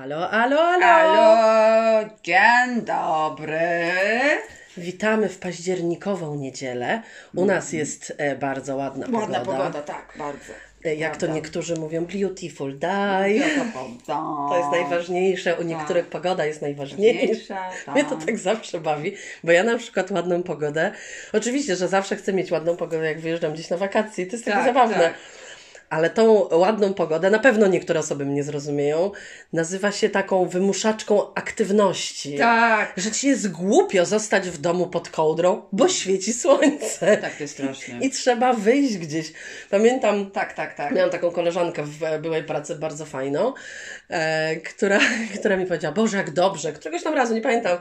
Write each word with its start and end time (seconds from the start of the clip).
Alo, 0.00 0.30
alo, 0.30 0.60
alo! 0.60 0.86
Halo, 0.86 2.08
dzień 2.22 2.82
dobry. 2.82 3.60
Witamy 4.76 5.28
w 5.28 5.38
październikową 5.38 6.34
niedzielę. 6.34 7.02
U 7.34 7.44
nas 7.44 7.72
jest 7.72 8.12
e, 8.18 8.36
bardzo 8.36 8.76
ładna, 8.76 9.06
Ładna 9.12 9.40
pogoda. 9.40 9.58
pogoda, 9.58 9.82
tak, 9.82 10.14
bardzo. 10.18 10.52
E, 10.84 10.94
Jak 10.94 11.12
to 11.12 11.18
Prawda. 11.18 11.34
niektórzy 11.36 11.74
mówią, 11.76 12.04
beautiful 12.04 12.78
day. 12.78 13.40
Pogoda. 13.74 14.22
To 14.48 14.56
jest 14.58 14.70
najważniejsze. 14.70 15.56
U 15.56 15.62
niektórych 15.62 16.06
pogoda 16.06 16.44
jest 16.46 16.62
najważniejsza. 16.62 17.54
Najważniejsza, 17.54 17.70
Mnie 17.92 18.04
to 18.04 18.16
tak. 18.16 18.24
tak 18.26 18.38
zawsze 18.38 18.80
bawi, 18.80 19.16
bo 19.44 19.52
ja 19.52 19.64
na 19.64 19.78
przykład 19.78 20.10
ładną 20.10 20.42
pogodę. 20.42 20.92
Oczywiście, 21.32 21.76
że 21.76 21.88
zawsze 21.88 22.16
chcę 22.16 22.32
mieć 22.32 22.50
ładną 22.50 22.76
pogodę, 22.76 23.06
jak 23.06 23.20
wyjeżdżam 23.20 23.52
gdzieś 23.52 23.70
na 23.70 23.76
wakacje. 23.76 24.26
To 24.26 24.32
jest 24.32 24.44
takie 24.44 24.56
Tak, 24.56 24.66
zabawne. 24.66 24.94
tak. 24.96 25.14
Ale 25.92 26.10
tą 26.10 26.48
ładną 26.52 26.94
pogodę, 26.94 27.30
na 27.30 27.38
pewno 27.38 27.66
niektóre 27.66 28.00
osoby 28.00 28.24
mnie 28.24 28.44
zrozumieją, 28.44 29.10
nazywa 29.52 29.92
się 29.92 30.08
taką 30.08 30.48
wymuszaczką 30.48 31.34
aktywności. 31.34 32.38
Tak. 32.38 32.92
Że 32.96 33.10
ci 33.10 33.28
jest 33.28 33.50
głupio 33.50 34.06
zostać 34.06 34.50
w 34.50 34.58
domu 34.58 34.86
pod 34.86 35.08
kołdrą, 35.08 35.62
bo 35.72 35.88
świeci 35.88 36.32
słońce. 36.32 37.16
Tak, 37.16 37.36
to 37.36 37.42
jest 37.42 37.54
straszne. 37.54 37.98
I 38.00 38.10
trzeba 38.10 38.52
wyjść 38.52 38.98
gdzieś. 38.98 39.32
Pamiętam, 39.70 40.30
Tak, 40.30 40.52
tak, 40.52 40.74
tak. 40.74 40.94
Miałam 40.94 41.10
taką 41.10 41.30
koleżankę 41.30 41.82
w 41.82 42.20
byłej 42.22 42.44
pracy 42.44 42.74
bardzo 42.74 43.06
fajną, 43.06 43.52
e, 44.08 44.56
która, 44.56 44.98
która 45.38 45.56
mi 45.56 45.66
powiedziała, 45.66 45.94
Boże 45.94 46.16
jak 46.16 46.30
dobrze, 46.30 46.72
któregoś 46.72 47.02
tam 47.02 47.14
razu, 47.14 47.34
nie 47.34 47.40
pamiętam, 47.40 47.78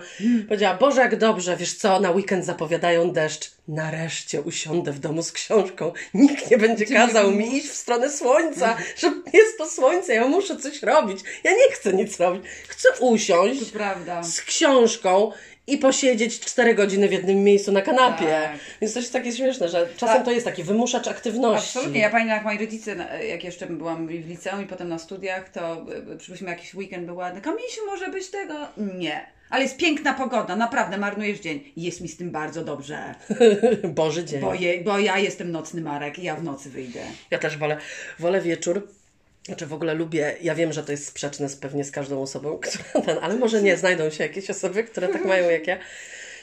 powiedziała, 0.47 0.77
Boże 0.77 1.01
jak 1.01 1.15
dobrze, 1.15 1.57
wiesz 1.57 1.73
co, 1.73 1.99
na 1.99 2.11
weekend 2.11 2.45
zapowiadają 2.45 3.11
deszcz, 3.11 3.51
nareszcie 3.67 4.41
usiądę 4.41 4.91
w 4.91 4.99
domu 4.99 5.23
z 5.23 5.31
książką, 5.31 5.91
nikt 6.13 6.51
nie 6.51 6.57
będzie 6.57 6.85
kazał 6.85 7.31
mi 7.31 7.57
iść 7.57 7.67
w 7.67 7.75
stronę 7.75 8.09
słońca, 8.11 8.77
że 8.97 9.07
jest 9.33 9.57
to 9.57 9.69
słońce, 9.69 10.13
ja 10.13 10.27
muszę 10.27 10.57
coś 10.57 10.83
robić, 10.83 11.19
ja 11.43 11.51
nie 11.51 11.71
chcę 11.71 11.93
nic 11.93 12.19
robić, 12.19 12.43
chcę 12.67 12.89
usiąść 12.99 13.61
z 14.21 14.41
książką 14.41 15.31
i 15.67 15.77
posiedzieć 15.77 16.39
4 16.39 16.75
godziny 16.75 17.09
w 17.09 17.11
jednym 17.11 17.43
miejscu 17.43 17.71
na 17.71 17.81
kanapie. 17.81 18.25
Tak. 18.25 18.59
Więc 18.81 18.93
to 18.93 18.99
jest 18.99 19.13
takie 19.13 19.31
śmieszne, 19.31 19.69
że 19.69 19.87
czasem 19.97 20.15
Tak. 20.15 20.25
to 20.25 20.31
jest 20.31 20.45
taki 20.45 20.63
wymuszacz 20.63 21.07
aktywności. 21.07 21.77
Absolutnie. 21.77 22.01
Ja 22.01 22.09
pamiętam, 22.09 22.35
jak 22.35 22.45
moi 22.45 22.57
rodzice, 22.57 22.95
jak 23.29 23.43
jeszcze 23.43 23.67
byłam 23.67 24.07
w 24.07 24.11
liceum 24.11 24.63
i 24.63 24.67
potem 24.67 24.89
na 24.89 24.99
studiach, 24.99 25.49
to 25.49 25.85
y, 26.13 26.17
przypuśćmy 26.17 26.49
jakiś 26.49 26.75
weekend 26.75 27.05
był 27.05 27.15
ładny. 27.15 27.41
Kamisiu, 27.41 27.85
może 27.85 28.07
być 28.07 28.27
tego? 28.27 28.53
Nie. 28.77 29.40
Ale 29.51 29.63
jest 29.63 29.77
piękna 29.77 30.13
pogoda, 30.13 30.55
naprawdę 30.55 30.97
marnujesz 30.97 31.39
dzień. 31.39 31.63
I 31.75 31.83
Jest 31.83 32.01
mi 32.01 32.07
z 32.07 32.17
tym 32.17 32.31
bardzo 32.31 32.63
dobrze, 32.63 33.15
Boży 33.83 34.25
dzień. 34.25 34.41
bo, 34.41 34.53
je, 34.53 34.81
bo 34.83 34.99
ja 34.99 35.17
jestem 35.19 35.51
nocny 35.51 35.81
Marek 35.81 36.19
i 36.19 36.23
ja 36.23 36.35
w 36.35 36.43
nocy 36.43 36.69
wyjdę. 36.69 36.99
Ja 37.31 37.39
też 37.39 37.57
wolę, 37.57 37.77
wolę 38.19 38.41
wieczór. 38.41 38.87
Znaczy 39.45 39.65
w 39.65 39.73
ogóle 39.73 39.93
lubię, 39.93 40.35
ja 40.41 40.55
wiem, 40.55 40.73
że 40.73 40.83
to 40.83 40.91
jest 40.91 41.07
sprzeczne 41.07 41.49
z, 41.49 41.55
pewnie 41.55 41.83
z 41.83 41.91
każdą 41.91 42.21
osobą, 42.21 42.57
która 42.63 43.19
ale 43.21 43.35
może 43.35 43.61
nie, 43.61 43.77
znajdą 43.77 44.09
się 44.09 44.23
jakieś 44.23 44.49
osoby, 44.49 44.83
które 44.83 45.07
tak 45.07 45.25
mają 45.25 45.49
jak 45.49 45.67
ja, 45.67 45.77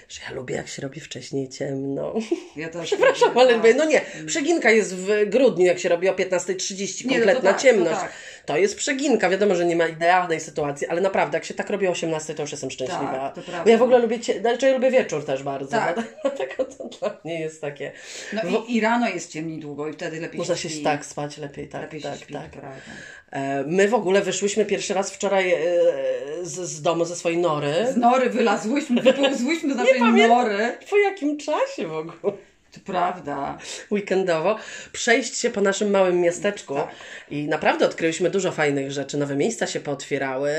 że 0.08 0.20
ja 0.28 0.34
lubię 0.34 0.54
jak 0.54 0.68
się 0.68 0.82
robi 0.82 1.00
wcześniej 1.00 1.48
ciemno. 1.48 2.14
Ja 2.56 2.68
też 2.68 2.86
Przepraszam, 2.90 3.38
ale 3.38 3.60
tak. 3.60 3.76
no 3.76 3.84
nie, 3.84 4.00
przeginka 4.26 4.70
jest 4.70 4.94
w 4.96 5.08
grudniu, 5.26 5.66
jak 5.66 5.78
się 5.78 5.88
robi 5.88 6.08
o 6.08 6.12
15.30, 6.12 7.06
Nie, 7.06 7.18
no 7.18 7.24
kompletna 7.24 7.52
tak, 7.52 7.62
ciemność. 7.62 8.00
tak. 8.00 8.12
To 8.48 8.56
jest 8.56 8.77
przeginka, 8.77 9.30
wiadomo, 9.30 9.54
że 9.54 9.64
nie 9.66 9.77
ma 9.77 9.86
idealnej 9.86 10.41
sytuacji, 10.41 10.86
ale 10.86 11.00
naprawdę, 11.00 11.36
jak 11.36 11.44
się 11.44 11.54
tak 11.54 11.70
robi 11.70 11.86
o 11.86 11.91
18, 11.91 12.34
to 12.34 12.42
już 12.42 12.50
jestem 12.50 12.70
szczęśliwa. 12.70 13.12
Tak, 13.12 13.34
to 13.34 13.42
prawda. 13.42 13.64
Bo 13.64 13.70
ja 13.70 13.78
w 13.78 13.82
ogóle 13.82 13.98
lubię, 13.98 14.20
cie... 14.20 14.41
znaczy 14.41 14.66
ja 14.66 14.72
lubię 14.72 14.91
wieczór 14.91 15.24
też 15.24 15.42
bardzo, 15.42 15.70
Tak. 15.70 15.96
dlatego 16.22 16.64
to 16.64 16.84
dla 16.98 17.16
mnie 17.24 17.41
jest 17.41 17.60
takie... 17.60 17.92
No 18.32 18.42
i, 18.69 18.76
i 18.76 18.80
rano 18.80 19.08
jest 19.08 19.32
ciemniej 19.32 19.58
długo 19.58 19.88
i 19.88 19.92
wtedy 19.92 20.20
lepiej 20.20 20.38
Można 20.38 20.56
się 20.56 20.69
się 20.69 20.74
śpi. 20.74 20.84
tak 20.84 21.06
spać 21.06 21.38
lepiej, 21.38 21.69
tak, 21.69 21.82
Lepiej 21.82 22.02
tak, 22.02 22.19
śpi, 22.19 22.32
tak. 22.32 22.50
prawda. 22.50 22.70
E, 23.30 23.64
My 23.66 23.88
w 23.88 23.94
ogóle 23.94 24.20
wyszłyśmy 24.22 24.64
pierwszy 24.64 24.94
raz 24.94 25.10
wczoraj 25.12 25.52
e, 25.52 25.58
z, 26.42 26.54
z 26.54 26.82
domu, 26.82 27.04
ze 27.04 27.16
swojej 27.16 27.38
nory. 27.38 27.72
Z 27.92 27.96
nory 27.96 28.30
wylazłyśmy, 28.30 29.02
wypełzłyśmy 29.02 29.74
z 29.74 29.76
naszej 29.76 29.98
pamiętam. 29.98 30.38
nory. 30.38 30.78
Po 30.91 30.96
jakim 30.96 31.36
czasie 31.38 31.86
w 31.86 31.92
ogóle? 31.92 32.32
To 32.87 32.93
prawda. 32.93 33.59
Weekendowo. 33.91 34.56
Przejść 34.93 35.37
się 35.37 35.50
po 35.50 35.61
naszym 35.61 35.91
małym 35.91 36.21
miasteczku. 36.21 36.75
Tak. 36.75 36.89
I 37.31 37.49
naprawdę 37.49 37.87
odkryliśmy 37.87 38.31
dużo 38.31 38.53
fajnych 38.53 38.93
rzeczy. 38.93 39.19
Nowe 39.19 39.37
miejsca 39.37 39.66
się 39.66 39.81
pootwierały. 39.81 40.53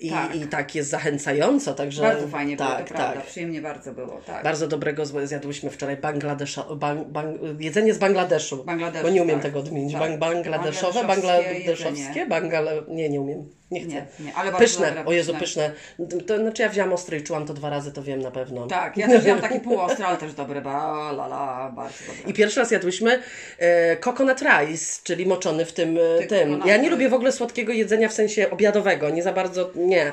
I 0.00 0.10
Tak. 0.10 0.34
i 0.34 0.46
tak 0.46 0.74
jest 0.74 0.90
zachęcająco. 0.90 1.74
Także, 1.74 2.02
Bardzo 2.02 2.28
fajnie 2.28 2.56
było, 2.56 2.68
tak, 2.68 2.88
to 2.88 2.94
prawda. 2.94 3.20
tak. 3.20 3.26
Przyjemnie 3.30 3.62
bardzo 3.62 3.92
było, 3.92 4.20
tak. 4.26 4.44
Bardzo 4.44 4.68
dobrego 4.68 5.06
zjadłyśmy 5.06 5.70
wczoraj 5.70 5.96
Bangladesza, 5.96 6.64
bang, 6.74 7.08
bang, 7.08 7.36
jedzenie 7.60 7.94
z 7.94 7.98
Bangladeszu. 7.98 8.64
Bangladeszu, 8.64 9.04
bo 9.04 9.10
nie 9.10 9.22
umiem 9.22 9.36
tak. 9.36 9.42
tego 9.42 9.58
odmienić. 9.58 9.92
Tak. 9.92 10.00
Bang, 10.02 10.18
bangladeszowe, 10.20 11.04
Bangladeszowskie 11.04 12.26
bangale... 12.26 12.82
Nie, 12.88 13.08
nie 13.08 13.20
umiem. 13.20 13.57
Nie 13.70 13.80
chcę. 13.80 13.88
Nie, 13.90 14.24
nie, 14.26 14.34
ale 14.34 14.52
Pyszne, 14.52 14.86
dobre, 14.86 15.04
o 15.04 15.12
Jezu, 15.12 15.34
pyszne. 15.34 15.70
pyszne. 15.98 16.20
To 16.26 16.38
znaczy 16.38 16.62
ja 16.62 16.68
wziąłam 16.68 16.92
ostre 16.92 17.18
i 17.18 17.22
czułam 17.22 17.46
to 17.46 17.54
dwa 17.54 17.70
razy, 17.70 17.92
to 17.92 18.02
wiem 18.02 18.22
na 18.22 18.30
pewno. 18.30 18.66
Tak, 18.66 18.96
ja 18.96 19.08
też 19.12 19.24
miałam 19.24 19.42
takie 19.42 19.60
półostre, 19.60 20.06
ale 20.06 20.16
też 20.16 20.34
dobre. 20.34 20.60
Ba, 20.60 21.10
la, 21.12 21.26
la, 21.26 21.72
bardzo 21.76 21.98
dobre. 22.06 22.30
I 22.30 22.34
pierwszy 22.34 22.60
raz 22.60 22.70
jadłyśmy 22.70 23.22
e, 23.58 23.96
coconut 23.96 24.40
rice, 24.40 25.00
czyli 25.04 25.26
moczony 25.26 25.64
w 25.64 25.72
tym. 25.72 25.98
E, 25.98 26.18
Ty, 26.18 26.26
tym. 26.26 26.62
Ja 26.64 26.76
nie 26.76 26.90
lubię 26.90 27.08
w 27.08 27.14
ogóle 27.14 27.32
słodkiego 27.32 27.72
jedzenia 27.72 28.08
w 28.08 28.12
sensie 28.12 28.50
obiadowego, 28.50 29.10
nie 29.10 29.22
za 29.22 29.32
bardzo, 29.32 29.70
nie. 29.74 30.12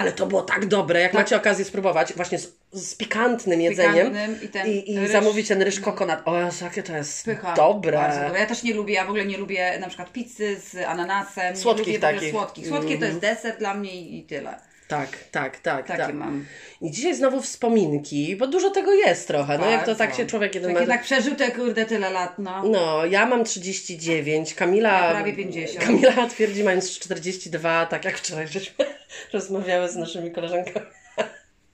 Ale 0.00 0.12
to 0.12 0.26
było 0.26 0.42
tak 0.42 0.66
dobre, 0.66 1.00
jak 1.00 1.12
Tak. 1.12 1.20
macie 1.20 1.36
okazję 1.36 1.64
spróbować, 1.64 2.12
właśnie 2.12 2.38
z, 2.38 2.52
z 2.72 2.94
pikantnym 2.94 3.60
jedzeniem 3.60 4.06
pikantnym 4.06 4.42
i 4.42 4.48
ten 4.48 4.66
i, 4.66 4.92
i 4.92 4.98
ryż. 4.98 5.10
zamówić 5.12 5.48
ten 5.48 5.62
ryż 5.62 5.80
coconut. 5.80 6.18
O 6.24 6.34
jakie 6.62 6.82
to 6.82 6.96
jest 6.96 7.24
Pycha. 7.24 7.54
dobre. 7.54 8.30
Ja 8.38 8.46
też 8.46 8.62
nie 8.62 8.74
lubię, 8.74 8.94
ja 8.94 9.04
w 9.04 9.08
ogóle 9.08 9.26
nie 9.26 9.38
lubię 9.38 9.78
na 9.80 9.86
przykład 9.88 10.12
pizzy 10.12 10.56
z 10.60 10.76
ananasem. 10.86 11.56
Słodkich 11.56 11.86
lubię 11.86 11.98
takich. 11.98 12.30
Słodkich. 12.30 12.66
Słodkie 12.68 12.98
to 12.98 13.04
jest 13.04 13.18
deser 13.18 13.58
dla 13.58 13.74
mnie 13.74 13.94
i 13.94 14.18
i 14.18 14.22
tyle. 14.22 14.54
Tak, 14.88 15.08
tak, 15.30 15.58
tak. 15.58 15.86
Takie 15.86 16.02
tak. 16.02 16.14
mam. 16.14 16.46
I 16.80 16.90
dzisiaj 16.90 17.14
znowu 17.14 17.42
wspominki, 17.42 18.36
bo 18.36 18.46
dużo 18.46 18.70
tego 18.70 18.92
jest 18.92 19.28
trochę. 19.28 19.58
No 19.58 19.70
jak 19.70 19.80
to 19.80 19.86
Bardzo. 19.86 19.98
tak 19.98 20.14
się 20.14 20.26
człowiek 20.26 20.54
jeden 20.54 20.68
Tak 20.68 20.74
ma... 20.74 20.80
jednak 20.80 21.02
przeżył 21.02 21.34
te 21.34 21.50
kurde 21.50 21.86
tyle 21.86 22.10
lat, 22.10 22.38
no. 22.38 22.62
No, 22.62 23.06
ja 23.06 23.26
mam 23.26 23.44
39, 23.44 24.54
Kamila... 24.54 25.06
Ja 25.06 25.10
prawie 25.10 25.32
50. 25.32 25.84
Kamila 25.84 26.28
twierdzi 26.28 26.64
mając 26.64 26.90
42, 26.90 27.86
tak 27.86 28.04
jak 28.04 28.18
wczoraj 28.18 28.48
żeśmy 28.48 28.84
rozmawiały 29.32 29.88
z 29.88 29.96
naszymi 29.96 30.30
koleżankami. 30.30 30.86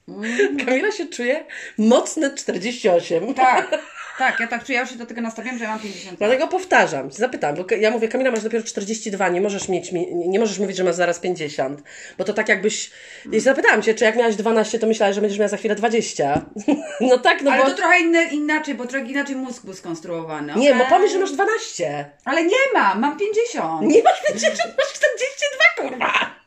Mm. 0.08 0.56
Kamila 0.66 0.92
się 0.92 1.06
czuje 1.06 1.44
mocne 1.78 2.34
48. 2.34 3.34
Tak, 3.34 3.70
tak, 4.18 4.40
ja 4.40 4.46
tak 4.46 4.64
czuję, 4.64 4.76
ja 4.76 4.80
już 4.82 4.90
się 4.90 4.96
do 4.96 5.06
tego 5.06 5.20
nastawiam, 5.20 5.58
że 5.58 5.64
ja 5.64 5.70
mam 5.70 5.78
50 5.80 6.10
lat. 6.10 6.18
Dlatego 6.18 6.48
powtarzam, 6.48 7.12
zapytam, 7.12 7.54
bo 7.56 7.64
ja 7.80 7.90
mówię, 7.90 8.08
Kamila, 8.08 8.30
masz 8.30 8.42
dopiero 8.42 8.64
42, 8.64 9.28
nie 9.28 9.40
możesz 9.40 9.68
mieć, 9.68 9.92
mi- 9.92 10.14
nie 10.14 10.38
możesz 10.40 10.58
mówić, 10.58 10.76
że 10.76 10.84
masz 10.84 10.94
zaraz 10.94 11.18
50, 11.18 11.82
bo 12.18 12.24
to 12.24 12.32
tak 12.32 12.48
jakbyś, 12.48 12.90
i 13.32 13.40
zapytałam 13.40 13.82
Cię, 13.82 13.94
czy 13.94 14.04
jak 14.04 14.16
miałaś 14.16 14.36
12, 14.36 14.78
to 14.78 14.86
myślałaś, 14.86 15.14
że 15.14 15.20
będziesz 15.20 15.38
miała 15.38 15.48
za 15.48 15.56
chwilę 15.56 15.74
20. 15.74 16.42
No 17.00 17.18
tak, 17.18 17.42
no 17.42 17.50
Ale 17.52 17.62
bo, 17.64 17.70
to 17.70 17.76
trochę 17.76 18.00
inne, 18.00 18.24
inaczej, 18.24 18.74
bo 18.74 18.86
trochę 18.86 19.06
inaczej 19.06 19.36
mózg 19.36 19.64
był 19.64 19.74
skonstruowany. 19.74 20.54
nie, 20.56 20.74
bo 20.74 20.84
pomyśl, 20.84 21.12
że 21.12 21.18
masz 21.18 21.32
12. 21.32 22.10
Ale 22.24 22.44
nie 22.44 22.56
mam, 22.74 23.00
mam 23.00 23.18
50. 23.18 23.82
Nie 23.82 24.02
masz 24.02 24.22
50, 24.26 24.58
masz 24.78 24.92
42, 24.92 25.88
kurwa. 25.88 26.41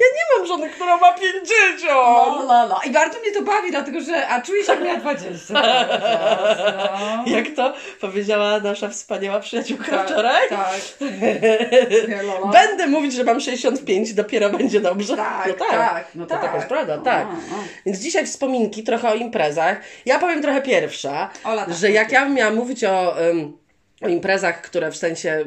Ja 0.00 0.06
nie 0.16 0.38
mam 0.38 0.46
żony, 0.46 0.68
która 0.70 0.96
ma 0.96 1.12
50. 1.12 1.82
La, 1.84 2.42
la, 2.42 2.62
la. 2.64 2.80
I 2.86 2.90
bardzo 2.90 3.20
mnie 3.20 3.32
to 3.32 3.42
bawi, 3.42 3.70
dlatego 3.70 4.00
że, 4.00 4.28
a 4.28 4.42
czuję 4.42 4.64
się 4.64 4.72
jak 4.72 4.82
miała 4.82 4.98
20. 4.98 5.54
No. 5.54 5.60
Jak 7.26 7.46
to 7.56 7.74
powiedziała 8.00 8.60
nasza 8.60 8.88
wspaniała 8.88 9.40
przyjaciółka 9.40 9.84
Tak, 9.84 10.06
wczoraj? 10.06 10.48
Tak. 10.48 10.70
Nie, 12.08 12.22
la. 12.22 12.46
Będę 12.62 12.86
mówić, 12.86 13.12
że 13.14 13.24
mam 13.24 13.40
65, 13.40 14.14
dopiero 14.14 14.50
będzie 14.50 14.80
dobrze. 14.80 15.16
Tak, 15.16 15.48
no 15.48 15.54
tak, 15.54 15.70
tak, 15.70 16.06
no 16.14 16.26
to 16.26 16.30
tak. 16.34 16.42
taka 16.42 16.56
jest 16.56 16.68
prawda, 16.68 16.96
No, 16.96 17.02
tak. 17.02 17.26
no. 17.50 17.56
Więc 17.86 17.98
dzisiaj 17.98 18.26
wspominki 18.26 18.84
trochę 18.84 19.08
o 19.08 19.14
imprezach. 19.14 19.80
Ja 20.06 20.18
powiem 20.18 20.42
trochę 20.42 20.62
pierwsza, 20.62 21.30
Ola, 21.44 21.64
tak, 21.66 21.74
że 21.74 21.90
jak 21.90 22.04
tak. 22.04 22.12
ja 22.12 22.24
bym 22.24 22.34
miała 22.34 22.50
mówić 22.52 22.84
o, 22.84 22.90
o 22.90 23.16
imprezach, 24.00 24.62
które 24.62 24.90
w 24.90 24.96
sensie 24.96 25.44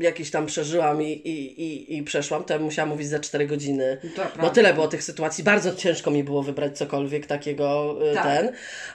y, 0.00 0.04
jakieś 0.04 0.30
tam 0.30 0.46
przeżyłam 0.46 1.02
i, 1.02 1.12
i, 1.12 1.62
i, 1.62 1.96
i 1.96 2.02
przeszłam, 2.02 2.44
to 2.44 2.54
ja 2.54 2.58
bym 2.58 2.64
musiała 2.64 2.88
mówić 2.88 3.08
za 3.08 3.20
4 3.20 3.46
godziny. 3.46 3.98
To 4.16 4.22
Bo 4.40 4.50
tyle 4.50 4.74
było 4.74 4.88
tych 4.88 5.02
sytuacji. 5.02 5.44
Bardzo 5.44 5.74
ciężko 5.74 6.10
mi 6.10 6.24
było 6.24 6.42
wybrać 6.42 6.78
cokolwiek 6.78 7.26
takiego 7.26 7.96
y, 8.10 8.14
Tak. 8.14 8.24
ten. 8.24 8.52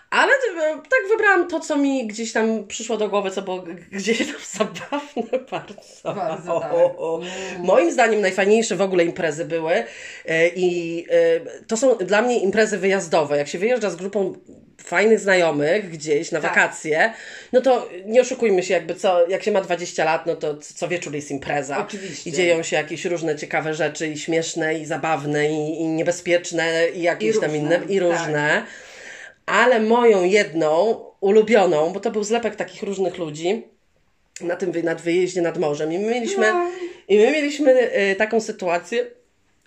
Ale 0.10 0.31
y, 0.31 0.75
tak 0.75 1.10
wybrałam 1.10 1.48
to, 1.48 1.60
co 1.60 1.77
mi 1.77 2.07
gdzieś 2.07 2.33
tam 2.33 2.68
przyszło 2.68 2.98
do 2.98 3.10
głowy, 3.10 3.31
co 3.31 3.42
było 3.42 3.63
gdzieś 3.92 4.18
tam 4.18 4.36
zabawne 4.57 5.39
bardzo. 5.51 6.13
Bardzo, 6.15 6.60
tak. 6.60 6.74
O, 6.74 6.77
o, 6.77 7.15
o. 7.15 7.21
Moim 7.60 7.92
zdaniem 7.92 8.21
najfajniejsze 8.21 8.75
w 8.75 8.81
ogóle 8.81 9.04
imprezy 9.04 9.45
były 9.45 9.83
i 10.56 11.06
to 11.68 11.77
są 11.77 11.95
dla 11.95 12.21
mnie 12.21 12.39
imprezy 12.39 12.77
wyjazdowe. 12.77 13.38
Jak 13.38 13.48
się 13.48 13.60
wyjeżdża 13.60 13.89
z 13.89 13.95
grupą 13.95 14.33
fajnych 14.83 15.19
znajomych 15.19 15.89
gdzieś 15.89 16.31
na 16.31 16.41
Tak. 16.41 16.50
wakacje, 16.50 17.13
no 17.53 17.62
to 17.62 17.89
nie 18.06 18.21
oszukujmy 18.21 18.63
się, 18.63 18.73
jakby 18.73 18.95
co, 18.95 19.27
jak 19.27 19.44
się 19.44 19.51
ma 19.51 19.62
20 19.62 20.03
lat, 20.03 20.25
no 20.25 20.35
to 20.35 20.57
co 20.57 20.88
wieczór 20.88 21.15
jest 21.15 21.31
impreza. 21.31 21.77
Oczywiście. 21.88 22.29
I 22.29 22.33
dzieją 22.33 22.63
się 22.63 22.75
jakieś 22.75 23.06
różne 23.06 23.35
ciekawe 23.35 23.73
rzeczy 23.73 24.07
i 24.07 24.18
śmieszne, 24.18 24.79
i 24.79 24.85
zabawne, 24.85 25.50
i, 25.50 25.81
i 25.81 25.88
niebezpieczne, 25.88 26.89
i 26.89 27.01
jakieś 27.01 27.35
I 27.35 27.39
tam 27.39 27.51
różne, 27.51 27.57
inne, 27.57 27.75
i 27.89 28.00
tak. 28.00 28.07
różne. 28.09 28.65
Ale 29.45 29.79
moją 29.79 30.23
jedną 30.23 31.03
ulubioną, 31.19 31.94
bo 31.94 32.00
to 32.00 32.12
był 32.12 32.24
zlepek 32.24 32.56
takich 32.56 32.83
różnych 32.83 33.17
ludzi, 33.17 33.63
na 34.41 34.56
tym 34.56 34.71
nad 34.83 35.01
wyjeździe 35.01 35.41
nad 35.41 35.57
morzem. 35.57 35.94
I 35.94 36.00
my 36.00 36.07
mieliśmy, 36.07 36.53
i 37.07 37.17
my 37.17 37.31
mieliśmy 37.31 37.71
e, 37.71 38.15
taką 38.15 38.41
sytuację. 38.41 39.06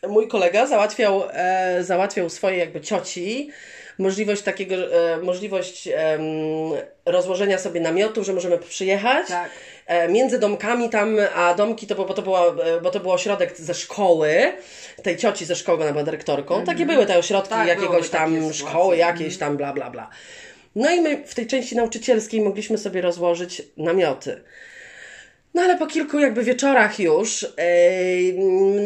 Mój 0.08 0.28
kolega 0.28 0.66
załatwiał, 0.66 1.22
e, 1.32 1.84
załatwiał 1.84 2.30
swojej 2.30 2.58
jakby 2.58 2.80
cioci 2.80 3.50
możliwość 3.98 4.42
takiego, 4.42 4.74
e, 4.74 5.16
możliwość 5.16 5.88
rozłożenia 7.06 7.58
sobie 7.58 7.80
namiotu, 7.80 8.24
że 8.24 8.32
możemy 8.32 8.58
przyjechać. 8.58 9.28
Tak. 9.28 9.50
E, 9.86 10.08
między 10.08 10.38
domkami 10.38 10.90
tam, 10.90 11.16
a 11.34 11.54
domki 11.54 11.86
to, 11.86 11.94
bo 11.94 12.14
to, 12.14 12.22
było, 12.22 12.64
e, 12.64 12.80
bo 12.80 12.90
to 12.90 13.00
był 13.00 13.12
ośrodek 13.12 13.56
ze 13.56 13.74
szkoły, 13.74 14.52
tej 15.02 15.16
cioci 15.16 15.44
ze 15.44 15.56
szkoły, 15.56 15.82
ona 15.82 15.92
była 15.92 16.04
dyrektorką. 16.04 16.64
Takie 16.64 16.86
były 16.86 17.06
te 17.06 17.18
ośrodki 17.18 17.50
Tak, 17.50 17.68
jakiegoś 17.68 18.10
tam 18.10 18.52
szkoły, 18.52 18.96
jakieś 18.96 19.38
tam 19.38 19.56
bla 19.56 19.72
bla 19.72 19.90
bla. 19.90 20.10
No 20.74 20.90
i 20.90 21.00
my 21.00 21.26
w 21.26 21.34
tej 21.34 21.46
części 21.46 21.76
nauczycielskiej 21.76 22.40
mogliśmy 22.40 22.78
sobie 22.78 23.00
rozłożyć 23.00 23.62
namioty. 23.76 24.42
No 25.54 25.62
ale 25.62 25.78
po 25.78 25.86
kilku 25.86 26.18
jakby 26.18 26.42
wieczorach 26.42 27.00
już 27.00 27.44
e, 27.56 28.32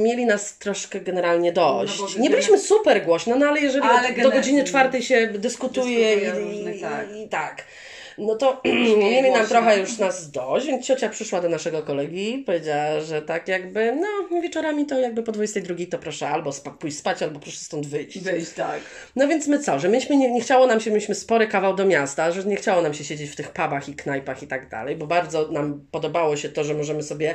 mieli 0.03 0.27
nas 0.27 0.59
troszkę 0.59 1.01
generalnie 1.01 1.53
dość. 1.53 2.01
No 2.01 2.23
nie 2.23 2.31
byliśmy 2.31 2.59
super 2.59 3.05
głośno, 3.05 3.37
no 3.37 3.47
ale 3.47 3.61
jeżeli 3.61 3.85
Ale 3.85 4.09
do 4.09 4.15
gener- 4.15 4.33
godziny 4.33 4.65
czwartej 4.65 5.03
się 5.03 5.27
dyskutuje 5.27 6.17
Dyskutuje 6.17 6.39
i, 6.39 6.45
różnych, 6.45 6.77
i, 6.77 6.81
tak. 6.81 7.17
i 7.17 7.29
tak. 7.29 7.65
No 8.19 8.35
to 8.35 8.61
mieli 9.01 9.31
nam 9.31 9.47
trochę 9.47 9.79
już 9.79 9.99
nas 9.99 10.31
dość, 10.31 10.67
więc 10.67 10.87
ciocia 10.87 11.09
przyszła 11.09 11.41
do 11.41 11.49
naszego 11.49 11.83
kolegi 11.83 12.35
i 12.35 12.39
powiedziała, 12.39 13.01
że 13.01 13.23
tak 13.23 13.49
jakby, 13.49 13.93
no 13.93 14.41
wieczorami 14.43 14.87
to 14.87 15.01
jakby 15.01 15.23
po 15.23 15.33
22 15.33 15.75
to 15.91 15.99
proszę 15.99 16.29
albo 16.29 16.53
spa- 16.53 16.71
pójść 16.71 16.97
spać, 16.97 17.23
albo 17.23 17.41
proszę 17.41 17.57
stąd 17.59 17.87
wyjść. 17.87 18.19
Wyjść, 18.19 18.53
tak. 18.53 18.81
No 19.17 19.29
więc 19.29 19.47
my 19.47 19.59
co, 19.59 19.79
że 19.79 19.89
myśmy 19.89 20.17
nie, 20.17 20.31
nie 20.31 20.41
chciało 20.41 20.67
nam 20.67 20.81
się, 20.81 20.91
myśmy 20.91 21.15
spory 21.15 21.47
kawał 21.47 21.77
do 21.77 21.85
miasta, 21.85 22.33
że 22.33 22.45
nie 22.45 22.57
chciało 22.57 22.83
nam 22.83 22.95
się 22.95 23.05
siedzieć 23.05 23.31
w 23.31 23.37
tych 23.37 23.51
pubach 23.51 23.89
i 23.89 23.95
knajpach 23.95 24.43
i 24.43 24.47
tak 24.47 24.69
dalej, 24.69 24.97
bo 24.97 25.07
bardzo 25.07 25.49
nam 25.53 25.87
podobało 25.91 26.37
się 26.37 26.49
to, 26.49 26.65
że 26.65 26.75
możemy 26.75 27.03
sobie 27.03 27.35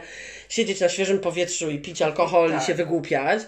siedzieć 0.49 0.79
na 0.79 0.89
świeżym 0.89 1.19
powietrzu 1.19 1.69
i 1.69 1.79
pić 1.79 2.01
alkohol 2.01 2.51
Tak. 2.51 2.63
i 2.63 2.65
się 2.65 2.73
wygłupiać. 2.73 3.41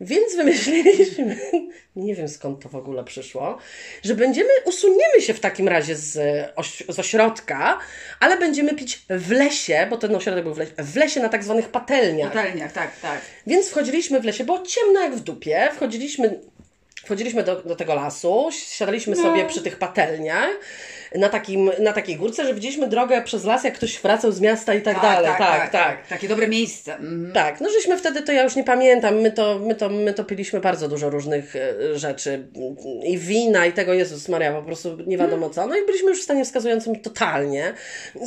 Więc 0.00 0.36
wymyśliliśmy, 0.36 1.36
nie 1.96 2.14
wiem 2.14 2.28
skąd 2.28 2.62
to 2.62 2.68
w 2.68 2.74
ogóle 2.74 3.04
przyszło, 3.04 3.58
że 4.02 4.14
będziemy, 4.14 4.48
usuniemy 4.64 5.20
się 5.20 5.34
w 5.34 5.40
takim 5.40 5.68
razie 5.68 5.96
z, 5.96 6.18
oś, 6.56 6.82
z 6.88 6.98
ośrodka, 6.98 7.78
ale 8.20 8.36
będziemy 8.36 8.74
pić 8.74 9.02
w 9.10 9.30
lesie, 9.30 9.86
bo 9.90 9.96
ten 9.96 10.14
ośrodek 10.16 10.44
był 10.44 10.54
w 10.54 10.58
lesie, 10.58 10.72
w 10.78 10.96
lesie 10.96 11.20
na 11.20 11.28
tak 11.28 11.44
zwanych 11.44 11.68
patelniach. 11.68 12.32
Patelniach, 12.32 12.72
tak, 12.72 13.00
tak. 13.00 13.20
Więc 13.46 13.68
wchodziliśmy 13.68 14.20
w 14.20 14.24
lesie, 14.24 14.44
było 14.44 14.62
ciemno 14.62 15.00
jak 15.00 15.16
w 15.16 15.20
dupie, 15.20 15.68
wchodziliśmy, 15.74 16.40
wchodziliśmy 17.04 17.42
do, 17.42 17.62
do 17.62 17.76
tego 17.76 17.94
lasu, 17.94 18.48
siadaliśmy 18.52 19.16
No. 19.16 19.22
sobie 19.22 19.46
przy 19.46 19.62
tych 19.62 19.78
patelniach, 19.78 20.50
na, 21.14 21.28
takim, 21.28 21.70
na 21.78 21.92
takiej 21.92 22.16
górce, 22.16 22.44
że 22.44 22.54
widzieliśmy 22.54 22.88
drogę 22.88 23.22
przez 23.22 23.44
las, 23.44 23.64
jak 23.64 23.74
ktoś 23.74 23.98
wracał 23.98 24.32
z 24.32 24.40
miasta 24.40 24.74
i 24.74 24.82
tak, 24.82 25.02
dalej. 25.02 25.30
Tak, 25.38 25.70
tak. 25.70 26.06
Takie 26.06 26.28
dobre 26.28 26.48
miejsce. 26.48 26.96
Mhm. 26.96 27.32
Tak, 27.32 27.60
no 27.60 27.68
żeśmy 27.70 27.96
wtedy, 27.96 28.22
to 28.22 28.32
ja 28.32 28.42
już 28.42 28.56
nie 28.56 28.64
pamiętam, 28.64 29.14
my 29.20 29.30
to, 29.30 29.58
my 29.58 29.74
to, 29.74 29.88
my 29.88 30.14
to 30.14 30.24
piliśmy 30.24 30.60
bardzo 30.60 30.88
dużo 30.88 31.10
różnych 31.10 31.56
e, 31.56 31.98
rzeczy 31.98 32.48
i 33.04 33.18
wina 33.18 33.66
i 33.66 33.72
tego, 33.72 33.94
Jezus 33.94 34.28
Maria, 34.28 34.52
po 34.52 34.62
prostu 34.62 34.96
nie 35.06 35.18
wiadomo 35.18 35.50
co. 35.50 35.66
No 35.66 35.76
i 35.76 35.86
byliśmy 35.86 36.08
już 36.08 36.20
w 36.20 36.24
stanie 36.24 36.44
wskazującym 36.44 37.00
totalnie, 37.00 37.74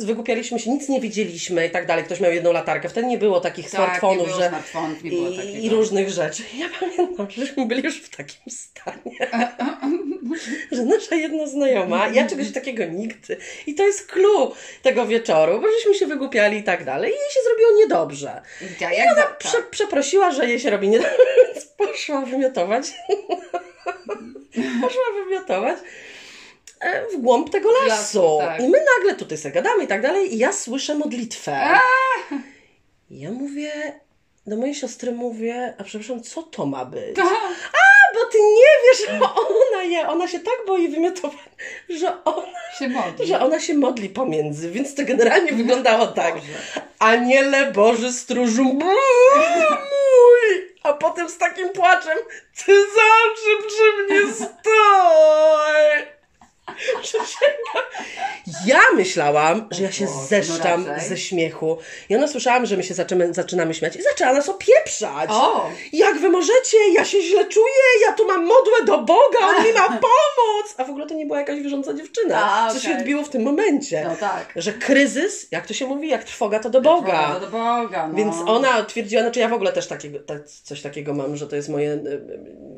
wygłupialiśmy 0.04 0.58
się, 0.58 0.70
nic 0.70 0.88
nie 0.88 1.00
widzieliśmy 1.00 1.66
i 1.66 1.70
tak 1.70 1.86
dalej. 1.86 2.04
Ktoś 2.04 2.20
miał 2.20 2.32
jedną 2.32 2.52
latarkę, 2.52 2.88
wtedy 2.88 3.06
nie 3.06 3.18
było 3.18 3.40
takich 3.40 3.70
Tak, 3.70 3.74
smartfonów, 3.74 4.18
nie 4.18 4.24
było 4.26 4.38
że 4.38 4.48
smartfonów, 4.48 5.04
nie 5.04 5.10
było 5.10 5.28
i, 5.28 5.64
i 5.64 5.70
różnych 5.70 6.10
rzeczy. 6.10 6.42
Ja 6.58 6.66
pamiętam, 6.80 7.26
żeśmy 7.30 7.66
byli 7.66 7.82
już 7.82 8.02
w 8.02 8.16
takim 8.16 8.42
stanie, 8.48 9.16
że 10.72 10.84
nasza 10.84 11.14
jedna 11.14 11.46
znajoma, 11.46 12.08
ja 12.08 12.28
czegoś 12.28 12.52
takiego 12.52 12.73
nigdy. 12.78 13.36
I 13.66 13.74
to 13.74 13.86
jest 13.86 14.12
clue 14.12 14.54
tego 14.82 15.06
wieczoru, 15.06 15.60
bo 15.60 15.66
żeśmy 15.70 15.94
się 15.94 16.06
wygłupiali 16.06 16.58
i 16.58 16.62
tak 16.62 16.84
dalej. 16.84 17.10
I 17.10 17.14
jej 17.14 17.30
się 17.30 17.40
zrobiło 17.44 17.70
niedobrze. 17.78 18.42
Ja, 18.80 19.14
za, 19.14 19.22
tak. 19.22 19.38
Prze, 19.38 19.62
przeprosiła, 19.70 20.30
że 20.30 20.46
jej 20.48 20.60
się 20.60 20.70
robi 20.70 20.88
nie 20.88 20.98
więc 21.54 21.66
poszła 21.66 22.20
wymiotować. 22.20 22.92
poszła 24.82 25.24
wymiotować 25.24 25.78
e, 26.80 27.06
w 27.06 27.16
głąb 27.16 27.50
tego 27.50 27.72
lasu. 27.72 27.88
Lasu, 27.88 28.38
tak. 28.40 28.60
I 28.60 28.68
my 28.68 28.78
nagle 28.96 29.14
tutaj 29.18 29.38
sobie 29.38 29.54
gadamy 29.54 29.84
i 29.84 29.86
tak 29.86 30.02
dalej 30.02 30.34
i 30.34 30.38
ja 30.38 30.52
słyszę 30.52 30.94
modlitwę. 30.94 31.78
I 33.10 33.20
Ja 33.20 33.30
mówię, 33.30 34.00
do 34.46 34.56
mojej 34.56 34.74
siostry 34.74 35.12
mówię, 35.12 35.74
a 35.78 35.84
przepraszam, 35.84 36.22
co 36.22 36.42
to 36.42 36.66
ma 36.66 36.84
być? 36.84 37.18
A, 37.18 37.24
bo 38.14 38.24
ty 38.24 38.38
nie 38.38 38.72
wiesz, 38.88 38.98
że 39.06 39.20
ona 39.20 39.82
je, 39.82 40.08
ona 40.08 40.28
się 40.28 40.40
tak 40.40 40.54
boi 40.66 40.88
wymiotowania, 40.88 41.38
że 41.88 42.24
ona, 42.24 42.46
się 42.78 42.88
modli. 42.88 43.26
że 43.26 43.40
ona 43.40 43.60
się 43.60 43.74
modli 43.74 44.08
pomiędzy, 44.08 44.70
więc 44.70 44.94
to 44.94 45.04
generalnie 45.04 45.52
wyglądało 45.52 46.06
tak. 46.06 46.34
Aniele 46.98 47.72
Boży 47.72 48.12
stróżu 48.12 48.64
mój, 48.64 48.94
a 50.82 50.92
potem 50.92 51.28
z 51.28 51.38
takim 51.38 51.68
płaczem, 51.68 52.18
ty 52.66 52.72
zawsze 52.86 53.68
przy 53.68 54.14
mnie 54.14 54.34
stoj. 54.34 56.14
Ja 58.66 58.80
myślałam, 58.94 59.68
że 59.70 59.82
ja 59.82 59.92
się 59.92 60.04
no 60.04 60.26
zeszczam 60.28 60.86
ze 61.08 61.16
śmiechu. 61.16 61.78
I 62.08 62.16
ona 62.16 62.28
słyszałam, 62.28 62.66
że 62.66 62.76
my 62.76 62.82
się 62.82 62.94
zaczynamy, 62.94 63.34
zaczynamy 63.34 63.74
śmiać 63.74 63.96
i 63.96 64.02
zaczęła 64.02 64.32
nas 64.32 64.48
opieprzać. 65.02 65.30
O! 65.32 65.70
Jak 65.92 66.18
wy 66.18 66.28
możecie? 66.28 66.76
Ja 66.94 67.04
się 67.04 67.22
źle 67.22 67.44
czuję, 67.48 67.84
ja 68.06 68.12
tu 68.12 68.26
mam 68.26 68.40
modłę 68.46 68.84
do 68.86 68.98
Boga, 68.98 69.38
on 69.58 69.64
mi 69.66 69.72
ma 69.72 69.88
pomóc. 70.08 70.74
A 70.76 70.84
w 70.84 70.90
ogóle 70.90 71.06
to 71.06 71.14
nie 71.14 71.26
była 71.26 71.38
jakaś 71.38 71.60
wierząca 71.60 71.94
dziewczyna. 71.94 72.52
A, 72.52 72.72
Co 72.72 72.80
się 72.80 72.94
odbiło 72.98 73.22
w 73.22 73.28
tym 73.28 73.42
momencie. 73.42 74.04
No 74.08 74.16
tak. 74.16 74.52
Że 74.56 74.72
kryzys, 74.72 75.46
jak 75.50 75.66
to 75.66 75.74
się 75.74 75.86
mówi, 75.86 76.08
jak 76.08 76.24
trwoga, 76.24 76.58
to 76.58 76.70
do 76.70 76.80
Boga. 76.80 77.30
To 77.34 77.40
do 77.40 77.46
Boga, 77.46 78.08
no. 78.08 78.14
Więc 78.14 78.36
ona 78.46 78.84
twierdziła, 78.84 79.22
znaczy 79.22 79.40
ja 79.40 79.48
w 79.48 79.52
ogóle 79.52 79.72
też 79.72 79.86
takiego, 79.86 80.18
tak, 80.18 80.48
coś 80.48 80.82
takiego 80.82 81.14
mam, 81.14 81.36
że 81.36 81.46
to 81.46 81.56
jest 81.56 81.68
moje 81.68 81.98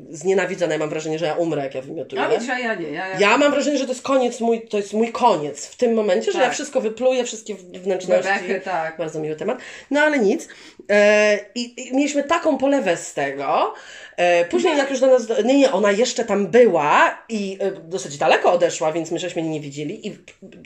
znienawidzone. 0.09 0.73
Ja 0.73 0.79
mam 0.79 0.89
wrażenie, 0.89 1.19
że 1.19 1.25
ja 1.25 1.35
umrę, 1.35 1.63
jak 1.63 1.75
ja 1.75 1.81
wymiotuję. 1.81 2.21
A 2.21 2.29
wiesz, 2.29 2.49
a 2.49 2.59
ja 2.59 2.75
nie. 2.75 2.91
Ja, 2.91 3.07
ja... 3.07 3.19
Ja 3.19 3.37
mam 3.37 3.51
wrażenie, 3.51 3.77
że 3.77 3.85
to 3.85 3.91
jest 3.91 4.01
koniec 4.03 4.39
mój, 4.39 4.67
to 4.67 4.77
jest 4.77 4.93
mój 4.93 5.11
koniec 5.11 5.65
w 5.65 5.75
tym 5.75 5.93
momencie, 5.93 6.31
że 6.31 6.39
Tak. 6.39 6.47
ja 6.47 6.53
wszystko 6.53 6.81
wypluję, 6.81 7.23
wszystkie 7.23 7.55
wnętrzności. 7.55 8.23
Bebechy, 8.23 8.61
tak. 8.61 8.97
Bardzo 8.97 9.19
miły 9.19 9.35
temat. 9.35 9.57
No 9.91 9.99
ale 10.01 10.19
nic. 10.19 10.47
E, 10.89 11.39
i, 11.55 11.87
I 11.87 11.95
mieliśmy 12.07 12.23
taką 12.23 12.57
polewę 12.57 12.97
z 12.97 13.13
tego. 13.13 13.73
E, 14.17 14.45
później 14.45 14.77
jak 14.77 14.89
już 14.89 14.99
do 14.99 15.07
nas... 15.07 15.25
Do... 15.27 15.41
Nie, 15.41 15.57
nie, 15.57 15.71
ona 15.71 15.91
jeszcze 15.91 16.25
tam 16.25 16.47
była 16.47 17.17
i 17.29 17.57
e, 17.61 17.71
dosyć 17.71 18.17
daleko 18.17 18.51
odeszła, 18.51 18.91
więc 18.91 19.11
my 19.11 19.19
żeśmy 19.19 19.41
nie 19.41 19.59
widzieli. 19.59 20.07
I 20.07 20.17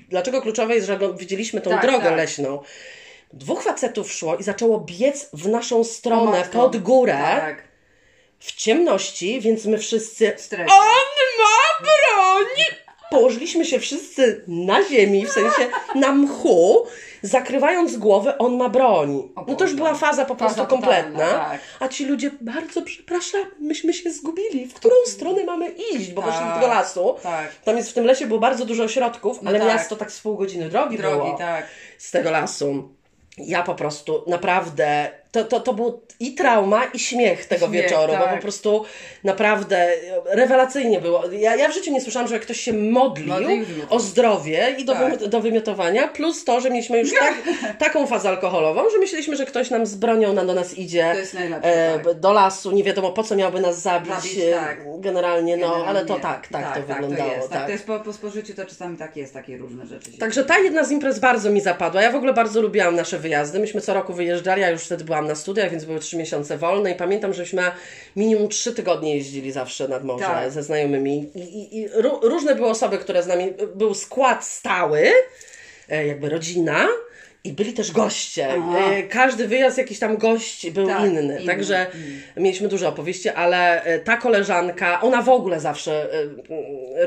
dlaczego 0.10 0.42
kluczowe 0.42 0.76
jest, 0.76 0.88
że 0.88 1.00
widzieliśmy 1.18 1.62
tą 1.62 1.70
Tak, 1.70 1.82
drogę 1.82 2.06
tak. 2.06 2.18
leśną. 2.18 2.60
Dwóch 3.34 3.64
facetów 3.64 4.12
szło 4.12 4.36
i 4.36 4.44
zaczęło 4.44 4.80
biec 4.80 5.30
w 5.34 5.48
naszą 5.48 5.84
stronę, 5.84 6.44
pod 6.54 6.78
górę, 6.78 7.18
Tak. 7.40 7.64
w 8.40 8.52
ciemności, 8.52 9.42
więc 9.42 9.66
my 9.66 9.78
wszyscy... 9.78 10.36
On 10.58 10.68
ma 11.40 11.86
broń! 11.86 12.66
Położyliśmy 13.12 13.66
się 13.66 13.80
wszyscy 13.80 14.44
na 14.48 14.84
ziemi, 14.84 15.26
w 15.26 15.32
sensie 15.32 15.68
na 15.96 16.12
mchu, 16.12 16.86
zakrywając 17.22 17.98
głowę, 17.98 18.38
on 18.38 18.58
ma 18.58 18.70
broń. 18.70 19.30
No 19.48 19.56
to 19.56 19.64
już 19.64 19.74
była 19.74 19.94
faza 19.96 20.26
po 20.26 20.36
prostu 20.36 20.56
Faza 20.58 20.70
kompletna. 20.70 21.20
totalna, 21.20 21.46
tak. 21.50 21.60
A 21.80 21.88
ci 21.88 22.06
ludzie, 22.06 22.32
bardzo 22.42 22.82
przepraszam, 22.82 23.42
myśmy 23.60 23.94
się 23.94 24.12
zgubili. 24.12 24.66
W 24.66 24.74
którą 24.74 24.96
stronę 25.06 25.44
mamy 25.44 25.68
iść? 25.94 26.12
Bo 26.12 26.22
Tak. 26.22 26.32
poszli 26.32 26.48
do 26.48 26.54
tego 26.54 26.68
lasu. 26.68 27.16
Tak. 27.24 27.56
Tam 27.56 27.78
jest 27.78 27.90
w 27.90 27.94
tym 27.94 28.06
lesie 28.06 28.28
było 28.28 28.40
bardzo 28.40 28.66
dużo 28.66 28.84
ośrodków, 28.84 29.40
ale 29.46 29.60
tak. 29.60 29.68
miasto 29.68 29.96
tak 29.96 30.12
z 30.12 30.20
pół 30.22 30.38
godziny 30.38 30.70
drogi, 30.70 30.98
Drogi, 30.98 31.18
było 31.18 31.38
tak. 31.38 31.66
z 31.98 32.12
tego 32.12 32.32
lasu. 32.32 32.90
Ja 33.38 33.64
po 33.64 33.76
prostu 33.76 34.24
naprawdę, 34.28 35.12
to, 35.32 35.44
to, 35.44 35.60
to 35.60 35.74
był 35.74 36.02
i 36.20 36.34
trauma, 36.34 36.86
i 36.86 37.00
śmiech 37.00 37.46
tego 37.46 37.68
Śmiech, 37.68 37.84
wieczoru, 37.84 38.14
bo 38.14 38.20
tak. 38.20 38.36
po 38.36 38.42
prostu 38.42 38.86
naprawdę 39.24 39.92
rewelacyjnie 40.26 41.02
było. 41.02 41.24
Ja, 41.32 41.56
ja 41.56 41.70
w 41.70 41.74
życiu 41.74 41.92
nie 41.92 42.02
słyszałam, 42.02 42.28
że 42.28 42.40
ktoś 42.40 42.60
się 42.60 42.74
modlił 42.74 43.28
Modlił, 43.28 43.66
o 43.90 44.00
zdrowie 44.00 44.76
i 44.78 44.86
do, 44.86 44.94
Tak. 44.94 45.14
wymi- 45.14 45.28
do 45.28 45.40
wymiotowania, 45.40 46.08
plus 46.08 46.44
to, 46.46 46.62
że 46.62 46.70
mieliśmy 46.70 47.00
już 47.00 47.10
tak, 47.20 47.34
taką 47.86 48.08
fazę 48.08 48.30
alkoholową, 48.30 48.90
że 48.90 48.98
myśleliśmy, 48.98 49.36
że 49.36 49.46
ktoś 49.46 49.70
nam 49.70 49.86
z 49.86 49.96
bronią 49.96 50.34
na, 50.34 50.46
do 50.46 50.54
nas 50.54 50.78
idzie 50.78 51.16
najlepsze, 51.34 52.00
tak. 52.04 52.20
do 52.20 52.34
lasu, 52.34 52.72
nie 52.72 52.84
wiadomo 52.84 53.12
po 53.12 53.24
co 53.24 53.36
miałby 53.36 53.62
nas 53.62 53.82
zabić, 53.82 54.14
Zabić, 54.14 54.38
e, 54.38 54.52
tak. 54.52 54.78
generalnie, 55.00 55.58
no, 55.58 55.62
Generalnie 55.68 55.90
ale 55.90 56.06
to 56.06 56.20
tak, 56.20 56.48
tak, 56.48 56.76
to 56.76 56.82
wyglądało. 56.82 57.30
To 57.30 57.36
jest, 57.36 57.50
tak. 57.50 57.58
tak. 57.58 57.66
to 57.66 57.72
jest 57.72 57.86
po, 57.86 58.00
po 58.00 58.14
spożyciu 58.14 58.54
to 58.54 58.66
czasami 58.66 58.98
tak 58.98 59.18
jest, 59.18 59.34
takie 59.34 59.58
różne 59.58 59.86
rzeczy. 59.86 60.18
Także 60.18 60.44
ta 60.44 60.60
jedna 60.60 60.84
z 60.84 60.92
imprez 60.92 61.20
bardzo 61.20 61.50
mi 61.50 61.62
zapadła. 61.62 62.02
Ja 62.02 62.12
w 62.12 62.16
ogóle 62.16 62.34
bardzo 62.34 62.62
lubiłam 62.62 62.96
nasze 62.96 63.20
wyjazdy. 63.20 63.60
Myśmy 63.60 63.82
co 63.82 63.94
roku 63.94 64.14
wyjeżdżali, 64.14 64.62
ja 64.62 64.70
już 64.70 64.84
wtedy 64.84 65.04
byłam 65.04 65.21
na 65.28 65.36
studiach, 65.36 65.72
więc 65.72 65.86
były 65.86 66.00
trzy 66.00 66.18
miesiące 66.18 66.58
wolne 66.58 66.92
i 66.92 66.96
pamiętam, 66.96 67.34
żeśmy 67.34 67.62
minimum 68.16 68.50
trzy 68.50 68.74
tygodnie 68.74 69.16
jeździli 69.16 69.52
zawsze 69.52 69.88
nad 69.88 70.04
morze 70.04 70.26
Tak. 70.26 70.52
ze 70.52 70.64
znajomymi. 70.64 71.32
I, 71.36 71.40
i, 71.40 71.78
i 71.78 71.90
ró- 71.90 72.20
różne 72.22 72.56
były 72.56 72.70
osoby, 72.70 72.98
które 72.98 73.24
z 73.24 73.28
nami, 73.28 73.54
był 73.76 73.94
skład 73.94 74.46
stały, 74.46 75.10
e, 75.90 76.08
jakby 76.08 76.30
rodzina 76.30 76.88
I 77.44 77.54
byli 77.54 77.74
też 77.74 77.92
goście. 77.92 78.48
Aha. 78.60 78.78
E, 78.92 79.04
Każdy 79.04 79.48
wyjazd, 79.48 79.78
jakiś 79.78 80.00
tam 80.00 80.18
gość 80.18 80.70
był 80.70 80.88
Tak, 80.88 81.06
inny. 81.06 81.22
inny, 81.22 81.46
Także 81.46 81.88
inny. 81.94 82.22
mieliśmy 82.44 82.68
dużo 82.68 82.90
opowieści, 82.90 83.30
ale 83.30 83.84
e, 83.84 84.00
ta 84.00 84.18
koleżanka, 84.18 85.02
ona 85.02 85.22
w 85.22 85.30
ogóle 85.30 85.60
zawsze 85.60 86.14
e, 86.14 86.22
mm, 86.22 86.38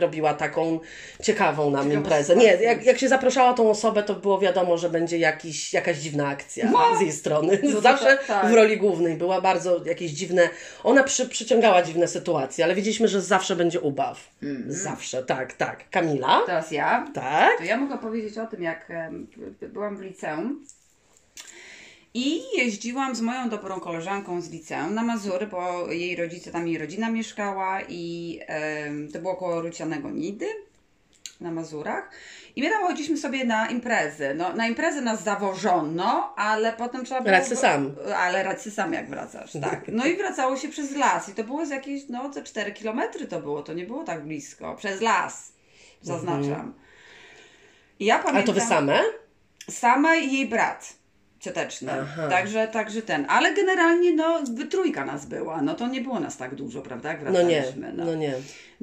robiła 0.01 0.35
taką 0.35 0.81
ciekawą 1.23 1.71
nam 1.71 1.83
Ciekawą 1.85 2.01
imprezę. 2.01 2.37
Nie, 2.37 2.47
jak, 2.47 2.85
jak 2.85 2.99
się 2.99 3.09
zapraszała 3.09 3.55
tą 3.55 3.71
osobę, 3.71 4.03
to 4.03 4.15
było 4.15 4.39
wiadomo, 4.39 4.79
że 4.79 4.91
będzie 4.91 5.19
jakiś, 5.19 5.73
jakaś 5.73 5.99
dziwna 5.99 6.29
akcja 6.29 6.71
No. 6.71 6.99
z 6.99 7.01
jej 7.01 7.13
strony. 7.13 7.59
No 7.63 7.81
zawsze 7.91 8.05
tak, 8.07 8.27
tak. 8.27 8.47
w 8.51 8.55
roli 8.55 8.77
głównej 8.77 9.15
była 9.17 9.41
bardzo 9.41 9.85
jakieś 9.85 10.11
dziwne. 10.11 10.49
Ona 10.85 11.03
przy, 11.03 11.29
przyciągała 11.29 11.83
dziwne 11.83 12.09
sytuacje, 12.09 12.65
ale 12.65 12.75
wiedzieliśmy, 12.75 13.09
że 13.09 13.21
zawsze 13.21 13.57
będzie 13.57 13.81
ubaw. 13.81 14.31
Mhm. 14.43 14.73
Zawsze, 14.73 15.23
tak, 15.23 15.53
tak. 15.53 15.91
Kamila? 15.91 16.41
Teraz 16.47 16.71
ja. 16.71 17.07
Tak? 17.15 17.59
To 17.59 17.65
ja 17.65 17.77
mogę 17.77 17.99
powiedzieć 17.99 18.39
o 18.39 18.47
tym, 18.47 18.63
jak 18.63 18.93
byłam 19.63 19.97
w 19.97 20.01
liceum. 20.01 20.24
I 22.15 22.41
jeździłam 22.57 23.15
z 23.15 23.21
moją 23.21 23.49
dobrą 23.49 23.81
koleżanką 23.81 24.41
z 24.41 24.51
liceum 24.51 24.95
na 24.95 25.03
Mazury, 25.03 25.47
bo 25.47 25.93
jej 25.93 26.17
rodzice, 26.17 26.51
tam 26.51 26.69
jej 26.69 26.79
rodzina 26.79 27.11
mieszkała 27.11 27.81
i 27.89 28.41
to 29.13 29.19
było 29.19 29.37
koło 29.37 29.61
Rucianego 29.61 30.11
Nidy 30.11 30.47
na 31.41 31.51
Mazurach. 31.51 32.11
I 32.57 32.63
my 32.63 32.71
tam 32.71 32.83
chodziliśmy 32.83 33.17
sobie 33.17 33.45
na 33.45 33.69
imprezy. 33.69 34.35
No, 34.37 34.53
na 34.53 34.67
imprezę 34.67 35.01
nas 35.01 35.23
zawożono, 35.23 36.35
ale 36.37 36.73
potem 36.73 37.05
trzeba 37.05 37.21
było... 37.21 37.33
Racy 37.33 37.57
sam. 37.57 37.95
Ale 38.17 38.43
racy 38.43 38.71
sam 38.71 38.93
jak 38.93 39.11
wracasz, 39.11 39.53
tak. 39.71 39.89
No 39.89 40.07
i 40.07 40.17
wracało 40.17 40.57
się 40.57 40.69
przez 40.69 40.97
las 40.97 41.29
i 41.29 41.33
to 41.33 41.45
było 41.45 41.67
z 41.67 41.71
jakieś, 41.71 42.09
no 42.09 42.33
ze 42.33 42.43
4 42.43 42.73
kilometry 42.73 43.27
to 43.27 43.41
było, 43.41 43.63
to 43.63 43.73
nie 43.73 43.87
było 43.87 44.05
tak 44.05 44.25
blisko. 44.25 44.75
Przez 44.75 45.01
las, 45.01 45.53
zaznaczam. 46.03 46.75
I 47.99 48.05
ja 48.05 48.19
pamiętam... 48.19 48.47
to 48.47 48.53
wy 48.53 48.61
same? 48.61 49.03
Sama 49.71 50.17
i 50.17 50.33
jej 50.33 50.47
brat 50.49 50.95
cioteczny. 51.41 51.93
Aha. 52.03 52.29
Także, 52.29 52.69
także 52.69 53.03
ten. 53.03 53.27
Ale 53.29 53.55
generalnie 53.55 54.13
no 54.15 54.43
trójka 54.71 55.05
nas 55.05 55.27
była. 55.27 55.63
No 55.63 55.75
to 55.75 55.89
nie 55.89 56.01
było 56.01 56.21
nas 56.21 56.37
tak 56.37 56.55
dużo, 56.55 56.83
prawda? 56.83 57.09
Jak 57.09 57.23
No 57.23 57.43
nie, 57.43 57.61
wracaliśmy. 57.63 57.93
no 57.93 58.15
nie. 58.15 58.35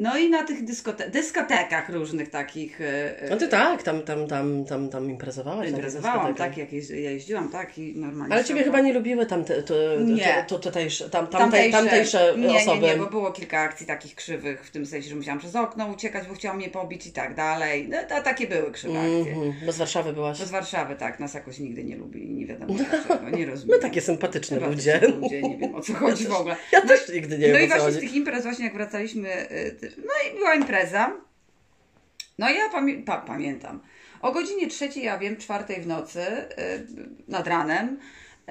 No 0.01 0.17
i 0.17 0.29
na 0.29 0.43
tych 0.43 0.63
dyskote- 0.65 1.09
dyskotekach 1.09 1.89
różnych 1.89 2.29
takich 2.29 2.81
e, 2.81 3.21
e, 3.21 3.29
No 3.29 3.37
ty 3.37 3.47
tak, 3.47 3.83
tam, 3.83 4.01
tam, 4.01 4.27
tam, 4.27 4.65
tam, 4.65 4.89
tam 4.89 5.09
imprezowałaś. 5.09 5.69
imprezowałam, 5.69 6.35
tak, 6.35 6.57
jakieś, 6.57 6.89
ja 6.89 6.95
jeździłam, 7.11 7.49
tak 7.49 7.77
i 7.77 7.93
normalnie. 7.95 8.33
Ale 8.33 8.43
ciebie 8.43 8.63
chyba 8.63 8.79
nie 8.81 8.93
lubiły 8.93 9.25
tamte, 9.25 9.63
to, 9.63 9.73
Nie. 9.99 10.45
to, 10.47 10.55
to, 10.55 10.59
tutejsze, 10.69 11.09
tam, 11.09 11.27
tamtej, 11.27 11.71
tamtejsze 11.71 12.33
nie, 12.37 12.47
osoby. 12.55 12.81
Nie, 12.81 12.87
nie, 12.87 12.97
bo 12.97 13.05
było 13.05 13.31
kilka 13.31 13.59
akcji 13.59 13.87
takich 13.87 14.15
krzywych, 14.15 14.65
w 14.65 14.71
tym 14.71 14.85
sensie, 14.85 15.09
że 15.09 15.15
musiałam 15.15 15.39
przez 15.39 15.55
okno 15.55 15.85
uciekać, 15.87 16.27
bo 16.27 16.33
chciałam 16.33 16.57
mnie 16.57 16.69
pobić 16.69 17.07
i 17.07 17.11
tak 17.11 17.35
dalej. 17.35 17.87
No 17.89 17.97
to 18.09 18.21
takie 18.23 18.47
były 18.47 18.71
krzywe 18.71 18.99
akcje. 18.99 19.33
Mhm, 19.33 19.53
bo 19.65 19.71
z 19.71 19.77
Warszawy 19.77 20.13
byłaś. 20.13 20.39
Bo 20.39 20.45
z 20.45 20.51
Warszawy, 20.51 20.95
tak, 20.95 21.19
nas 21.19 21.33
jakoś 21.33 21.59
nigdy 21.59 21.83
nie 21.83 21.95
lubi 21.95 22.25
i 22.25 22.29
nie 22.33 22.45
wiadomo 22.45 22.73
dlaczego, 22.73 23.29
nie 23.37 23.45
rozumiem. 23.51 23.75
My 23.77 23.81
takie 23.81 24.01
sympatyczne 24.01 24.59
ludzie. 24.59 24.99
ludzie, 25.21 25.41
nie 25.41 25.57
wiem 25.57 25.75
o 25.75 25.81
co 25.81 25.93
chodzi 25.93 26.27
w 26.27 26.31
ogóle. 26.33 26.55
Ja 26.71 26.79
No 26.79 26.87
też 26.87 27.09
nigdy 27.09 27.37
nie 27.37 27.47
No 27.47 27.53
wiem 27.57 27.63
i 27.69 27.73
o 27.73 27.75
co 27.75 27.81
właśnie 27.81 27.97
z 27.97 27.99
tych 28.01 28.13
imprez, 28.13 28.43
właśnie 28.43 28.65
jak 28.65 28.73
wracaliśmy, 28.73 29.51
y, 29.51 29.90
no 29.97 30.29
i 30.29 30.37
była 30.37 30.55
impreza. 30.55 31.11
No 32.39 32.49
i 32.49 32.55
ja 32.55 32.69
pamię 32.69 33.03
pa 33.03 33.17
pamiętam. 33.17 33.79
O 34.21 34.31
godzinie 34.31 34.67
trzeciej, 34.67 35.03
ja 35.03 35.17
wiem, 35.17 35.37
czwartej 35.37 35.81
w 35.81 35.87
nocy, 35.87 36.21
y, 36.21 36.87
nad 37.27 37.47
ranem, 37.47 37.99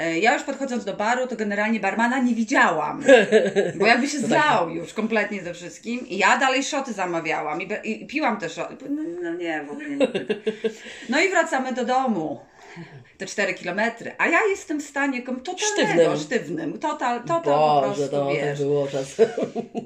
y, 0.00 0.18
ja 0.18 0.34
już 0.34 0.42
podchodząc 0.42 0.84
do 0.84 0.94
baru, 0.94 1.26
to 1.26 1.36
generalnie 1.36 1.80
barmana 1.80 2.18
nie 2.18 2.34
widziałam. 2.34 3.02
Bo 3.78 3.86
jakby 3.86 4.08
się 4.08 4.18
zlał 4.18 4.70
już 4.70 4.94
kompletnie 4.94 5.42
ze 5.42 5.54
wszystkim. 5.54 6.06
I 6.06 6.18
ja 6.18 6.38
dalej 6.38 6.64
szoty 6.64 6.92
zamawiałam 6.92 7.62
i, 7.62 7.68
i 7.84 8.06
piłam 8.06 8.36
te 8.36 8.48
szoty. 8.48 8.90
No, 8.90 9.02
no 9.22 9.34
nie, 9.34 9.64
w 9.68 9.70
ogóle 9.70 9.90
nie. 9.90 10.08
No 11.08 11.20
i 11.20 11.28
wracamy 11.28 11.72
do 11.72 11.84
domu. 11.84 12.40
Te 13.20 13.26
4 13.26 13.54
kilometry. 13.54 14.12
A 14.18 14.26
ja 14.26 14.38
jestem 14.50 14.80
w 14.80 14.84
stanie 14.84 15.22
totalnego, 15.22 15.58
Sztywnym. 15.66 16.16
sztywnym. 16.16 16.78
Total, 16.78 17.20
total 17.20 17.42
po 17.42 17.50
Boże, 17.88 17.94
prostu, 18.08 18.16
no, 18.16 18.30
wiesz. 18.32 18.58
to 18.58 18.64
było 18.64 18.86
czasem. 18.86 19.28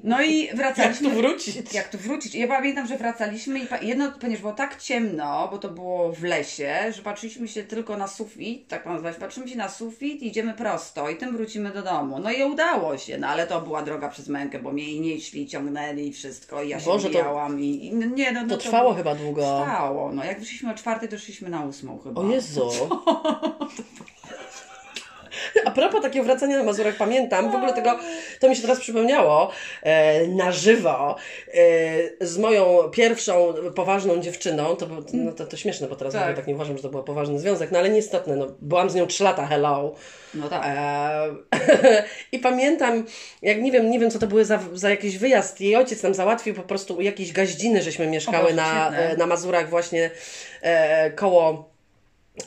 No 0.05 0.23
i 0.23 0.45
Jak 0.47 0.57
wracaliśmy. 0.57 1.11
tu 1.11 1.17
wrócić? 1.17 1.75
Jak 1.75 1.89
tu 1.89 1.99
wrócić? 1.99 2.35
I 2.35 2.39
Ja 2.39 2.49
pamiętam, 2.49 2.87
że 2.87 2.97
wracaliśmy 2.97 3.59
i 3.59 3.67
jedno, 3.83 4.13
ponieważ 4.21 4.41
było 4.41 4.53
tak 4.53 4.83
ciemno, 4.83 5.49
bo 5.51 5.59
to 5.59 5.69
było 5.69 6.13
w 6.13 6.23
lesie, 6.23 6.75
że 6.97 7.03
patrzyliśmy 7.03 7.49
się 7.49 7.63
tylko 7.65 7.97
na 7.97 8.09
sufit, 8.09 8.69
tak 8.69 8.87
mam 8.87 8.95
nazwać, 8.95 9.17
patrzymy 9.17 9.49
się 9.49 9.57
na 9.57 9.69
sufit 9.69 10.23
i 10.23 10.27
idziemy 10.27 10.55
prosto 10.55 11.11
i 11.11 11.17
tym 11.17 11.37
wrócimy 11.37 11.71
do 11.71 11.83
domu. 11.83 12.19
No 12.19 12.31
i 12.33 12.43
udało 12.45 12.99
się, 12.99 13.19
no 13.19 13.27
ale 13.29 13.47
to 13.47 13.61
była 13.61 13.83
droga 13.83 14.09
przez 14.09 14.29
mękę, 14.29 14.59
bo 14.59 14.73
mnie 14.73 14.85
i 14.93 15.01
nieśli, 15.01 15.47
ciągnęli 15.47 16.07
i 16.09 16.13
wszystko 16.13 16.63
i 16.63 16.69
ja 16.69 16.81
się 16.81 16.87
Boże, 16.87 17.11
to- 17.11 17.49
i, 17.59 17.87
i 17.87 17.95
no 17.95 18.07
nie, 18.07 18.33
no, 18.33 18.43
no 18.43 18.49
To 18.49 18.57
trwało 18.57 18.83
było- 18.83 18.95
chyba 18.95 19.15
długo. 19.15 19.41
Trwało, 19.43 20.13
no 20.13 20.25
jak 20.25 20.41
wyszliśmy 20.41 20.71
o 20.71 20.75
czwartej, 20.75 21.09
to 21.09 21.19
szliśmy 21.19 21.49
na 21.51 21.65
ósmą 21.65 21.99
chyba. 22.05 22.21
O 22.21 22.29
Jezu. 22.31 22.71
A 25.65 25.71
propos 25.71 26.03
takiego 26.03 26.25
wracania 26.25 26.59
na 26.59 26.65
Mazurach, 26.65 26.97
pamiętam, 26.97 27.53
w 27.53 27.55
ogóle 27.55 27.73
tego, 27.73 27.99
to 28.41 28.49
mi 28.49 28.57
się 28.57 28.63
teraz 28.63 28.81
przypomniało, 28.81 29.51
e, 29.83 30.27
na 30.27 30.53
żywo, 30.53 31.17
e, 31.55 32.27
z 32.27 32.39
moją 32.39 32.91
pierwszą 32.93 33.55
poważną 33.75 34.21
dziewczyną, 34.21 34.77
to, 34.77 34.87
no, 35.13 35.33
to, 35.33 35.47
to 35.47 35.57
śmieszne, 35.57 35.89
bo 35.89 35.97
teraz 35.97 36.15
Tak. 36.15 36.37
tak 36.37 36.47
nie 36.47 36.55
uważam, 36.55 36.77
że 36.77 36.83
to 36.83 36.89
był 36.89 37.03
poważny 37.03 37.39
związek, 37.39 37.71
no 37.71 37.79
ale 37.79 37.91
nieistotne, 37.91 38.37
no, 38.37 38.47
byłam 38.61 38.91
z 38.91 38.95
nią 38.95 39.07
3 39.07 39.25
lata, 39.25 39.47
hello. 39.47 39.95
No 40.35 40.49
tak. 40.49 40.63
E, 40.67 41.35
I 42.33 42.39
pamiętam, 42.39 43.05
jak 43.43 43.63
nie 43.63 43.73
wiem, 43.73 43.91
nie 43.91 43.99
wiem 43.99 44.11
co 44.11 44.19
to 44.19 44.27
były 44.27 44.45
za, 44.45 44.61
za 44.73 44.91
jakiś 44.91 45.19
wyjazd. 45.19 45.61
Jej 45.61 45.77
ojciec 45.77 46.03
nam 46.03 46.15
załatwił 46.15 46.55
po 46.55 46.63
prostu 46.63 46.97
u 46.97 47.01
jakiejś 47.01 47.33
gaździny, 47.33 47.83
żeśmy 47.83 48.07
mieszkały 48.07 48.45
Boże, 48.45 48.55
na, 48.55 48.93
na 49.19 49.27
Mazurach 49.27 49.71
właśnie 49.71 50.11
e, 50.63 51.11
koło 51.11 51.74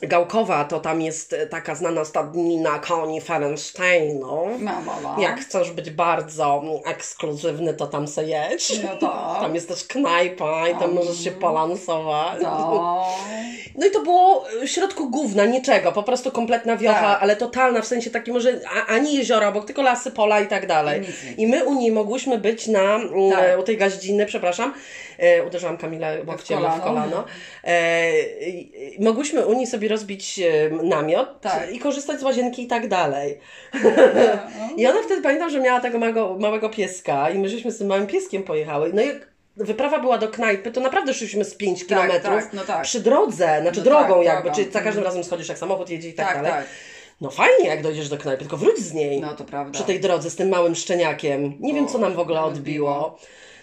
Gałkowa, 0.02 0.66
to 0.66 0.80
tam 0.80 1.02
jest 1.02 1.34
e, 1.34 1.48
taka 1.48 1.76
znana 1.76 2.06
stadnina 2.06 2.80
koni 2.80 3.22
Ferensteinu. 3.22 4.48
No, 4.60 4.72
no, 4.86 4.94
no. 5.04 5.16
Jak 5.20 5.40
chcesz 5.40 5.72
być 5.72 5.90
bardzo 5.90 6.64
ekskluzywny, 6.86 7.74
to 7.74 7.88
tam 7.88 8.08
se 8.08 8.26
jedź. 8.26 8.84
No 8.84 8.96
to. 9.00 9.08
Tam 9.42 9.56
jest 9.56 9.68
też 9.68 9.84
knajpa 9.84 10.70
i 10.70 10.76
tam 10.76 10.94
możesz 10.94 11.24
się 11.24 11.32
polansować. 11.32 12.42
No. 12.44 13.06
No 13.76 13.88
i 13.88 13.92
to 13.92 14.02
było 14.02 14.46
w 14.64 14.68
środku 14.68 15.10
gówna, 15.10 15.46
niczego, 15.46 15.92
po 15.92 16.04
prostu 16.04 16.32
kompletna 16.32 16.78
wiocha, 16.78 17.14
Tak. 17.14 17.24
ale 17.24 17.36
totalna, 17.36 17.82
w 17.82 17.88
sensie 17.88 18.10
takim 18.10 18.36
a, 18.76 18.86
ani 18.86 19.16
jeziora 19.16 19.48
obok, 19.48 19.66
tylko 19.66 19.82
lasy, 19.82 20.12
pola 20.12 20.40
i 20.40 20.48
tak 20.48 20.68
dalej. 20.68 21.02
I 21.38 21.48
my 21.48 21.66
u 21.66 21.74
niej 21.76 21.92
mogłyśmy 21.92 22.38
być 22.38 22.68
na, 22.68 22.96
mm, 22.96 23.32
Tak. 23.32 23.60
u 23.60 23.64
tej 23.64 23.78
gaździny, 23.78 24.26
przepraszam, 24.26 24.74
e, 25.18 25.44
uderzyłam 25.44 25.78
Kamilę 25.78 26.18
łokciem 26.28 26.60
w 26.60 26.62
kolano, 26.62 26.84
kolano. 26.84 27.24
E, 27.64 28.12
mogłyśmy 29.00 29.46
u 29.46 29.54
niej 29.54 29.68
sobie 29.68 29.77
rozbić 29.86 30.40
e, 30.40 30.70
namiot 30.84 31.42
Tak. 31.42 31.72
i 31.74 31.80
korzystać 31.80 32.20
z 32.20 32.24
łazienki 32.24 32.64
i 32.64 32.68
tak 32.68 32.88
dalej. 32.88 33.40
I 34.78 34.88
ona 34.88 35.04
wtedy 35.04 35.22
pamiętam, 35.22 35.50
że 35.50 35.60
miała 35.60 35.80
tego 35.80 36.00
małego, 36.00 36.38
małego 36.40 36.70
pieska 36.70 37.30
i 37.30 37.40
my 37.40 37.50
żeśmy 37.50 37.72
z 37.72 37.78
tym 37.78 37.88
małym 37.88 38.08
pieskiem 38.08 38.44
pojechały. 38.44 38.92
No 38.94 39.02
i 39.02 39.08
jak 39.08 39.28
wyprawa 39.58 40.00
była 40.00 40.18
do 40.18 40.28
knajpy, 40.28 40.72
to 40.72 40.82
naprawdę 40.82 41.14
szliśmy 41.14 41.46
z 41.46 41.56
5 41.56 41.80
Tak, 41.80 41.88
kilometrów 41.88 42.44
tak, 42.44 42.54
no 42.54 42.62
tak. 42.64 42.82
przy 42.84 43.00
drodze, 43.00 43.58
znaczy 43.62 43.78
No 43.80 43.84
drogą 43.84 44.16
tak, 44.16 44.26
jakby, 44.26 44.42
drogą. 44.44 44.56
czyli 44.56 44.66
za 44.72 44.80
każdym 44.82 44.88
Mhm. 44.90 45.06
razem 45.06 45.24
schodzisz, 45.24 45.50
jak 45.50 45.58
samochód 45.58 45.90
jedzie 45.90 46.10
i 46.10 46.14
tak, 46.14 46.26
Tak, 46.28 46.36
dalej. 46.36 46.52
tak. 46.52 46.66
No 47.22 47.30
fajnie, 47.32 47.70
jak 47.70 47.82
dojdziesz 47.84 48.10
do 48.10 48.18
knajpy, 48.18 48.40
tylko 48.40 48.58
wróć 48.58 48.78
z 48.78 48.94
niej. 48.94 49.22
No 49.22 49.34
to 49.36 49.44
prawda. 49.44 49.72
Przy 49.74 49.84
tej 49.84 50.00
drodze 50.00 50.30
z 50.30 50.36
tym 50.36 50.50
małym 50.50 50.76
szczeniakiem. 50.76 51.54
Nie 51.60 51.74
wiem, 51.74 51.88
co 51.88 51.98
nam 51.98 52.14
w 52.14 52.20
ogóle 52.20 52.42
odbiło. 52.42 53.18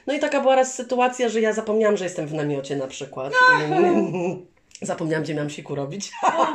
No 0.06 0.14
i 0.14 0.18
taka 0.18 0.40
była 0.40 0.56
raz 0.56 0.74
sytuacja, 0.74 1.28
że 1.28 1.40
ja 1.40 1.52
zapomniałam, 1.52 1.96
że 1.96 2.04
jestem 2.04 2.26
w 2.26 2.34
namiocie 2.34 2.76
na 2.76 2.86
przykład. 2.86 3.32
Zapomniałam, 4.84 5.22
gdzie 5.24 5.34
miałam 5.34 5.50
siku 5.50 5.74
robić. 5.74 6.12
O, 6.22 6.46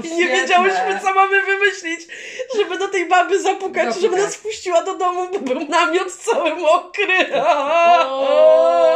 I 0.04 0.14
nie 0.16 0.26
wiedziałyśmy, 0.28 1.00
co 1.02 1.14
mamy 1.14 1.42
wymyślić, 1.42 2.00
żeby 2.56 2.78
do 2.78 2.88
tej 2.88 3.08
baby 3.08 3.42
zapukać, 3.42 3.84
Zapukać. 3.84 4.02
żeby 4.02 4.16
nas 4.16 4.36
wpuściła 4.36 4.82
do 4.84 4.94
domu, 4.94 5.28
bo 5.32 5.38
był 5.38 5.68
namiot 5.68 6.12
cały 6.12 6.54
mokry. 6.56 7.34
O. 7.42 8.87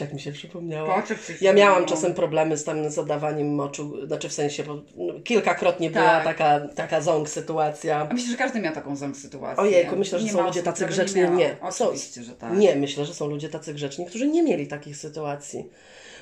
Jak 0.00 0.12
mi 0.12 0.20
się 0.20 0.32
przypomniało. 0.32 1.02
Ja 1.40 1.52
miałam 1.52 1.86
czasem 1.86 2.14
problemy 2.14 2.56
z 2.56 2.64
tam 2.64 2.90
zadawaniem 2.90 3.54
moczu, 3.54 4.06
znaczy 4.06 4.28
w 4.28 4.32
sensie, 4.32 4.62
bo 4.62 4.74
no, 4.96 5.14
kilkakrotnie 5.24 5.90
była 5.90 6.04
Tak. 6.04 6.24
taka, 6.24 6.60
taka 6.74 7.00
ząg 7.00 7.28
sytuacja. 7.28 8.08
A 8.10 8.14
myślę, 8.14 8.30
że 8.30 8.36
każdy 8.36 8.60
miał 8.60 8.74
taką 8.74 8.96
ząg 8.96 9.16
sytuację. 9.16 9.62
Ojejku, 9.62 9.96
myślę, 9.96 10.18
że 10.18 10.24
Nie 10.24 10.32
są 10.32 10.46
ludzie 10.46 10.62
tacy 10.62 10.86
grzeczni. 10.86 11.22
Nie, 11.30 11.56
są, 11.70 11.84
Oczywiście, 11.84 12.22
że 12.22 12.32
tak. 12.32 12.56
nie, 12.56 12.76
myślę, 12.76 13.04
że 13.04 13.14
są 13.14 13.26
ludzie 13.26 13.48
tacy 13.48 13.74
grzeczni, 13.74 14.06
którzy 14.06 14.26
nie 14.26 14.42
mieli 14.42 14.66
takich 14.66 14.96
sytuacji. 14.96 15.68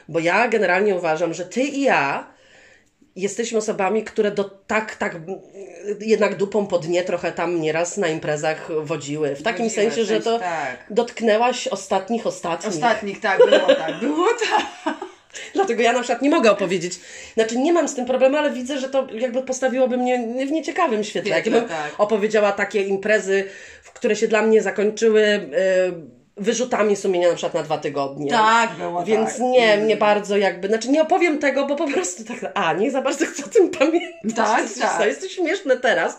Bo 0.08 0.18
ja 0.18 0.48
generalnie 0.48 0.96
uważam, 0.96 1.34
że 1.34 1.44
ty 1.44 1.60
i 1.60 1.80
ja 1.80 2.32
jesteśmy 3.16 3.59
osobami, 3.59 4.04
które 4.04 4.31
do 4.31 4.45
tak, 4.45 4.97
tak 4.97 5.16
jednak 6.00 6.37
dupą 6.37 6.66
po 6.66 6.78
dnie 6.78 7.04
trochę 7.04 7.33
tam 7.33 7.61
nieraz 7.61 7.97
na 7.97 8.09
imprezach 8.09 8.69
wodziły. 8.85 9.37
W 9.37 9.42
takim 9.42 9.69
Wodziłeś, 9.69 9.95
sensie, 9.95 10.04
że 10.04 10.21
to 10.21 10.38
tak. 10.38 10.87
dotknęłaś 10.90 11.69
ostatnich 11.69 12.26
ostatnich. 12.26 12.75
Ostatnich, 12.75 13.21
tak, 13.21 13.38
było 13.38 13.75
tak, 13.75 14.00
było 14.00 14.28
tak. 14.50 14.95
Dlatego 15.54 15.83
ja 15.83 15.92
na 15.92 16.00
przykład 16.00 16.23
nie 16.23 16.31
mogę 16.31 16.50
opowiedzieć. 16.50 17.00
Znaczy 17.35 17.59
nie 17.59 17.73
mam 17.73 17.88
z 17.88 17.95
tym 17.95 18.07
problemu, 18.07 18.37
ale 18.37 18.50
widzę, 18.50 18.78
że 18.78 18.88
to 18.88 19.07
jakby 19.14 19.42
postawiłoby 19.42 19.97
mnie 19.97 20.47
w 20.47 20.50
nieciekawym 20.50 21.04
świetle. 21.04 21.37
Jakbym 21.37 21.69
tak. 21.69 21.95
opowiedziała 21.99 22.52
takie 22.52 22.83
imprezy, 22.83 23.45
w 23.83 23.92
które 23.92 24.16
się 24.16 24.28
dla 24.28 24.42
mnie 24.42 24.62
zakończyły 24.62 25.50
wyrzutami 26.36 26.96
sumienia 26.96 27.28
na 27.28 27.34
przykład 27.34 27.54
na 27.54 27.62
dwa 27.62 27.78
tygodnie. 27.78 28.30
Tak, 28.30 28.70
było 28.70 29.04
Więc 29.04 29.30
tak. 29.30 29.40
nie, 29.40 29.76
nie 29.76 29.96
bardzo 29.96 30.36
jakby, 30.36 30.68
znaczy 30.68 30.90
nie 30.90 31.02
opowiem 31.02 31.38
tego, 31.38 31.66
bo 31.66 31.76
po 31.76 31.88
prostu 31.88 32.24
tak, 32.24 32.52
a 32.54 32.72
nie 32.72 32.90
za 32.90 33.02
bardzo 33.02 33.26
chcę 33.26 33.44
o 33.44 33.48
tym 33.48 33.70
pamiętać. 33.70 34.36
Tak, 34.36 34.62
jest, 34.62 34.80
tak. 34.80 35.06
Jest 35.06 35.20
to 35.20 35.28
śmieszne 35.28 35.76
teraz. 35.76 36.18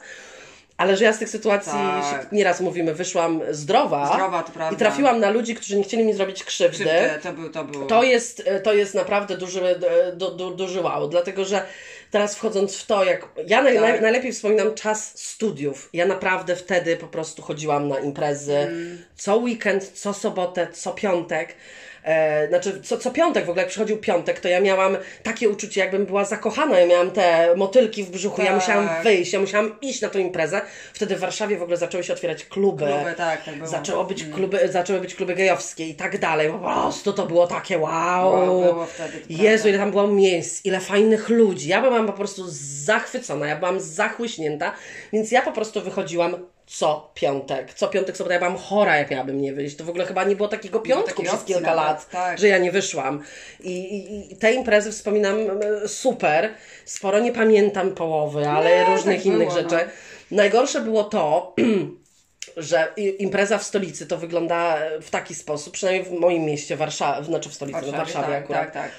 Ale 0.77 0.97
że 0.97 1.05
ja 1.05 1.13
z 1.13 1.19
tych 1.19 1.29
sytuacji, 1.29 1.71
Tak. 2.11 2.31
nieraz 2.31 2.61
mówimy, 2.61 2.93
wyszłam 2.93 3.41
zdrowa, 3.51 4.13
Zdrowa, 4.13 4.43
i 4.71 4.75
trafiłam 4.75 5.19
na 5.19 5.29
ludzi, 5.29 5.55
którzy 5.55 5.77
nie 5.77 5.83
chcieli 5.83 6.05
mi 6.05 6.13
zrobić 6.13 6.43
krzywdy. 6.43 6.77
Krzywdę, 6.77 7.19
to, 7.23 7.33
był, 7.33 7.49
to 7.49 7.63
było. 7.63 7.85
To 7.85 8.03
jest, 8.03 8.49
to 8.63 8.73
jest 8.73 8.95
naprawdę 8.95 9.37
duży, 9.37 9.79
du, 10.13 10.31
du, 10.31 10.51
duży 10.51 10.81
wow, 10.81 11.07
dlatego 11.07 11.45
że 11.45 11.65
teraz 12.13 12.35
wchodząc 12.35 12.77
w 12.77 12.85
to, 12.85 13.03
jak 13.03 13.27
ja 13.47 13.61
naj, 13.63 13.73
Tak. 13.75 13.83
naj, 13.83 14.01
najlepiej 14.01 14.33
wspominam 14.33 14.75
czas 14.75 15.19
studiów. 15.19 15.89
Ja 15.93 16.05
naprawdę 16.05 16.55
wtedy 16.55 16.97
po 16.97 17.07
prostu 17.07 17.41
chodziłam 17.41 17.87
na 17.87 17.99
imprezy 17.99 18.57
Mm. 18.57 18.97
co 19.15 19.35
weekend, 19.37 19.91
co 19.93 20.13
sobotę, 20.13 20.67
co 20.73 20.91
piątek. 20.91 21.55
E, 22.03 22.47
znaczy, 22.47 22.81
co, 22.81 22.97
co 22.97 23.11
piątek 23.11 23.45
w 23.45 23.49
ogóle, 23.49 23.61
jak 23.61 23.69
przychodził 23.69 23.97
piątek, 23.97 24.39
to 24.39 24.47
ja 24.47 24.61
miałam 24.61 24.97
takie 25.23 25.49
uczucie, 25.49 25.81
jakbym 25.81 26.05
była 26.05 26.25
zakochana. 26.25 26.79
Ja 26.79 26.87
miałam 26.87 27.11
te 27.11 27.55
motylki 27.55 28.03
w 28.03 28.09
brzuchu, 28.09 28.41
ja 28.41 28.47
Tak. 28.47 28.55
musiałam 28.55 28.89
wyjść, 29.03 29.33
ja 29.33 29.39
musiałam 29.39 29.79
iść 29.81 30.01
na 30.01 30.09
tą 30.09 30.19
imprezę. 30.19 30.61
Wtedy 30.93 31.15
w 31.15 31.19
Warszawie 31.19 31.57
w 31.57 31.61
ogóle 31.61 31.77
zaczęły 31.77 32.03
się 32.03 32.13
otwierać 32.13 32.45
kluby. 32.45 32.85
Kluby, 32.85 33.13
tak, 33.17 33.45
tak 33.45 33.55
było. 33.55 33.67
Zaczęło 33.67 34.03
być 34.03 34.25
kluby, 34.25 34.59
zaczęły 34.71 34.99
być 34.99 35.15
kluby 35.15 35.35
gejowskie 35.35 35.87
i 35.87 35.95
tak 35.95 36.19
dalej. 36.19 36.51
Po 36.51 36.59
prostu 36.59 37.13
to 37.13 37.25
było 37.25 37.47
takie 37.47 37.77
wow. 37.77 38.33
Wow, 38.33 38.61
było 38.73 38.85
wtedy, 38.85 39.21
Jezu, 39.29 39.69
ile 39.69 39.77
tam 39.77 39.91
było 39.91 40.07
miejsc, 40.07 40.65
ile 40.65 40.79
fajnych 40.79 41.29
ludzi. 41.29 41.69
Ja 41.69 41.81
byłam 41.81 42.07
po 42.07 42.13
prostu 42.13 42.43
zachwycona, 42.85 43.47
ja 43.47 43.55
byłam 43.55 43.79
zachłyśnięta, 43.79 44.73
więc 45.13 45.31
ja 45.31 45.41
po 45.41 45.51
prostu 45.51 45.81
wychodziłam 45.81 46.35
co 46.73 47.11
piątek. 47.13 47.73
Co 47.73 47.87
piątek, 47.87 48.17
sobota, 48.17 48.33
ja 48.33 48.39
byłam 48.39 48.57
chora, 48.57 48.97
jak 48.97 49.11
miałabym 49.11 49.41
nie 49.41 49.53
wyjść. 49.53 49.75
To 49.75 49.83
w 49.83 49.89
ogóle 49.89 50.05
chyba 50.05 50.23
nie 50.23 50.35
było 50.35 50.49
takiego 50.49 50.79
piątku 50.79 51.23
przez 51.23 51.43
kilka 51.43 51.61
nawet, 51.61 51.75
lat, 51.75 52.09
tak. 52.09 52.39
że 52.39 52.47
ja 52.47 52.57
nie 52.57 52.71
wyszłam. 52.71 53.23
I, 53.59 53.71
i, 53.71 54.33
I 54.33 54.37
te 54.37 54.53
imprezy 54.53 54.91
wspominam 54.91 55.37
e, 55.83 55.87
super. 55.87 56.53
Sporo 56.85 57.19
nie 57.19 57.31
pamiętam 57.31 57.95
połowy, 57.95 58.49
ale 58.49 58.69
Nie, 58.69 58.85
różnych 58.85 59.17
tak 59.17 59.25
innych 59.25 59.47
było, 59.47 59.61
rzeczy. 59.61 59.75
Najgorsze 60.31 60.81
było 60.81 61.03
to, 61.03 61.55
że 62.57 62.93
impreza 63.19 63.57
w 63.57 63.63
stolicy 63.63 64.07
to 64.07 64.17
wygląda 64.17 64.77
w 65.01 65.09
taki 65.09 65.35
sposób, 65.35 65.73
przynajmniej 65.73 66.05
w 66.05 66.19
moim 66.19 66.43
mieście, 66.43 66.77
Warszawie, 66.77 67.25
znaczy 67.25 67.49
w 67.49 67.53
stolicy, 67.53 67.81
w 67.81 67.85
Warszawie, 67.85 68.03
w 68.03 68.13
Warszawie 68.13 68.33
tak, 68.33 68.43
akurat. 68.43 68.73
tak, 68.73 68.73
tak. 68.73 68.91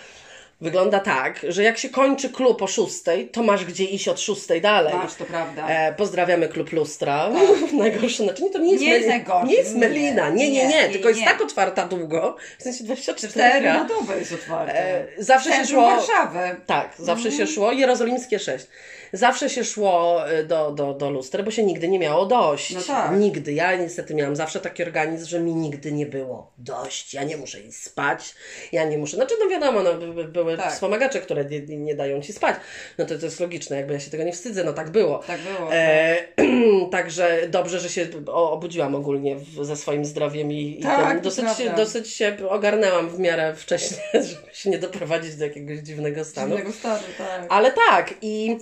Wygląda 0.64 1.00
tak, 1.00 1.40
że 1.48 1.62
jak 1.62 1.78
się 1.78 1.88
kończy 1.88 2.30
klub 2.30 2.62
o 2.62 2.66
szóstej, 2.66 3.28
to 3.28 3.42
masz 3.42 3.64
gdzie 3.64 3.84
iść 3.84 4.08
od 4.08 4.20
szóstej 4.20 4.60
dalej. 4.60 4.94
Masz, 4.94 5.14
to 5.14 5.24
prawda. 5.24 5.68
E, 5.68 5.94
pozdrawiamy 5.94 6.48
klub 6.48 6.72
Lustra. 6.72 7.30
Najgorsze, 7.72 8.24
znaczy 8.24 8.42
nie, 8.42 8.50
to 8.50 8.58
nie 8.58 8.72
jest, 8.72 8.82
Nie 8.84 8.90
jest 8.90 9.06
Meli- 9.06 9.08
najgorszy, 9.08 9.46
nie 9.46 9.54
jest 9.54 9.74
nie, 9.74 9.80
Melina, 9.80 10.28
nie, 10.30 10.50
nie, 10.50 10.66
nie, 10.66 10.68
nie, 10.68 10.88
tylko 10.88 11.08
jest 11.08 11.24
tak 11.24 11.40
otwarta 11.40 11.86
długo, 11.88 12.36
w 12.58 12.62
sensie 12.62 12.84
24 12.84 13.32
Cztery 13.32 13.66
na 13.66 13.84
dobę 13.84 14.18
jest 14.18 14.32
otwarte. 14.32 14.78
E, 14.78 15.04
zawsze 15.18 15.50
się 15.50 15.56
Centrum 15.56 15.80
szło- 15.84 15.96
Warszawy. 15.96 16.56
Tak, 16.66 16.94
zawsze 16.98 17.28
Mhm. 17.28 17.46
się 17.46 17.52
szło, 17.54 17.72
jerozolimskie 17.72 18.38
6. 18.38 18.66
Zawsze 19.14 19.50
się 19.50 19.64
szło 19.64 20.24
y, 20.32 20.44
do, 20.44 20.72
do, 20.72 20.94
do 20.94 21.10
lustra, 21.10 21.42
bo 21.42 21.50
się 21.50 21.64
nigdy 21.64 21.88
nie 21.88 21.98
miało 21.98 22.26
dość. 22.26 22.74
No 22.74 22.80
tak. 22.82 23.16
Nigdy. 23.18 23.52
Ja 23.52 23.76
niestety 23.76 24.14
miałam 24.14 24.36
zawsze 24.36 24.60
taki 24.60 24.82
organizm, 24.82 25.26
że 25.26 25.40
mi 25.40 25.54
nigdy 25.54 25.92
nie 25.92 26.06
było 26.06 26.52
dość. 26.58 27.14
Ja 27.14 27.24
nie 27.24 27.36
muszę 27.36 27.60
iść 27.60 27.82
spać, 27.82 28.34
ja 28.72 28.84
nie 28.84 28.98
muszę. 28.98 29.16
Znaczy, 29.16 29.34
no 29.40 29.50
wiadomo, 29.50 29.82
no, 29.82 29.94
by- 29.94 30.12
by- 30.12 30.24
były 30.24 30.56
Tak. 30.56 30.72
wspomagacze, 30.72 31.20
które 31.20 31.44
nie, 31.44 31.60
nie- 31.60 31.94
dają 31.94 32.20
ci 32.22 32.32
spać. 32.32 32.56
No 32.98 33.04
to, 33.04 33.18
to 33.18 33.24
jest 33.24 33.40
logiczne, 33.40 33.76
jakby 33.76 33.92
ja 33.92 34.00
się 34.00 34.10
tego 34.10 34.24
nie 34.24 34.32
wstydzę, 34.32 34.64
no 34.64 34.72
tak 34.72 34.90
było. 34.90 35.18
Tak 35.18 35.40
było. 35.40 35.74
E, 35.74 36.16
także 36.90 37.48
dobrze, 37.48 37.80
że 37.80 37.88
się 37.88 38.06
obudziłam 38.26 38.94
ogólnie 38.94 39.36
w, 39.36 39.64
ze 39.64 39.76
swoim 39.76 40.04
zdrowiem 40.04 40.52
i, 40.52 40.76
i 40.80 40.82
Tak, 40.82 41.08
ten, 41.08 41.16
to 41.18 41.24
dosyć, 41.24 41.48
się, 41.58 41.70
dosyć 41.70 42.08
się 42.08 42.36
ogarnęłam 42.48 43.08
w 43.08 43.18
miarę 43.18 43.54
wcześnie, 43.56 43.98
żeby 44.28 44.54
się 44.54 44.70
nie 44.70 44.78
doprowadzić 44.78 45.36
do 45.36 45.44
jakiegoś 45.44 45.78
dziwnego 45.78 46.24
stanu. 46.24 46.56
Dziwnego 46.56 46.72
stanu, 46.72 47.02
tak. 47.18 47.46
Ale 47.48 47.72
tak, 47.90 48.14
i 48.22 48.58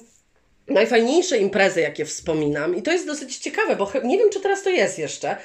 najfajniejsze 0.69 1.39
imprezy, 1.39 1.81
jakie 1.81 2.05
wspominam, 2.05 2.77
i 2.77 2.83
to 2.83 2.93
jest 2.93 3.07
dosyć 3.07 3.37
ciekawe, 3.37 3.77
bo 3.77 3.93
nie 4.05 4.19
wiem, 4.19 4.31
czy 4.31 4.41
teraz 4.41 4.63
to 4.63 4.71
jest 4.71 4.99
jeszcze. 4.99 5.37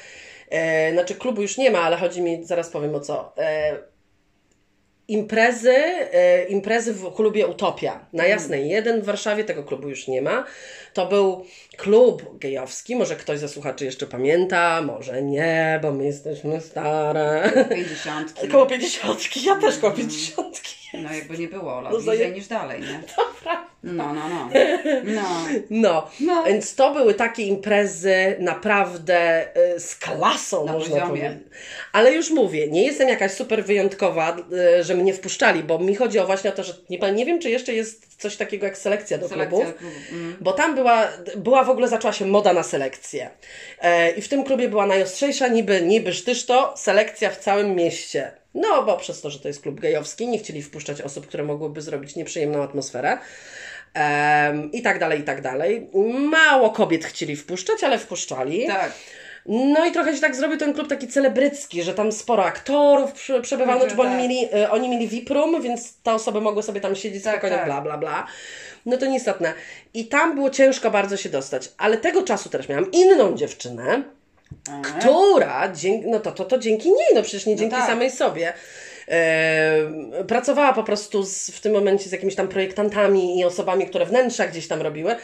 E, 0.50 0.94
znaczy, 0.94 1.16
klubu 1.16 1.42
już 1.42 1.58
nie 1.58 1.72
ma, 1.72 1.80
ale 1.80 1.98
chodzi 1.98 2.22
mi, 2.22 2.46
zaraz 2.46 2.70
powiem 2.70 2.96
o 2.96 3.00
co. 3.00 3.34
E, 3.38 3.78
imprezy, 5.08 5.76
e, 6.12 6.44
imprezy 6.44 6.94
w 6.94 7.14
klubie 7.16 7.48
Utopia. 7.48 8.06
Na 8.14 8.26
Jasnej 8.26 8.70
jeden 8.70 9.02
w 9.02 9.06
Warszawie, 9.06 9.44
tego 9.44 9.64
klubu 9.64 9.90
już 9.90 10.08
nie 10.08 10.22
ma. 10.22 10.46
To 10.94 11.06
był 11.06 11.46
klub 11.78 12.38
gejowski, 12.40 12.96
może 12.96 13.16
ktoś 13.16 13.40
ze 13.40 13.48
słuchaczy 13.48 13.86
jeszcze 13.86 14.08
pamięta, 14.08 14.82
może 14.82 15.22
nie, 15.22 15.80
bo 15.82 15.92
my 15.92 16.06
jesteśmy 16.06 16.62
stare. 16.62 17.52
Pięćdziesiątki. 17.70 18.48
Koło 18.52 18.66
pięćdziesiątki, 18.66 19.44
ja 19.44 19.56
też 19.56 19.78
koło 19.78 19.94
pięćdziesiątki. 19.94 20.78
No 20.94 21.14
jakby 21.14 21.38
nie 21.38 21.48
było, 21.48 21.78
Ola. 21.78 21.90
No, 21.90 21.98
Bliżej 21.98 22.32
niż 22.32 22.48
dalej, 22.48 22.82
nie? 22.82 23.02
Dobra. 23.18 23.68
No, 23.84 24.14
no, 24.14 24.30
no. 24.30 24.50
No. 25.04 25.48
No, 25.70 26.10
No. 26.20 26.44
więc 26.44 26.76
to 26.76 26.94
były 26.94 27.14
takie 27.14 27.44
imprezy 27.44 28.36
naprawdę 28.40 29.48
y, 29.76 29.80
z 29.80 29.96
klasą, 29.96 30.66
Na 30.66 30.74
można 30.74 30.90
poziomie. 30.96 31.10
powiedzieć. 31.10 31.38
Ale 31.94 32.14
już 32.14 32.32
mówię, 32.32 32.68
nie 32.68 32.84
jestem 32.86 33.10
jakaś 33.10 33.32
super 33.32 33.66
wyjątkowa, 33.66 34.38
y, 34.80 34.84
że 34.84 34.96
mnie 34.96 35.14
wpuszczali, 35.14 35.64
bo 35.64 35.80
mi 35.80 35.96
chodzi 35.96 36.20
o 36.20 36.26
właśnie 36.26 36.50
o 36.50 36.54
to, 36.54 36.64
że 36.64 36.74
nie, 36.90 37.12
nie 37.12 37.26
wiem, 37.26 37.40
czy 37.40 37.50
jeszcze 37.50 37.74
jest 37.74 38.22
coś 38.22 38.36
takiego 38.38 38.66
jak 38.66 38.78
selekcja 38.78 39.18
do 39.18 39.28
Selekcja 39.28 39.58
klubów. 39.60 39.78
klubu. 39.80 39.94
Mm. 40.12 40.38
Bo 40.42 40.52
tam 40.54 40.76
była, 40.76 41.08
była 41.36 41.64
w 41.64 41.70
ogóle, 41.70 41.88
zaczęła 41.88 42.14
się 42.14 42.26
moda 42.26 42.54
na 42.54 42.64
selekcję. 42.64 43.30
E, 43.82 44.12
I 44.12 44.22
w 44.22 44.30
tym 44.30 44.44
klubie 44.44 44.70
była 44.70 44.86
najostrzejsza 44.86 45.48
niby, 45.48 45.82
niby 45.82 46.14
sztyszto, 46.14 46.74
selekcja 46.78 47.30
w 47.30 47.38
całym 47.38 47.76
mieście. 47.76 48.32
No, 48.54 48.84
bo 48.84 48.98
przez 48.98 49.22
to, 49.22 49.30
że 49.30 49.40
to 49.40 49.48
jest 49.48 49.62
klub 49.62 49.80
gejowski, 49.80 50.28
nie 50.28 50.40
chcieli 50.40 50.62
wpuszczać 50.62 51.02
osób, 51.02 51.28
które 51.28 51.44
mogłyby 51.44 51.82
zrobić 51.82 52.16
nieprzyjemną 52.16 52.64
atmosferę. 52.64 53.18
Em, 53.98 54.72
I 54.72 54.82
tak 54.82 55.00
dalej, 55.00 55.20
i 55.20 55.24
tak 55.24 55.42
dalej. 55.42 55.90
Mało 56.14 56.70
kobiet 56.70 57.06
chcieli 57.06 57.36
wpuszczać, 57.36 57.84
ale 57.84 58.00
wpuszczali. 58.00 58.68
Tak. 58.68 58.92
No 59.46 59.86
i 59.86 59.92
trochę 59.92 60.16
się 60.16 60.22
tak 60.22 60.36
zrobił 60.36 60.58
ten 60.58 60.74
klub 60.74 60.88
taki 60.88 61.08
celebrycki, 61.08 61.84
że 61.84 61.94
tam 61.94 62.12
sporo 62.12 62.46
aktorów 62.46 63.12
przebywało, 63.42 63.80
Także 63.80 63.80
znaczy, 63.80 63.96
bo 63.96 64.04
oni 64.04 64.12
tak. 64.12 64.22
mieli, 64.22 64.48
e, 64.54 64.72
oni 64.72 64.90
mieli 64.90 65.08
VIP 65.08 65.30
room, 65.30 65.62
więc 65.62 65.98
te 66.04 66.14
osoby 66.14 66.42
mogły 66.42 66.64
sobie 66.64 66.82
tam 66.82 66.96
siedzieć 66.96 67.24
Tak, 67.24 67.34
spokojnie, 67.34 67.58
tak. 67.58 67.66
bla, 67.66 67.82
bla, 67.82 67.98
bla. 67.98 68.28
No 68.86 68.98
to 68.98 69.06
nieistotne. 69.06 69.54
I 69.94 70.08
tam 70.08 70.36
było 70.36 70.50
ciężko 70.50 70.92
bardzo 70.92 71.18
się 71.18 71.30
dostać, 71.30 71.72
ale 71.78 71.98
tego 71.98 72.24
czasu 72.24 72.50
też 72.50 72.70
miałam 72.70 72.92
inną 72.92 73.36
dziewczynę, 73.36 74.04
A. 74.70 74.82
która, 74.82 75.72
dzięki, 75.72 76.08
no 76.08 76.20
to, 76.20 76.32
to, 76.32 76.46
to 76.46 76.58
dzięki 76.58 76.90
niej, 76.90 77.08
no 77.16 77.22
przecież 77.22 77.46
nie 77.46 77.56
dzięki 77.56 77.76
tak. 77.76 77.88
samej 77.88 78.12
sobie. 78.12 78.54
E, 79.08 80.24
pracowała 80.28 80.74
po 80.74 80.84
prostu 80.84 81.24
z, 81.24 81.50
w 81.50 81.62
tym 81.62 81.74
momencie 81.74 82.10
z 82.10 82.12
jakimiś 82.12 82.36
tam 82.36 82.48
projektantami 82.48 83.40
i 83.40 83.46
osobami, 83.46 83.86
które 83.86 84.06
wnętrza 84.06 84.48
gdzieś 84.48 84.68
tam 84.68 84.82
robiły. 84.82 85.16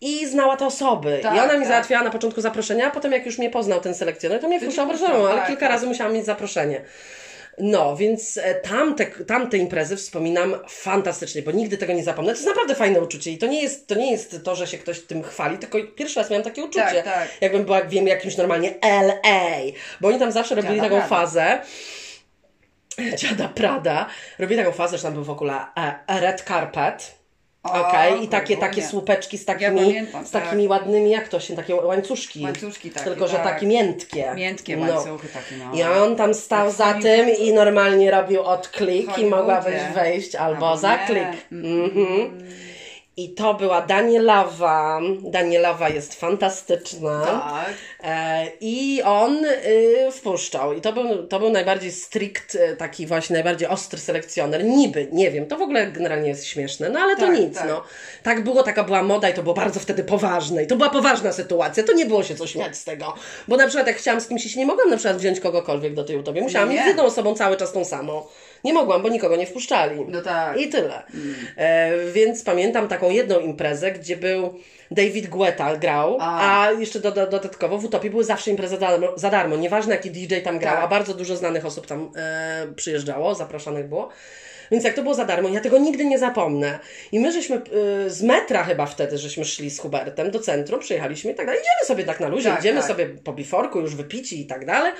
I 0.00 0.26
znała 0.26 0.56
te 0.56 0.66
osoby. 0.66 1.18
Tak, 1.22 1.36
I 1.36 1.38
ona 1.38 1.52
mi 1.52 1.58
tak. 1.58 1.68
załatwiała 1.68 2.04
na 2.04 2.10
początku 2.10 2.40
zaproszenia, 2.40 2.86
a 2.86 2.90
potem 2.90 3.12
jak 3.12 3.26
już 3.26 3.38
mnie 3.38 3.50
poznał 3.50 3.80
ten 3.80 3.94
selekcjoner, 3.94 4.40
to 4.40 4.48
mnie 4.48 4.60
wpuszczał 4.60 4.88
wpuszczał, 4.88 5.08
proszę, 5.08 5.28
ale 5.28 5.38
tak, 5.38 5.46
kilka 5.46 5.60
tak. 5.60 5.70
razy 5.70 5.86
musiałam 5.86 6.14
mieć 6.14 6.24
zaproszenie. 6.24 6.82
No, 7.58 7.96
więc 7.96 8.38
e, 8.38 8.54
tamte, 8.54 9.06
tamte 9.06 9.56
imprezy 9.56 9.96
wspominam 9.96 10.54
fantastycznie, 10.68 11.42
bo 11.42 11.50
nigdy 11.50 11.78
tego 11.78 11.92
nie 11.92 12.04
zapomnę. 12.04 12.32
To 12.32 12.36
jest 12.36 12.48
naprawdę 12.48 12.74
fajne 12.74 13.00
uczucie 13.00 13.30
i 13.30 13.38
to 13.38 13.46
nie 13.46 13.62
jest 13.62 13.86
to, 13.86 13.94
nie 13.94 14.10
jest 14.10 14.44
to 14.44 14.54
że 14.54 14.66
się 14.66 14.78
ktoś 14.78 15.00
tym 15.00 15.22
chwali, 15.22 15.58
tylko 15.58 15.78
pierwszy 15.94 16.20
raz 16.20 16.30
miałam 16.30 16.44
takie 16.44 16.62
uczucie. 16.62 16.80
Tak, 16.80 17.04
tak. 17.04 17.28
Jakbym 17.40 17.64
była, 17.64 17.82
wiem, 17.84 18.06
jakimś 18.06 18.36
normalnie 18.36 18.74
LA, 18.82 19.56
bo 20.00 20.08
oni 20.08 20.18
tam 20.18 20.32
zawsze 20.32 20.54
robili 20.54 20.76
Dziada 20.76 20.88
taką 20.88 21.08
Prada. 21.08 21.16
fazę. 21.16 21.60
Dziada 23.18 23.48
Prada. 23.48 24.06
Robili 24.38 24.60
taką 24.62 24.72
fazę, 24.72 24.96
że 24.96 25.02
tam 25.02 25.14
był 25.14 25.24
w 25.24 25.30
ogóle 25.30 25.54
e, 25.76 26.20
red 26.20 26.42
carpet. 26.42 27.16
Okej, 27.62 28.24
i 28.24 28.28
takie, 28.28 28.56
takie 28.56 28.82
słupeczki 28.86 29.38
z 29.38 29.40
Ja 29.40 29.54
takimi, 29.54 29.80
pamiętam, 29.80 30.26
z 30.26 30.30
tak. 30.30 30.44
takimi 30.44 30.68
ładnymi, 30.68 31.10
jak 31.10 31.28
to 31.28 31.40
się, 31.40 31.56
takie 31.56 31.74
łańcuszki. 31.74 32.42
Łańcuszki 32.42 32.90
takie, 32.90 33.04
Tylko, 33.04 33.28
że 33.28 33.36
tak. 33.36 33.44
takie 33.44 33.66
miętkie. 33.66 34.32
Miętkie 34.34 34.76
No. 34.76 34.94
łańcuchy 34.94 35.28
takie, 35.28 35.56
no. 35.64 35.74
I 35.78 35.82
on 35.82 36.16
tam 36.16 36.34
stał 36.34 36.66
Jak 36.66 36.74
w 36.74 36.76
za 36.76 36.94
tym 36.94 37.30
i 37.30 37.52
normalnie 37.52 38.10
robił 38.10 38.42
od 38.42 38.68
klik 38.68 39.18
i 39.18 39.26
mogłabyś 39.26 39.82
wejść 39.94 40.34
albo 40.34 40.66
Albo 40.66 40.76
za 40.76 40.98
nie. 41.08 41.32
I 43.18 43.34
to 43.34 43.54
była 43.54 43.80
Danielowa. 43.82 45.00
Danielowa 45.22 45.88
jest 45.88 46.14
fantastyczna. 46.14 47.20
Tak. 47.26 47.74
E, 48.02 48.46
I 48.60 49.02
on 49.02 49.44
y, 49.44 50.12
wpuszczał. 50.12 50.72
I 50.72 50.80
to 50.80 50.92
był, 50.92 51.26
to 51.26 51.38
był 51.38 51.50
najbardziej 51.50 51.92
strict, 51.92 52.54
y, 52.54 52.76
taki 52.76 53.06
właśnie 53.06 53.34
najbardziej 53.34 53.68
ostry 53.68 53.98
selekcjoner. 53.98 54.64
Niby, 54.64 55.08
nie 55.12 55.30
wiem, 55.30 55.46
to 55.46 55.56
w 55.58 55.62
ogóle 55.62 55.86
generalnie 55.86 56.28
jest 56.28 56.44
śmieszne, 56.46 56.88
no 56.88 57.00
ale 57.00 57.16
to 57.16 57.26
Tak, 57.26 57.38
nic, 57.38 57.54
tak. 57.54 57.68
no. 57.68 57.82
Tak 58.22 58.44
było, 58.44 58.62
taka 58.62 58.84
była 58.84 59.02
moda 59.02 59.28
i 59.28 59.34
to 59.34 59.42
było 59.42 59.54
bardzo 59.54 59.80
wtedy 59.80 60.04
poważne. 60.04 60.62
I 60.64 60.66
to 60.66 60.76
była 60.76 60.90
poważna 60.90 61.32
sytuacja, 61.32 61.82
to 61.84 61.92
nie 61.92 62.06
było 62.06 62.22
się 62.22 62.34
co 62.34 62.46
śmiać 62.46 62.76
z 62.76 62.84
tego. 62.84 63.14
Bo 63.48 63.56
na 63.56 63.66
przykład 63.66 63.86
jak 63.86 63.96
chciałam 63.96 64.20
z 64.20 64.28
kimś 64.28 64.46
iść, 64.46 64.56
nie 64.56 64.66
mogłam 64.66 64.90
na 64.90 64.96
przykład 64.96 65.16
wziąć 65.18 65.40
kogokolwiek 65.40 65.94
do 65.94 66.04
tej 66.04 66.16
utopii. 66.16 66.42
Musiałam 66.42 66.68
mieć 66.68 66.78
nie. 66.78 66.84
z 66.84 66.88
jedną 66.88 67.04
osobą 67.04 67.34
cały 67.34 67.56
czas 67.56 67.72
tą 67.72 67.84
samą. 67.84 68.22
Nie 68.64 68.72
mogłam, 68.72 69.02
bo 69.02 69.08
nikogo 69.08 69.36
nie 69.36 69.46
wpuszczali. 69.46 70.00
No 70.08 70.22
tak. 70.22 70.60
I 70.60 70.68
tyle. 70.68 71.02
E, 71.56 71.90
więc 72.12 72.42
pamiętam 72.44 72.88
taką 72.88 73.06
taką 73.06 73.10
jedną 73.14 73.40
imprezę, 73.40 73.92
gdzie 73.92 74.16
był 74.16 74.54
David 74.90 75.28
Guetta 75.28 75.76
grał, 75.76 76.18
a, 76.20 76.62
A. 76.62 76.72
jeszcze 76.72 77.00
do, 77.00 77.12
do, 77.12 77.26
dodatkowo 77.26 77.78
w 77.78 77.84
Utopii 77.84 78.10
były 78.10 78.24
zawsze 78.24 78.50
imprezy 78.50 78.74
za 78.74 78.80
darmo, 78.80 79.08
za 79.16 79.30
darmo. 79.30 79.56
Nieważne 79.56 79.94
jaki 79.94 80.10
DJ 80.10 80.34
tam 80.44 80.58
grał, 80.58 80.74
Tak. 80.74 80.84
a 80.84 80.88
bardzo 80.88 81.14
dużo 81.14 81.36
znanych 81.36 81.66
osób 81.66 81.86
tam 81.86 82.10
e, 82.16 82.66
przyjeżdżało, 82.76 83.34
zapraszanych 83.34 83.88
było. 83.88 84.08
Więc 84.70 84.84
jak 84.84 84.94
to 84.94 85.02
było 85.02 85.14
za 85.14 85.24
darmo, 85.24 85.48
ja 85.48 85.60
tego 85.60 85.78
nigdy 85.78 86.04
nie 86.04 86.18
zapomnę. 86.18 86.78
I 87.12 87.20
my 87.20 87.32
żeśmy 87.32 87.56
y, 88.06 88.10
z 88.10 88.22
metra 88.22 88.64
chyba 88.64 88.86
wtedy, 88.86 89.18
żeśmy 89.18 89.44
szli 89.44 89.70
z 89.70 89.80
Hubertem 89.80 90.30
do 90.30 90.40
centrum, 90.40 90.80
przyjechaliśmy 90.80 91.32
i 91.32 91.34
tak 91.34 91.46
dalej. 91.46 91.60
Idziemy 91.60 91.86
sobie 91.86 92.04
tak 92.04 92.20
na 92.20 92.28
luzie, 92.28 92.50
Tak, 92.50 92.60
idziemy 92.60 92.78
tak. 92.80 92.88
sobie 92.88 93.06
po 93.06 93.32
biforku, 93.32 93.80
już 93.80 93.94
wypici 93.94 94.40
i 94.40 94.46
tak 94.46 94.66
dalej. 94.66 94.92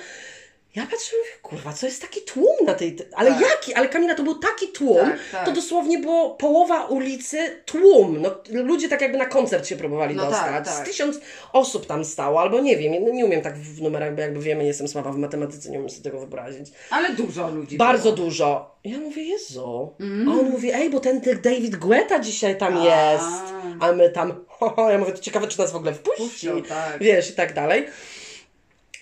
Ja 0.75 0.83
patrzę 0.83 1.15
mówię, 1.17 1.29
kurwa, 1.41 1.73
co 1.73 1.85
jest 1.85 2.01
taki 2.01 2.21
tłum 2.21 2.55
na 2.65 2.73
tej... 2.73 2.95
te- 2.95 3.03
Ale 3.15 3.31
Tak. 3.31 3.41
jaki? 3.41 3.73
Ale 3.73 3.89
Kamila, 3.89 4.15
to 4.15 4.23
był 4.23 4.35
taki 4.39 4.67
tłum, 4.67 4.97
Tak, 4.97 5.19
tak. 5.31 5.45
to 5.45 5.51
dosłownie 5.51 5.99
było 5.99 6.29
połowa 6.35 6.85
ulicy 6.85 7.37
tłum. 7.65 8.21
No, 8.21 8.35
ludzie 8.51 8.89
tak 8.89 9.01
jakby 9.01 9.17
na 9.17 9.25
koncert 9.25 9.67
się 9.67 9.75
próbowali 9.75 10.15
No 10.15 10.21
tak, 10.21 10.31
dostać. 10.31 10.65
tak. 10.77 10.85
Z 10.85 10.89
tysiąc 10.89 11.19
osób 11.53 11.85
tam 11.85 12.05
stało, 12.05 12.41
albo 12.41 12.59
nie 12.61 12.77
wiem, 12.77 12.91
nie, 12.91 12.99
nie 12.99 13.25
umiem 13.25 13.41
tak 13.41 13.57
w 13.57 13.81
numerach, 13.81 14.15
bo 14.15 14.21
jakby 14.21 14.39
wiemy, 14.39 14.65
jestem 14.65 14.87
słaba 14.87 15.11
w 15.11 15.17
matematyce, 15.17 15.69
nie 15.69 15.77
umiem 15.77 15.89
sobie 15.89 16.03
tego 16.03 16.17
wyobrazić. 16.19 16.67
Ale 16.89 17.09
dużo 17.13 17.49
ludzi 17.49 17.77
Bardzo 17.77 18.11
było. 18.11 18.25
dużo. 18.25 18.75
Ja 18.83 18.97
mówię, 18.97 19.23
Jezu. 19.23 19.93
A 20.27 20.31
on 20.31 20.49
mówi, 20.49 20.71
ej, 20.73 20.89
bo 20.89 20.99
ten 20.99 21.21
David 21.43 21.75
Guetta 21.75 22.19
dzisiaj 22.19 22.57
tam 22.57 22.77
A. 22.77 22.83
jest. 22.85 23.53
A 23.79 23.91
my 23.91 24.09
tam, 24.09 24.45
ho, 24.47 24.69
ho, 24.69 24.89
ja 24.91 24.97
mówię, 24.97 25.11
to 25.11 25.19
ciekawe, 25.19 25.47
czy 25.47 25.59
nas 25.59 25.71
w 25.71 25.75
ogóle 25.75 25.93
wpuści. 25.93 26.23
Puszczą, 26.47 26.63
tak. 26.69 26.99
Wiesz, 26.99 27.29
i 27.29 27.33
tak 27.33 27.53
dalej. 27.53 27.85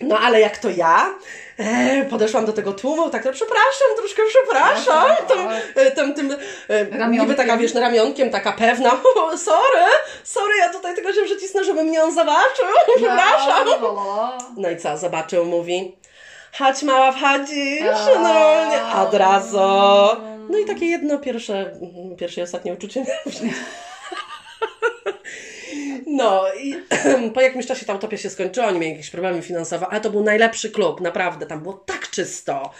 No 0.00 0.18
ale 0.18 0.40
jak 0.40 0.58
to 0.58 0.70
ja 0.70 1.14
e, 1.58 2.04
podeszłam 2.04 2.46
do 2.46 2.52
tego 2.52 2.72
tłumu, 2.72 3.10
tak 3.10 3.22
to 3.22 3.32
przepraszam, 3.32 3.88
troszkę 3.96 4.22
przepraszam, 4.28 5.16
Tak, 5.16 5.28
tym, 5.28 5.46
tak. 5.48 5.62
e, 5.74 5.90
tym, 5.90 6.14
tym 6.14 6.36
e, 6.68 7.08
niby 7.08 7.34
taka, 7.34 7.56
wiesz, 7.56 7.74
ramionkiem, 7.74 8.30
taka 8.30 8.52
pewna, 8.52 8.90
o, 9.16 9.38
sorry, 9.38 9.84
sorry, 10.24 10.56
ja 10.58 10.68
tutaj 10.72 10.94
tylko 10.94 11.12
się 11.12 11.22
przycisnę, 11.22 11.64
żeby 11.64 11.84
mnie 11.84 12.02
on 12.02 12.14
zobaczył, 12.14 12.66
przepraszam. 12.96 13.68
La, 13.68 13.76
la. 13.76 14.38
No 14.56 14.70
i 14.70 14.76
co, 14.76 14.98
zobaczył, 14.98 15.44
mówi 15.44 15.96
chodź 16.58 16.82
mała, 16.82 17.12
wchodzisz, 17.12 18.16
A. 18.16 18.20
no 18.20 18.70
nie, 18.70 19.02
od 19.02 19.14
razu. 19.14 19.58
No 20.48 20.58
i 20.58 20.64
takie 20.64 20.86
jedno 20.86 21.18
pierwsze, 21.18 21.72
pierwsze 22.18 22.40
i 22.40 22.44
ostatnie 22.44 22.72
uczucie. 22.72 23.04
No 26.06 26.44
i 26.60 26.74
po 27.34 27.40
jakimś 27.40 27.66
czasie 27.66 27.86
ta 27.86 27.94
utopia 27.94 28.16
się 28.16 28.30
skończyła, 28.30 28.66
oni 28.66 28.78
mieli 28.78 28.92
jakieś 28.92 29.10
problemy 29.10 29.42
finansowe, 29.42 29.86
ale 29.90 30.00
to 30.00 30.10
był 30.10 30.22
najlepszy 30.22 30.70
klub, 30.70 31.00
naprawdę, 31.00 31.46
tam 31.46 31.60
było 31.60 31.74
tak 31.74 32.10
czysto. 32.10 32.70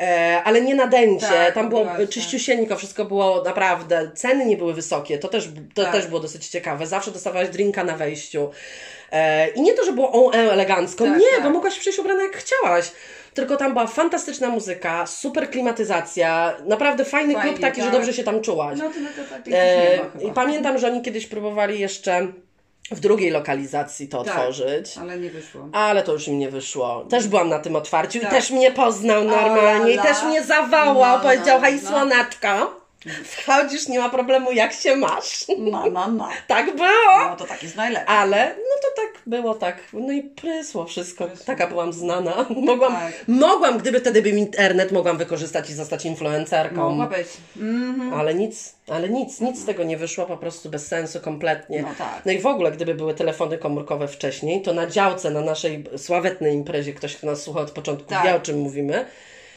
E, 0.00 0.40
ale 0.44 0.60
nie 0.60 0.74
na 0.74 0.86
dęcie, 0.86 1.26
Tak, 1.26 1.54
tam 1.54 1.68
było 1.68 1.84
właśnie. 1.84 2.06
czyściusieńko, 2.08 2.76
wszystko 2.76 3.04
było 3.04 3.42
naprawdę, 3.44 4.10
ceny 4.14 4.46
nie 4.46 4.56
były 4.56 4.74
wysokie, 4.74 5.18
to 5.18 5.28
też, 5.28 5.48
to 5.74 5.82
Tak. 5.82 5.92
też 5.92 6.06
było 6.06 6.20
dosyć 6.20 6.48
ciekawe, 6.48 6.86
zawsze 6.86 7.10
dostawałaś 7.10 7.48
drinka 7.48 7.84
na 7.84 7.96
wejściu. 7.96 8.50
E, 9.12 9.48
I 9.48 9.62
nie 9.62 9.74
to, 9.74 9.84
że 9.84 9.92
było 9.92 10.12
on 10.12 10.34
elegancko, 10.34 11.04
Tak, 11.04 11.18
nie, 11.18 11.30
tak. 11.34 11.42
bo 11.42 11.50
mogłaś 11.50 11.78
przyjść 11.78 11.98
ubrana 11.98 12.22
jak 12.22 12.36
chciałaś. 12.36 12.92
Tylko 13.34 13.56
tam 13.56 13.72
była 13.72 13.86
fantastyczna 13.86 14.48
muzyka, 14.48 15.06
super 15.06 15.50
klimatyzacja, 15.50 16.56
naprawdę 16.66 17.04
fajny 17.04 17.34
Fajnie, 17.34 17.48
klub 17.50 17.60
taki, 17.60 17.80
że 17.80 17.86
tak. 17.86 17.92
dobrze 17.96 18.12
się 18.12 18.24
tam 18.24 18.40
czułaś. 18.40 18.78
No 18.78 18.88
to, 18.90 19.00
no 19.00 19.08
to 19.16 19.30
tak 19.30 19.42
E. 19.52 19.98
I 20.28 20.32
pamiętam, 20.32 20.78
że 20.78 20.86
oni 20.86 21.02
kiedyś 21.02 21.26
próbowali 21.26 21.80
jeszcze 21.80 22.26
w 22.90 23.00
drugiej 23.00 23.30
lokalizacji 23.30 24.08
to 24.08 24.24
Tak. 24.24 24.36
otworzyć. 24.36 24.98
Ale 24.98 25.18
nie 25.18 25.30
wyszło. 25.30 25.68
Ale 25.72 26.02
to 26.02 26.12
już 26.12 26.28
im 26.28 26.38
nie 26.38 26.50
wyszło. 26.50 27.04
Też 27.10 27.28
byłam 27.28 27.48
na 27.48 27.58
tym 27.58 27.76
otwarciu 27.76 28.20
Tak. 28.20 28.28
i 28.28 28.34
też 28.34 28.50
mnie 28.50 28.70
poznał 28.70 29.24
normalnie 29.24 29.92
i 29.92 29.98
też 29.98 30.22
mnie 30.22 30.44
zawołał, 30.44 31.16
No, 31.18 31.22
powiedział, 31.22 31.60
no, 31.60 31.66
hej 31.66 31.80
no. 31.82 31.88
słonaczka, 31.90 32.66
wchodzisz, 33.24 33.88
nie 33.88 33.98
ma 33.98 34.08
problemu, 34.08 34.52
jak 34.52 34.72
się 34.72 34.96
masz. 34.96 35.44
No, 35.58 35.84
no, 35.90 36.08
no. 36.08 36.28
Tak 36.46 36.76
było. 36.76 37.28
No 37.30 37.36
to 37.36 37.44
tak 37.44 37.62
jest 37.62 37.76
najlepiej. 37.76 38.06
Ale 38.08 38.46
no 38.56 38.76
to 38.82 39.02
tak 39.02 39.22
było 39.26 39.54
tak, 39.54 39.76
no 39.92 40.12
i 40.12 40.22
prysło 40.22 40.84
wszystko. 40.84 41.24
Prysło. 41.26 41.46
Taka 41.46 41.66
byłam 41.66 41.92
znana. 41.92 42.46
Mogłam, 42.66 42.92
Tak. 42.92 43.12
mogłam, 43.28 43.78
gdyby 43.78 44.00
wtedy 44.00 44.22
był 44.22 44.36
internet, 44.36 44.92
mogłam 44.92 45.18
wykorzystać 45.18 45.70
i 45.70 45.74
zostać 45.74 46.04
influencerką. 46.04 46.90
Mogła 46.90 47.16
być. 47.18 47.28
Mhm. 47.56 48.14
Ale 48.14 48.34
nic, 48.34 48.74
ale 48.88 49.08
nic, 49.08 49.40
nic 49.40 49.60
z 49.60 49.64
tego 49.64 49.84
nie 49.84 49.96
wyszło, 49.96 50.26
po 50.26 50.36
prostu 50.36 50.68
bez 50.70 50.86
sensu 50.86 51.20
kompletnie. 51.20 51.82
No 51.82 51.88
tak. 51.98 52.22
No 52.26 52.32
i 52.32 52.38
w 52.38 52.46
ogóle, 52.46 52.72
gdyby 52.72 52.94
były 52.94 53.14
telefony 53.14 53.58
komórkowe 53.58 54.08
wcześniej, 54.08 54.62
to 54.62 54.72
na 54.72 54.86
działce, 54.86 55.30
na 55.30 55.40
naszej 55.40 55.84
sławetnej 55.96 56.54
imprezie, 56.54 56.92
ktoś, 56.92 57.16
kto 57.16 57.26
nas 57.26 57.42
słucha 57.42 57.60
od 57.60 57.70
początku, 57.70 58.08
Tak. 58.08 58.24
wie 58.24 58.34
o 58.34 58.40
czym 58.40 58.58
mówimy. 58.58 59.06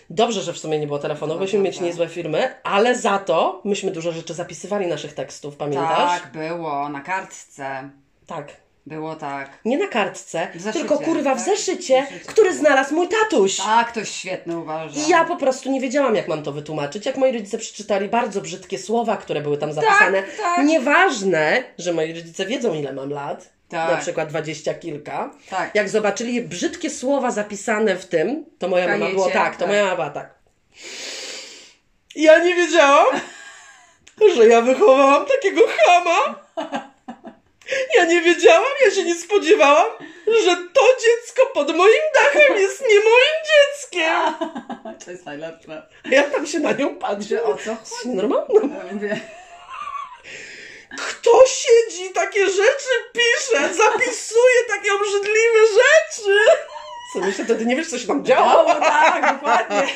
Dobrze, 0.10 0.42
że 0.42 0.54
w 0.54 0.58
sumie 0.58 0.80
nie 0.80 0.88
było 0.88 1.00
telefonów, 1.00 1.36
No 1.36 1.42
byśmy 1.42 1.60
mieć 1.60 1.80
niezłe 1.82 2.08
firmy, 2.10 2.56
ale 2.64 2.96
za 2.96 3.20
to 3.20 3.62
myśmy 3.66 3.92
dużo 3.92 4.12
rzeczy 4.12 4.34
zapisywali 4.34 4.88
naszych 4.88 5.14
tekstów, 5.14 5.56
pamiętasz? 5.58 6.22
Tak, 6.22 6.32
było. 6.32 6.90
Na 6.90 7.02
kartce. 7.02 7.90
Tak. 8.28 8.48
Było 8.86 9.16
tak. 9.16 9.50
Nie 9.66 9.78
na 9.78 9.88
kartce, 9.88 10.48
W 10.56 10.62
zeszycie, 10.62 10.80
tylko 10.88 11.04
kurwa 11.04 11.36
w 11.36 11.38
tak? 11.38 11.46
zeszycie, 11.46 12.04
W 12.04 12.10
zeszycie. 12.14 12.26
który 12.32 12.54
znalazł 12.56 12.96
mój 12.96 13.08
tatuś. 13.08 13.58
Tak, 13.58 13.88
ktoś 13.92 14.10
świetny 14.10 14.58
uważa. 14.58 15.00
I 15.02 15.10
ja 15.10 15.26
po 15.26 15.36
prostu 15.36 15.72
nie 15.72 15.82
wiedziałam, 15.82 16.16
jak 16.16 16.28
mam 16.28 16.44
to 16.44 16.52
wytłumaczyć. 16.52 17.06
Jak 17.06 17.18
moi 17.18 17.32
rodzice 17.32 17.58
przeczytali 17.58 18.08
bardzo 18.10 18.42
brzydkie 18.42 18.78
słowa, 18.78 19.18
które 19.18 19.42
były 19.42 19.58
tam 19.58 19.74
zapisane. 19.74 20.24
tak. 20.42 20.66
Nieważne, 20.66 21.64
że 21.78 21.94
moi 21.94 22.14
rodzice 22.14 22.46
wiedzą, 22.46 22.74
ile 22.74 22.94
mam 22.94 23.10
lat. 23.10 23.50
Tak. 23.70 23.92
Na 23.92 23.98
przykład 23.98 24.30
dwadzieścia 24.30 24.74
kilka. 24.74 25.32
Tak. 25.50 25.76
Jak 25.76 25.90
zobaczyli 25.90 26.42
brzydkie 26.42 26.90
słowa 26.90 27.32
zapisane 27.32 27.96
w 27.96 28.06
tym, 28.06 28.46
to 28.60 28.68
moja 28.68 28.88
mama 28.88 29.00
Kajecie, 29.00 29.16
było 29.16 29.30
tak, 29.30 29.54
to 29.54 29.60
tak. 29.60 29.68
moja 29.68 29.86
mama 29.86 30.10
tak. 30.10 30.34
Ja 32.16 32.44
nie 32.44 32.56
wiedziałam, 32.56 33.06
że 34.36 34.48
ja 34.48 34.62
wychowałam 34.62 35.26
takiego 35.26 35.62
chama. 35.68 36.40
Ja 37.96 38.06
nie 38.06 38.22
wiedziałam, 38.22 38.64
ja 38.86 38.92
się 38.92 39.04
nie 39.04 39.16
spodziewałam, 39.16 39.88
że 40.46 40.56
to 40.56 40.82
dziecko 41.02 41.42
pod 41.54 41.76
moim 41.76 42.02
dachem 42.14 42.58
jest 42.58 42.82
nie 42.82 43.00
moim 43.00 43.36
dzieckiem. 43.50 44.50
To 45.06 45.12
jest 45.12 45.26
najlepsze. 45.26 45.88
Ja 46.12 46.24
tam 46.24 46.48
się 46.48 46.60
na 46.60 46.72
nią 46.72 46.96
patrzę. 46.96 47.44
O 47.44 47.58
co 47.58 47.76
chodzi? 47.76 48.10
Normalne. 48.16 49.08
Ja 49.08 49.16
Kto 51.08 51.44
siedzi, 51.48 52.10
takie 52.10 52.46
rzeczy 52.50 52.90
pisze, 53.14 53.74
zapisuje 53.74 54.64
takie 54.68 54.94
obrzydliwe 54.94 55.60
rzeczy? 55.68 56.38
Co 57.14 57.20
myślę, 57.20 57.46
wtedy 57.46 57.66
nie 57.66 57.76
wiesz, 57.76 57.90
co 57.90 58.00
się 58.00 58.08
tam 58.08 58.26
działo. 58.26 58.66
o, 58.66 58.76
tak, 58.76 59.34
dokładnie. 59.34 59.88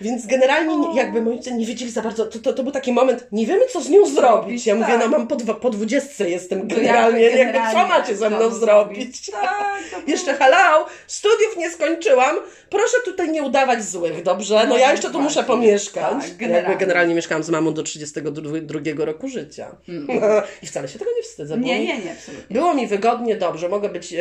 Więc 0.00 0.26
generalnie 0.26 0.76
nie- 0.76 0.96
jakby 0.96 1.22
moi 1.22 1.32
rodzice 1.36 1.52
nie 1.56 1.66
wiedzieli 1.66 1.90
za 1.90 2.02
bardzo, 2.02 2.26
to, 2.26 2.38
to, 2.38 2.52
to 2.52 2.62
był 2.62 2.72
taki 2.72 2.92
moment, 2.92 3.26
nie 3.32 3.46
wiemy 3.46 3.66
co 3.66 3.80
z 3.80 3.88
nią 3.88 4.06
zrobić. 4.06 4.66
Ja 4.66 4.74
mówię, 4.74 4.86
tak. 4.86 5.00
no 5.00 5.08
mam 5.08 5.26
po, 5.28 5.36
po 5.54 5.70
dwudziestce 5.70 6.30
jestem 6.30 6.68
To 6.68 6.76
generalnie, 6.76 7.20
jakby 7.22 7.36
co 7.58 7.64
generalnie 7.64 7.88
macie 7.88 8.16
ze 8.16 8.30
mną 8.30 8.50
zrobić? 8.50 9.30
Tak, 9.30 9.76
Jeszcze 10.08 10.34
hello, 10.34 10.86
studiów 11.06 11.56
nie 11.56 11.70
skończyłam, 11.70 12.36
proszę 12.70 12.96
tutaj 13.04 13.30
nie 13.30 13.42
udawać 13.42 13.84
złych, 13.84 14.22
dobrze? 14.22 14.54
No, 14.54 14.66
No 14.66 14.76
ja 14.76 14.84
tak 14.86 14.92
jeszcze 14.96 15.10
tu 15.10 15.20
muszę 15.20 15.44
pomieszkać. 15.44 16.10
Tak, 16.12 16.22
Jakby 16.22 16.36
generalnie. 16.46 16.76
generalnie 16.76 17.14
mieszkałam 17.14 17.42
z 17.42 17.50
mamą 17.50 17.74
do 17.74 17.82
32 17.82 19.04
roku 19.04 19.28
życia. 19.28 19.76
I 20.62 20.66
wcale 20.66 20.88
się 20.88 20.98
tego 20.98 21.10
nie 21.16 21.22
wstydzę. 21.22 21.58
Nie, 21.58 21.78
nie, 21.84 21.98
nie, 21.98 22.12
absolutnie. 22.12 22.54
Było 22.54 22.74
mi 22.74 22.86
wygodnie, 22.86 23.36
dobrze, 23.36 23.68
mogę 23.68 23.88
być 23.88 24.14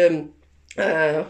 e, 0.78 0.84
e, 0.84 1.26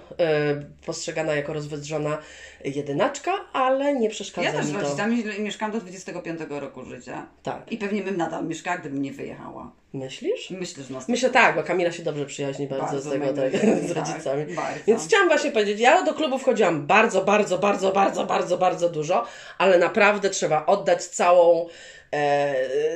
postrzegana 0.85 1.33
jako 1.33 1.53
rozwydrzona 1.53 2.17
jedynaczka, 2.65 3.31
ale 3.53 3.95
nie 3.95 4.09
przeszkadza 4.09 4.47
Ja 4.47 4.53
też 4.53 4.65
mi 4.65 4.71
z 4.71 4.73
to. 4.75 4.81
rodzicami 4.81 5.23
mieszkam 5.39 5.71
do 5.71 5.79
25 5.79 6.39
roku 6.49 6.85
życia. 6.85 7.25
Tak. 7.43 7.71
I 7.71 7.77
pewnie 7.77 8.01
bym 8.03 8.17
nadal 8.17 8.45
mieszkała, 8.45 8.77
gdybym 8.77 9.01
nie 9.01 9.11
wyjechała. 9.11 9.71
Myślisz? 9.93 10.49
Myślę, 10.49 10.83
że 10.83 10.93
nas 10.93 11.09
Myślę 11.09 11.29
tak, 11.29 11.55
bo 11.55 11.63
Kamila 11.63 11.91
się 11.91 12.03
dobrze 12.03 12.25
przyjaźni 12.25 12.67
bardzo, 12.67 12.85
Bardzo 12.85 13.09
z 13.09 13.13
tego, 13.13 13.33
tak, 13.33 13.51
z 13.55 13.87
tak, 13.93 13.97
rodzicami. 13.97 14.55
bardzo. 14.55 14.79
Więc 14.87 15.05
chciałam 15.05 15.27
właśnie 15.27 15.51
powiedzieć, 15.51 15.79
ja 15.79 16.03
do 16.03 16.13
klubu 16.13 16.37
wchodziłam 16.37 16.87
bardzo, 16.87 17.25
bardzo, 17.25 17.57
bardzo, 17.57 17.91
bardzo, 17.91 18.25
bardzo, 18.25 18.57
bardzo 18.57 18.89
dużo, 18.89 19.25
ale 19.57 19.77
naprawdę 19.79 20.29
trzeba 20.29 20.65
oddać 20.65 21.05
całą, 21.05 21.67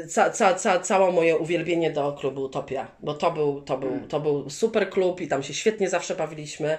ca, 0.07 0.29
ca, 0.29 0.53
ca, 0.53 0.79
całe 0.79 1.11
moje 1.11 1.37
uwielbienie 1.37 1.91
do 1.91 2.13
klubu 2.13 2.43
Utopia, 2.43 2.87
bo 2.99 3.13
to 3.13 3.31
był, 3.31 3.61
to, 3.61 3.77
był, 3.77 3.99
to 4.07 4.19
był 4.19 4.49
super 4.49 4.89
klub 4.89 5.21
i 5.21 5.27
tam 5.27 5.43
się 5.43 5.53
świetnie 5.53 5.89
zawsze 5.89 6.15
bawiliśmy. 6.15 6.77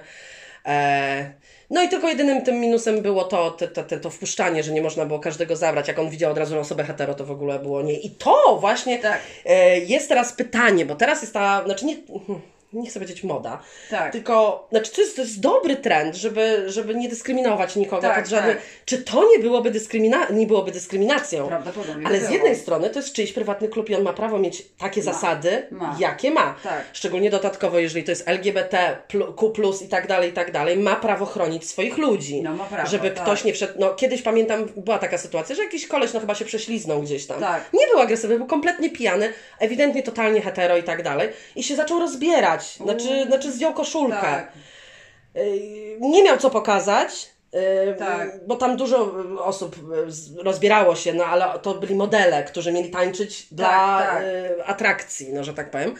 E, 0.65 1.33
no 1.69 1.83
i 1.83 1.89
tylko 1.89 2.09
jedynym 2.09 2.41
tym 2.41 2.59
minusem 2.59 3.01
było 3.01 3.23
to, 3.23 3.51
to, 3.51 3.67
to, 3.67 3.99
to, 3.99 4.09
wpuszczanie, 4.09 4.63
że 4.63 4.71
nie 4.71 4.81
można 4.81 5.05
było 5.05 5.19
każdego 5.19 5.55
zabrać. 5.55 5.87
Jak 5.87 5.99
on 5.99 6.09
widział 6.09 6.31
od 6.31 6.37
razu 6.37 6.59
osobę 6.59 6.83
hetero, 6.83 7.13
to 7.13 7.25
w 7.25 7.31
ogóle 7.31 7.59
było 7.59 7.81
nie. 7.81 7.99
I 7.99 8.09
to 8.09 8.57
właśnie 8.59 8.99
Tak. 8.99 9.21
e, 9.45 9.79
jest 9.79 10.09
teraz 10.09 10.33
pytanie, 10.33 10.85
bo 10.85 10.95
teraz 10.95 11.21
jest 11.21 11.33
ta, 11.33 11.63
znaczy 11.65 11.85
nie, 11.85 11.95
nie 12.73 12.89
chcę 12.89 12.99
powiedzieć 12.99 13.23
moda, 13.23 13.59
Tak. 13.89 14.11
tylko, 14.11 14.67
znaczy 14.71 14.91
to 14.91 15.01
jest, 15.01 15.15
to 15.15 15.21
jest 15.21 15.39
dobry 15.39 15.75
trend, 15.75 16.15
żeby, 16.15 16.63
żeby 16.67 16.95
nie 16.95 17.09
dyskryminować 17.09 17.75
nikogo 17.75 18.01
Tak, 18.01 18.19
pod 18.19 18.29
żadnym, 18.29 18.55
tak. 18.55 18.63
czy 18.85 18.97
to 18.97 19.29
nie 19.29 19.39
byłoby, 19.39 19.71
dyskrymina, 19.71 20.27
nie 20.29 20.47
byłoby 20.47 20.71
dyskryminacją, 20.71 21.47
Prawdopodobnie 21.47 22.07
ale 22.07 22.19
z 22.19 22.29
jednej 22.29 22.55
strony 22.55 22.89
to 22.89 22.99
jest 22.99 23.13
czyjś 23.13 23.33
prywatny 23.33 23.67
klub 23.67 23.89
i 23.89 23.95
on 23.95 24.03
ma 24.03 24.13
prawo 24.13 24.39
mieć 24.39 24.63
takie 24.77 25.03
Ma. 25.03 25.13
zasady, 25.13 25.67
Ma. 25.71 25.95
jakie 25.99 26.31
ma. 26.31 26.55
Tak. 26.63 26.83
Szczególnie 26.93 27.29
dodatkowo, 27.29 27.79
jeżeli 27.79 28.03
to 28.03 28.11
jest 28.11 28.27
LGBT, 28.27 28.97
Q+, 29.37 29.51
i 29.85 29.87
tak 29.87 30.07
dalej, 30.07 30.29
i 30.29 30.33
tak 30.33 30.51
dalej, 30.51 30.77
ma 30.77 30.95
prawo 30.95 31.25
chronić 31.25 31.69
swoich 31.69 31.97
ludzi. 31.97 32.41
No, 32.41 32.53
ma 32.53 32.65
prawo, 32.65 32.89
żeby 32.89 33.11
tak. 33.11 33.23
ktoś 33.23 33.43
nie 33.43 33.53
wszedł, 33.53 33.73
no 33.79 33.89
kiedyś 33.93 34.21
pamiętam, 34.21 34.67
była 34.75 34.99
taka 34.99 35.17
sytuacja, 35.17 35.55
że 35.55 35.63
jakiś 35.63 35.87
koleś, 35.87 36.13
no 36.13 36.19
chyba 36.19 36.35
się 36.35 36.45
prześliznął 36.45 37.01
gdzieś 37.01 37.25
tam. 37.25 37.39
Tak. 37.39 37.69
Nie 37.73 37.87
był 37.87 37.99
agresywny, 37.99 38.37
był 38.37 38.47
kompletnie 38.47 38.89
pijany, 38.89 39.33
ewidentnie 39.59 40.03
totalnie 40.03 40.41
hetero 40.41 40.77
i 40.77 40.83
tak 40.83 41.03
dalej. 41.03 41.29
I 41.55 41.63
się 41.63 41.75
zaczął 41.75 41.99
rozbierać, 41.99 42.60
znaczy, 42.77 43.25
znaczy 43.27 43.51
zdjął 43.51 43.73
koszulkę. 43.73 44.21
Tak. 44.21 44.51
Yy, 45.35 45.97
Nie 45.99 46.23
miał 46.23 46.37
co 46.37 46.49
pokazać, 46.49 47.29
yy, 47.53 47.95
Tak. 47.99 48.47
bo 48.47 48.55
tam 48.55 48.77
dużo 48.77 49.13
osób 49.39 49.75
rozbierało 50.37 50.95
się, 50.95 51.13
no 51.13 51.25
ale 51.25 51.59
to 51.59 51.73
byli 51.73 51.95
modele, 51.95 52.43
którzy 52.43 52.71
mieli 52.71 52.89
tańczyć 52.89 53.47
dla 53.53 53.99
tak. 53.99 54.23
yy, 54.57 54.65
atrakcji, 54.65 55.33
no 55.33 55.43
że 55.43 55.53
tak 55.53 55.71
powiem. 55.71 55.95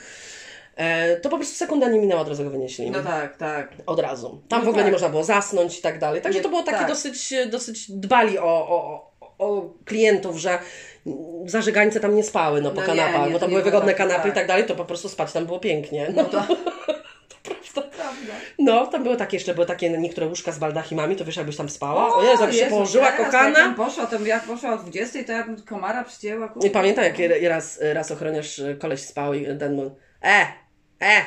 E, 0.76 1.16
To 1.20 1.30
po 1.30 1.38
prostu 1.38 1.56
sekunda 1.56 1.90
nie 1.90 2.00
minęła, 2.00 2.22
od 2.22 2.28
razu 2.28 2.44
go 2.44 2.50
wynieśli. 2.50 2.92
No 2.92 3.04
tak, 3.04 3.38
tak. 3.38 3.74
Od 3.86 4.00
razu. 4.00 4.42
Tam 4.50 4.60
No 4.60 4.66
w 4.66 4.70
ogóle 4.70 4.84
nie 4.84 4.90
tak. 4.90 4.94
można 4.94 5.10
było 5.10 5.24
zasnąć 5.24 5.80
i 5.80 5.82
tak 5.82 6.00
dalej. 6.00 6.22
Także 6.22 6.40
to 6.42 6.50
było 6.50 6.64
takie 6.64 6.78
tak. 6.78 6.88
dosyć, 6.88 7.34
dosyć 7.50 7.92
dbali 7.92 8.40
o, 8.40 8.44
o, 8.70 9.11
o 9.42 9.74
klientów, 9.86 10.38
że 10.38 10.60
zażygańce 11.46 12.00
tam 12.00 12.16
nie 12.16 12.24
spały 12.24 12.62
no, 12.62 12.72
po 12.72 12.82
No 12.82 12.88
kanapach, 12.88 13.26
nie, 13.26 13.28
bo 13.28 13.34
to 13.34 13.40
tam 13.40 13.50
były 13.50 13.62
wygodne 13.62 13.92
tak, 13.92 13.98
kanapy 13.98 14.22
tak. 14.22 14.32
i 14.32 14.36
tak 14.36 14.48
dalej, 14.48 14.66
to 14.66 14.76
po 14.76 14.86
prostu 14.86 15.10
spać 15.10 15.32
tam 15.32 15.46
było 15.46 15.60
pięknie. 15.60 16.14
No 16.16 16.24
to 17.74 17.82
prawda. 17.82 18.34
No, 18.60 18.88
tam 18.88 19.04
były 19.04 19.18
takie 19.18 19.38
jeszcze, 19.38 19.54
były 19.54 19.66
takie 19.66 19.90
niektóre 19.90 20.28
łóżka 20.28 20.52
z 20.52 20.60
baldachimami, 20.60 21.16
to 21.16 21.26
wiesz, 21.26 21.38
jakbyś 21.38 21.58
tam 21.58 21.70
spała. 21.70 22.16
O, 22.16 22.24
Jezu, 22.24 22.44
jak 22.44 22.54
się 22.54 22.66
położyła 22.66 23.12
kochana. 23.12 23.60
Jak 23.60 23.68
bym 23.68 23.86
poszła, 23.86 24.06
to 24.06 24.26
jak 24.26 24.44
poszła 24.44 24.74
o 24.74 24.78
20, 24.78 25.24
to 25.24 25.32
ja 25.32 25.44
bym 25.44 25.62
komara 25.62 26.04
przycięła. 26.04 26.48
kurwa. 26.48 26.68
I 26.68 26.72
pamiętam, 26.72 27.06
jak 27.06 27.16
raz, 27.44 27.80
raz 27.94 28.12
ochroniarz 28.12 28.60
y, 28.60 28.78
koleś 28.82 29.02
spał 29.02 29.34
i 29.34 29.46
ten 29.60 29.76
mówi, 29.76 29.90
e, 30.24 30.46
e, 31.02 31.22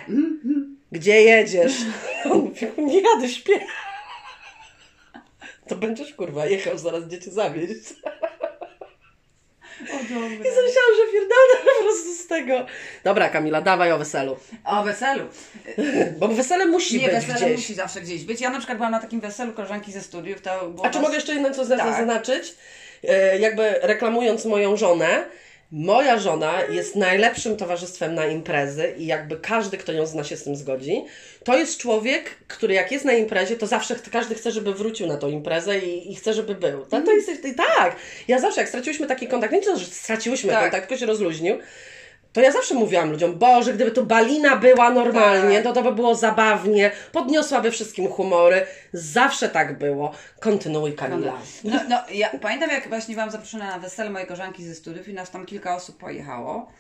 gdzie 0.93 1.23
jedziesz? 1.23 1.77
On 2.33 2.39
mówił, 2.39 2.69
nie 2.79 3.01
jadę, 3.01 3.29
śpię. 3.29 3.61
To 5.69 5.77
będziesz, 5.77 6.15
kurwa, 6.15 6.47
jechał 6.47 6.79
zaraz 6.79 7.05
dzieci 7.05 7.31
zawieźć. 7.31 7.95
O, 9.81 9.97
dobra. 9.97 10.27
I 10.27 10.39
myślałam, 10.39 10.95
że 10.97 11.13
pierdolę 11.13 11.75
po 11.79 11.83
prostu 11.85 12.13
z 12.15 12.27
tego. 12.27 12.67
Dobra, 13.05 13.29
Kamila, 13.29 13.61
dawaj 13.61 13.93
o 13.93 13.99
weselu. 13.99 14.37
O 14.65 14.83
weselu. 14.83 15.25
Bo 16.19 16.29
wesele 16.29 16.67
musi 16.67 16.99
Nie, 17.01 17.07
być 17.09 17.15
wesele 17.15 17.35
gdzieś. 17.47 17.57
musi 17.57 17.75
zawsze 17.75 18.01
gdzieś 18.01 18.25
być. 18.25 18.41
Ja 18.41 18.51
na 18.51 18.59
przykład 18.59 18.79
byłam 18.79 18.93
na 18.93 19.01
takim 19.01 19.21
weselu 19.21 19.53
koleżanki 19.53 19.93
ze 19.93 20.01
studiów. 20.01 20.41
To 20.41 20.69
było 20.69 20.87
A 20.87 20.89
czy 20.91 20.95
nas- 20.99 21.03
mogę 21.03 21.15
jeszcze 21.15 21.33
jedno 21.33 21.51
co 21.51 21.67
Tak. 21.67 21.79
zaznaczyć? 21.97 22.55
E, 23.09 23.39
Jakby 23.39 23.75
reklamując 23.83 24.45
moją 24.45 24.77
żonę, 24.77 25.25
moja 25.75 26.19
żona 26.19 26.63
jest 26.63 26.97
najlepszym 26.97 27.57
towarzystwem 27.57 28.15
na 28.15 28.27
imprezy 28.27 28.95
i 28.99 29.07
jakby 29.07 29.37
każdy, 29.37 29.79
kto 29.79 29.93
ją 29.93 30.07
zna 30.07 30.25
się 30.25 30.37
z 30.37 30.45
tym 30.45 30.57
zgodzi. 30.57 31.05
To 31.45 31.59
jest 31.59 31.79
człowiek, 31.79 32.31
który 32.49 32.75
jak 32.75 32.93
jest 32.93 33.05
na 33.05 33.13
imprezie, 33.13 33.57
to 33.57 33.67
zawsze 33.67 33.97
każdy 34.13 34.35
chce, 34.35 34.51
żeby 34.51 34.75
wrócił 34.75 35.07
na 35.07 35.17
tą 35.17 35.29
imprezę 35.29 35.79
i, 35.79 36.13
i 36.13 36.15
chce, 36.15 36.35
żeby 36.35 36.55
był. 36.55 36.87
To, 36.87 37.03
to 37.03 37.13
jest, 37.13 37.45
i 37.45 37.55
tak, 37.55 37.97
ja 38.29 38.39
zawsze 38.39 38.61
jak 38.61 38.69
straciłyśmy 38.69 39.07
taki 39.07 39.29
kontakt, 39.29 39.53
nie 39.53 39.61
to, 39.61 39.77
że 39.77 39.87
straciłyśmy 39.87 40.51
Tak. 40.53 40.63
kontakt, 40.63 40.89
tylko 40.89 41.01
się 41.01 41.07
rozluźnił, 41.07 41.59
to 42.35 42.41
ja 42.41 42.53
zawsze 42.53 42.75
mówiłam 42.75 43.11
ludziom, 43.11 43.39
Boże, 43.39 43.75
gdyby 43.75 43.91
tu 43.91 44.07
balina 44.07 44.57
była 44.57 44.91
normalnie, 44.91 45.55
Tak. 45.57 45.65
to 45.65 45.73
to 45.73 45.83
by 45.83 45.93
było 45.93 46.15
zabawnie, 46.15 46.91
podniosłaby 47.13 47.71
wszystkim 47.71 48.09
humory. 48.09 48.67
Zawsze 48.93 49.49
tak 49.49 49.79
było. 49.79 50.13
Kontynuuj, 50.41 50.93
Kamila. 50.95 51.33
No, 51.65 51.81
no, 51.89 52.03
ja 52.13 52.31
pamiętam, 52.43 52.71
jak 52.71 52.89
właśnie 52.89 53.15
byłam 53.15 53.31
zaproszona 53.31 53.67
na 53.67 53.79
wesele 53.79 54.11
mojej 54.11 54.27
koleżanki 54.29 54.65
ze 54.65 54.75
studiów 54.75 55.09
i 55.09 55.15
nas 55.15 55.31
tam 55.31 55.47
kilka 55.47 55.75
osób 55.77 55.99
pojechało. 55.99 56.73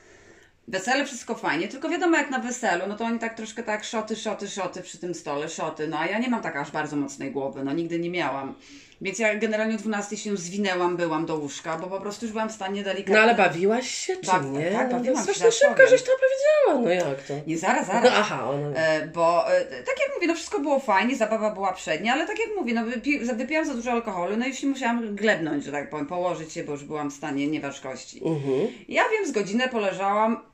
Wesele, 0.68 1.04
wszystko 1.04 1.34
fajnie, 1.34 1.68
tylko 1.68 1.88
wiadomo, 1.88 2.16
jak 2.16 2.30
na 2.30 2.38
weselu, 2.38 2.84
no 2.88 2.96
to 2.96 3.04
oni 3.04 3.18
tak 3.18 3.34
troszkę 3.36 3.62
tak 3.62 3.84
szoty, 3.84 4.16
szoty, 4.16 4.48
szoty 4.48 4.82
przy 4.82 4.98
tym 4.98 5.14
stole, 5.14 5.48
szoty. 5.48 5.88
No 5.88 5.98
a 5.98 6.06
ja 6.06 6.18
nie 6.18 6.28
mam 6.28 6.42
tak 6.42 6.56
aż 6.56 6.70
bardzo 6.70 6.96
mocnej 6.96 7.30
głowy, 7.30 7.64
no 7.64 7.72
nigdy 7.72 7.98
nie 7.98 8.10
miałam. 8.10 8.54
Więc 9.00 9.18
ja 9.18 9.34
generalnie 9.34 9.74
o 9.74 9.78
12 9.78 10.16
się 10.16 10.36
zwinęłam, 10.36 10.96
byłam 10.96 11.26
do 11.26 11.36
łóżka, 11.36 11.78
bo 11.78 11.86
po 11.86 12.00
prostu 12.00 12.24
już 12.24 12.32
byłam 12.32 12.48
w 12.48 12.52
stanie 12.52 12.82
delikatnie. 12.82 13.14
No 13.14 13.20
ale 13.20 13.34
bawiłaś 13.34 13.88
się, 13.90 14.16
czy 14.16 14.30
Baw- 14.30 14.50
nie? 14.52 14.70
tak, 14.70 14.90
no, 14.90 14.98
bawiłam 14.98 15.26
to 15.26 15.32
się, 15.32 15.38
strasznie 15.38 15.50
szybko, 15.60 15.74
powiem. 15.74 15.88
żeś 15.90 16.02
to 16.02 16.10
powiedziała. 16.12 16.84
No 16.84 17.08
jak 17.10 17.22
to? 17.22 17.34
Nie, 17.46 17.58
zaraz, 17.58 17.86
zaraz. 17.86 18.04
No, 18.04 18.10
aha, 18.22 18.50
ona... 18.50 18.68
E, 18.76 19.06
Bo 19.06 19.52
e, 19.56 19.60
tak 19.64 19.96
jak 20.06 20.14
mówię, 20.14 20.26
no 20.26 20.34
wszystko 20.34 20.60
było 20.60 20.78
fajnie, 20.80 21.16
zabawa 21.16 21.50
była 21.50 21.72
przednia, 21.72 22.12
ale 22.12 22.26
tak 22.26 22.38
jak 22.38 22.48
mówię, 22.56 22.74
no 22.74 22.84
wypi, 22.84 23.24
za- 23.26 23.34
wypiłam 23.34 23.66
za 23.66 23.74
dużo 23.74 23.92
alkoholu, 23.92 24.36
no 24.36 24.44
i 24.44 24.48
już 24.48 24.58
się 24.58 24.66
musiałam 24.66 25.16
glebnąć, 25.16 25.64
że 25.64 25.72
tak 25.72 25.90
powiem, 25.90 26.06
położyć 26.06 26.52
się, 26.52 26.64
bo 26.64 26.72
już 26.72 26.84
byłam 26.84 27.10
w 27.10 27.14
stanie 27.14 27.46
nieważkości. 27.46 28.18
Mhm. 28.24 28.68
Ja 28.88 29.02
wiem, 29.12 29.26
z 29.26 29.32
godzinę 29.32 29.68
poleżałam 29.68 30.53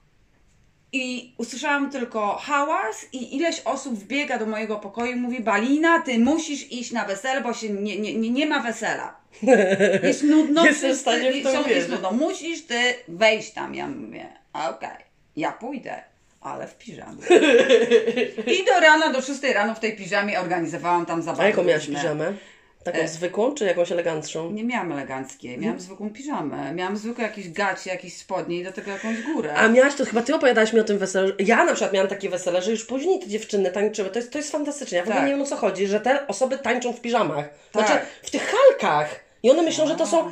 i 0.93 1.33
usłyszałam 1.39 1.91
tylko 1.91 2.37
hałas 2.43 3.07
i 3.13 3.37
ileś 3.37 3.61
osób 3.65 3.95
wbiega 3.95 4.39
do 4.39 4.47
mojego 4.47 4.77
pokoju 4.77 5.13
i 5.13 5.17
mówi 5.17 5.41
Balina, 5.41 6.01
ty 6.01 6.19
musisz 6.19 6.73
iść 6.73 6.93
na 6.93 7.05
wesele, 7.05 7.41
bo 7.41 7.55
się 7.55 7.69
nie, 7.71 7.99
nie, 7.99 8.15
nie, 8.15 8.31
nie 8.31 8.47
ma 8.47 8.61
wesela. 8.61 9.21
Jest 10.03 10.23
nudno, 10.23 10.67
Jestem 10.67 10.91
w 10.91 10.95
wszyscy- 10.95 11.01
stanie 11.03 11.33
w 11.33 11.43
są- 11.43 11.69
jest 11.69 11.89
nudno. 11.89 12.13
Musisz 12.13 12.63
ty 12.67 12.81
wejść 13.09 13.51
tam. 13.51 13.75
Ja 13.75 13.89
mówię, 13.89 14.27
okej, 14.53 15.05
ja 15.37 15.53
pójdę, 15.53 16.03
ale 16.41 16.67
w 16.67 16.79
piżamie. 16.79 17.23
I 18.61 18.65
do 18.65 18.81
rana, 18.81 19.13
do 19.13 19.23
6 19.23 19.43
rano 19.43 19.75
w 19.75 19.81
tej 19.81 19.97
piżamie 19.97 20.41
organizowałam 20.41 21.07
tam 21.07 21.23
zabawę. 21.23 21.43
A 21.43 21.47
jaką 21.47 21.65
miałaś 21.65 21.87
piżamę? 21.87 22.33
Taką 22.85 22.99
E. 22.99 23.09
zwykłą, 23.09 23.55
czy 23.55 23.65
jakąś 23.65 23.93
elegancką? 23.93 24.51
Nie 24.51 24.65
miałam 24.65 24.93
eleganckiej, 24.93 25.59
miałam 25.59 25.81
zwykłą 25.81 26.11
piżamę. 26.11 26.75
Miałam 26.75 26.97
zwykłe 26.97 27.25
jakieś 27.25 27.51
gacie, 27.51 27.91
jakieś 27.91 28.17
spodnie 28.17 28.57
i 28.57 28.65
do 28.65 28.73
tego 28.73 28.91
jakąś 28.91 29.23
górę. 29.23 29.55
A 29.55 29.69
miałaś 29.69 29.95
to, 29.95 30.05
chyba 30.05 30.23
ty 30.23 30.35
opowiadałaś 30.35 30.73
mi 30.73 30.81
o 30.81 30.85
tym 30.85 30.99
weselu. 30.99 31.33
Ja 31.39 31.65
na 31.65 31.73
przykład 31.73 31.93
miałam 31.93 32.09
takie 32.09 32.29
wesele, 32.29 32.63
że 32.63 32.71
już 32.71 32.85
później 32.85 33.21
te 33.21 33.27
dziewczyny 33.29 33.71
tańczyły. 33.71 34.11
To 34.11 34.19
jest, 34.19 34.33
to 34.33 34.39
jest 34.39 34.53
fantastyczne. 34.53 34.97
Ja 34.99 35.03
w 35.05 35.07
ogóle 35.07 35.17
Tak. 35.21 35.27
nie 35.29 35.33
wiem 35.35 35.43
o 35.43 35.47
co 35.47 35.57
chodzi, 35.57 35.87
że 35.87 36.01
te 36.01 36.27
osoby 36.27 36.59
tańczą 36.59 36.93
w 36.93 37.01
piżamach. 37.01 37.45
Znaczy 37.73 37.89
Tak. 37.93 38.07
w 38.23 38.31
tych 38.31 38.43
halkach. 38.55 39.21
I 39.43 39.51
one 39.51 39.63
myślą, 39.63 39.87
że 39.87 39.97
to 39.97 40.07
są. 40.07 40.31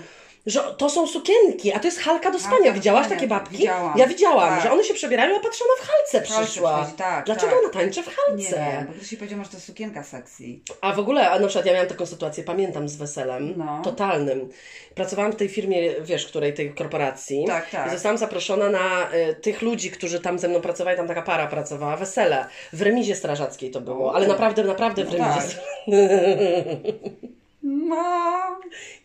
Że 0.48 0.60
to 0.78 0.90
są 0.90 1.06
sukienki, 1.06 1.72
a 1.72 1.78
to 1.78 1.86
jest 1.86 2.00
halka 2.00 2.30
do 2.30 2.38
spania. 2.38 2.72
Widziałaś 2.72 3.08
takie 3.08 3.26
babki? 3.26 3.56
Widziałam. 3.56 3.98
Ja 3.98 4.06
widziałam, 4.06 4.48
Tak. 4.48 4.62
że 4.62 4.72
one 4.72 4.84
się 4.84 4.94
przebierają, 4.94 5.36
a 5.36 5.40
patrzę, 5.40 5.64
ona 5.64 5.84
w 5.84 5.88
halce 5.88 6.20
przyszła. 6.44 6.90
tak, 6.96 7.24
Dlaczego 7.26 7.52
tak. 7.52 7.60
ona 7.64 7.72
tańczy 7.72 8.02
w 8.02 8.06
Nie 8.06 8.12
halce? 8.12 8.56
wiem, 8.72 8.86
bo 8.86 8.92
ktoś 8.92 9.08
się 9.10 9.16
powiedział, 9.16 9.44
że 9.44 9.50
to 9.50 9.60
sukienka 9.60 10.02
sexy. 10.02 10.44
A 10.80 10.92
w 10.92 10.98
ogóle, 10.98 11.30
a 11.30 11.38
na 11.38 11.46
przykład 11.46 11.66
ja 11.66 11.72
miałam 11.72 11.88
taką 11.88 12.06
sytuację, 12.06 12.44
pamiętam 12.44 12.88
z 12.88 12.96
weselem, 12.96 13.54
No. 13.56 13.80
totalnym. 13.84 14.48
Pracowałam 14.94 15.32
w 15.32 15.36
tej 15.36 15.48
firmie, 15.48 15.90
wiesz, 16.00 16.26
której, 16.26 16.54
tej 16.54 16.74
korporacji. 16.74 17.44
Tak, 17.46 17.70
tak. 17.70 17.88
I 17.88 17.90
zostałam 17.90 18.18
zaproszona 18.18 18.70
na 18.70 19.08
y, 19.30 19.34
tych 19.34 19.62
ludzi, 19.62 19.90
którzy 19.90 20.20
tam 20.20 20.38
ze 20.38 20.48
mną 20.48 20.60
pracowali, 20.60 20.96
tam 20.96 21.08
taka 21.08 21.22
para 21.22 21.46
pracowała, 21.46 21.96
wesele. 21.96 22.46
W 22.72 22.82
remizie 22.82 23.14
strażackiej 23.16 23.70
to 23.70 23.80
było, 23.80 24.14
ale 24.14 24.26
naprawdę, 24.26 24.64
naprawdę 24.64 25.04
w 25.04 25.12
No 25.12 25.18
remizie. 25.18 25.40
tak. 25.56 25.64
No. 27.62 28.58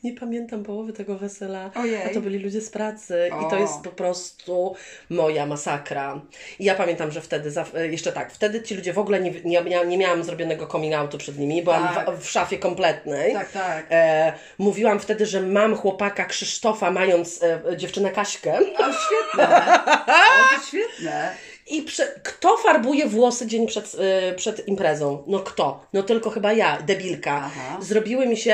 Nie 0.04 0.14
pamiętam 0.14 0.64
połowy 0.64 0.94
tego 0.94 1.18
wesela. 1.18 1.72
Ojej. 1.76 2.04
A 2.04 2.10
to 2.14 2.22
byli 2.22 2.40
ludzie 2.40 2.62
z 2.62 2.70
pracy 2.70 3.28
i 3.28 3.50
to 3.50 3.56
O. 3.58 3.60
jest 3.60 3.82
po 3.84 3.90
prostu 3.90 4.76
moja 5.10 5.46
masakra. 5.46 6.22
I 6.60 6.64
ja 6.66 6.76
pamiętam, 6.76 7.12
że 7.12 7.22
wtedy, 7.22 7.52
za- 7.52 7.66
e, 7.76 7.88
jeszcze 7.88 8.12
tak, 8.12 8.32
wtedy 8.34 8.62
ci 8.62 8.76
ludzie 8.76 8.94
w 8.94 9.00
ogóle 9.00 9.20
nie, 9.22 9.32
nie, 9.32 9.62
nie, 9.62 9.86
nie 9.86 9.98
miałam 9.98 10.24
zrobionego 10.24 10.68
coming 10.68 10.94
outu 10.96 11.18
przed 11.18 11.40
nimi, 11.40 11.64
byłam 11.64 11.88
Tak. 11.96 12.12
w, 12.12 12.24
w 12.24 12.30
szafie 12.30 12.58
kompletnej. 12.58 13.34
Tak, 13.34 13.52
tak. 13.52 13.86
E, 13.92 14.34
mówiłam 14.58 15.00
wtedy, 15.00 15.26
że 15.26 15.42
mam 15.42 15.76
chłopaka 15.76 16.26
Krzysztofa, 16.26 16.92
mając 16.92 17.44
e, 17.44 17.62
dziewczynę 17.78 18.12
Kaśkę. 18.12 18.60
O, 18.60 18.92
świetne. 18.94 19.64
O, 20.08 20.56
to 20.60 20.66
świetne. 20.68 21.36
I 21.68 21.82
prze, 21.82 22.08
kto 22.24 22.58
farbuje 22.58 23.08
włosy 23.08 23.48
dzień 23.48 23.68
przed, 23.68 23.96
e, 24.00 24.34
przed 24.34 24.68
imprezą? 24.68 25.24
No 25.28 25.40
kto? 25.40 25.86
No 25.94 26.04
tylko 26.04 26.30
chyba 26.30 26.54
ja, 26.54 26.82
debilka. 26.82 27.42
Aha. 27.46 27.78
Zrobiły 27.82 28.28
mi 28.28 28.38
się, 28.38 28.54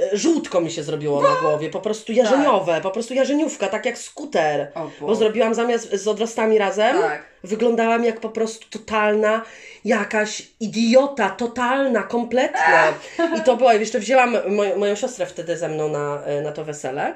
e, 0.00 0.16
żółtko 0.16 0.60
mi 0.60 0.70
się 0.70 0.82
zrobiło 0.82 1.22
na 1.22 1.40
głowie, 1.42 1.70
po 1.70 1.80
prostu 1.80 2.12
jarzeniowe, 2.12 2.80
po 2.80 2.90
prostu 2.90 3.14
jarzeniówka, 3.14 3.68
tak 3.68 3.86
jak 3.86 3.98
skuter. 3.98 4.72
Bo 5.00 5.14
zrobiłam 5.14 5.54
zamiast 5.54 5.92
z 5.92 6.08
odrostami 6.08 6.58
razem, 6.58 7.00
Tak. 7.00 7.22
wyglądałam 7.44 8.04
jak 8.04 8.20
po 8.20 8.28
prostu 8.28 8.66
totalna 8.78 9.42
jakaś 9.84 10.42
idiota, 10.60 11.30
totalna, 11.30 12.02
kompletna. 12.02 12.92
I 13.38 13.40
to 13.40 13.56
była, 13.56 13.74
jeszcze 13.74 13.98
wzięłam 14.00 14.36
moją, 14.48 14.78
moją 14.78 14.94
siostrę 14.94 15.26
wtedy 15.26 15.56
ze 15.56 15.68
mną 15.68 15.88
na, 15.88 16.22
e, 16.24 16.42
na 16.42 16.52
to 16.52 16.64
wesele. 16.64 17.14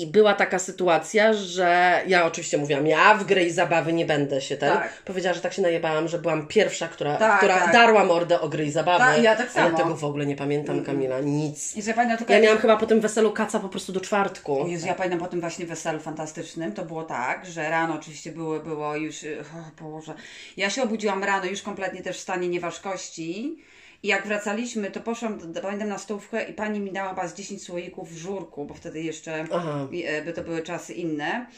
I 0.00 0.06
była 0.06 0.34
taka 0.34 0.58
sytuacja, 0.58 1.32
że 1.32 2.00
ja 2.06 2.26
oczywiście 2.26 2.58
mówiłam, 2.58 2.86
ja 2.86 3.14
w 3.14 3.24
gry 3.24 3.44
i 3.44 3.50
zabawy 3.50 3.92
nie 3.92 4.06
będę 4.06 4.40
się 4.40 4.56
ten. 4.56 4.72
Tak. 4.72 5.02
Powiedziała, 5.04 5.34
że 5.34 5.40
tak 5.40 5.52
się 5.52 5.62
najebałam, 5.62 6.08
że 6.08 6.18
byłam 6.18 6.46
pierwsza, 6.46 6.88
która, 6.88 7.16
Tak, 7.16 7.38
która 7.38 7.58
tak. 7.58 7.72
darła 7.72 8.04
mordę 8.04 8.40
o 8.40 8.48
gry 8.48 8.64
i 8.64 8.70
zabawy. 8.70 9.04
Tak, 9.04 9.22
ja 9.22 9.36
tak 9.36 9.50
A 9.54 9.60
ja 9.60 9.66
samo. 9.66 9.78
tego 9.78 9.96
w 9.96 10.04
ogóle 10.04 10.26
nie 10.26 10.36
pamiętam, 10.36 10.84
Kamila, 10.84 11.20
nic. 11.20 11.76
I 11.76 11.82
że 11.82 11.94
pamiętam 11.94 12.18
tylko 12.18 12.32
Ja 12.32 12.38
jak- 12.38 12.44
miałam 12.46 12.58
chyba 12.60 12.76
po 12.76 12.86
tym 12.86 13.00
weselu 13.00 13.32
kaca 13.32 13.60
po 13.60 13.68
prostu 13.68 13.92
do 13.92 14.00
czwartku. 14.00 14.66
Jezu, 14.68 14.86
ja 14.86 14.94
pamiętam 14.94 15.20
po 15.20 15.26
tym 15.26 15.40
właśnie 15.40 15.66
weselu 15.66 16.00
fantastycznym, 16.00 16.72
to 16.72 16.84
było 16.84 17.02
tak, 17.02 17.46
że 17.46 17.70
rano 17.70 17.94
oczywiście 17.94 18.32
było, 18.32 18.60
było 18.60 18.96
już, 18.96 19.16
o 19.80 19.82
Boże, 19.84 20.14
ja 20.56 20.70
się 20.70 20.82
obudziłam 20.82 21.24
rano 21.24 21.46
już 21.46 21.62
kompletnie 21.62 22.02
też 22.02 22.16
w 22.16 22.20
stanie 22.20 22.48
nieważkości 22.48 23.56
i 24.02 24.08
jak 24.08 24.26
wracaliśmy, 24.26 24.90
to 24.90 25.00
poszłam, 25.00 25.38
pamiętam 25.62 25.88
na 25.88 25.98
stołówkę 25.98 26.42
i 26.50 26.52
pani 26.52 26.80
mi 26.80 26.92
dała 26.92 27.08
chyba 27.10 27.28
z 27.28 27.34
10 27.34 27.62
słoików 27.62 28.12
w 28.14 28.16
żurku, 28.18 28.64
bo 28.64 28.74
wtedy 28.74 29.02
jeszcze 29.02 29.44
Aha. 29.52 29.88
e, 30.04 30.22
by 30.22 30.32
to 30.32 30.42
były 30.42 30.62
czasy 30.62 30.94
inne. 30.94 31.46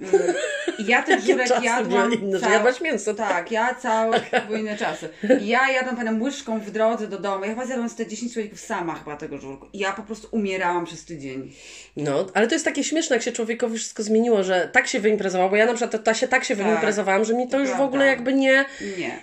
Mm, 0.00 0.34
I 0.78 0.86
ja 0.86 1.02
ten 1.02 1.20
żurek 1.22 1.48
jadłam... 1.62 2.12
inne, 2.14 2.38
cał- 2.40 2.52
jadłaś 2.52 2.80
mięso, 2.80 3.14
tak? 3.14 3.50
Ja 3.50 3.74
całe, 3.74 4.20
były 4.46 4.60
inne 4.60 4.76
czasy. 4.76 5.08
I 5.40 5.46
ja 5.46 5.70
jadłam 5.70 5.96
pamiętam 5.96 6.22
łyżką 6.22 6.60
w 6.60 6.70
drodze 6.70 7.08
do 7.08 7.18
domu, 7.18 7.44
ja 7.44 7.50
chyba 7.50 7.66
zjadłam 7.66 7.88
z 7.88 7.94
te 7.94 8.06
10 8.06 8.32
słoików 8.32 8.60
sama 8.60 8.94
chyba 8.94 9.16
tego 9.16 9.38
żurku. 9.38 9.66
I 9.72 9.78
ja 9.78 9.92
po 9.92 10.02
prostu 10.02 10.28
umierałam 10.30 10.84
przez 10.84 11.04
tydzień. 11.04 11.52
No, 11.96 12.26
ale 12.34 12.46
to 12.46 12.54
jest 12.54 12.64
takie 12.64 12.84
śmieszne, 12.84 13.16
jak 13.16 13.22
się 13.22 13.32
człowiekowi 13.32 13.78
wszystko 13.78 14.02
zmieniło, 14.02 14.42
że 14.42 14.68
tak 14.72 14.86
się 14.86 15.00
wyimprezowało, 15.00 15.50
bo 15.50 15.56
ja 15.56 15.66
na 15.66 15.72
przykład 15.74 15.90
to, 15.92 15.98
ta 15.98 16.14
się 16.14 16.28
tak 16.28 16.44
się 16.44 16.56
Tak. 16.56 16.66
wyimprezowałam, 16.66 17.24
że 17.24 17.34
mi 17.34 17.48
to 17.48 17.58
już 17.58 17.68
w 17.68 17.70
Prawda. 17.70 17.86
ogóle 17.86 18.06
jakby 18.06 18.32
nie... 18.34 18.64
Nie. 18.98 19.22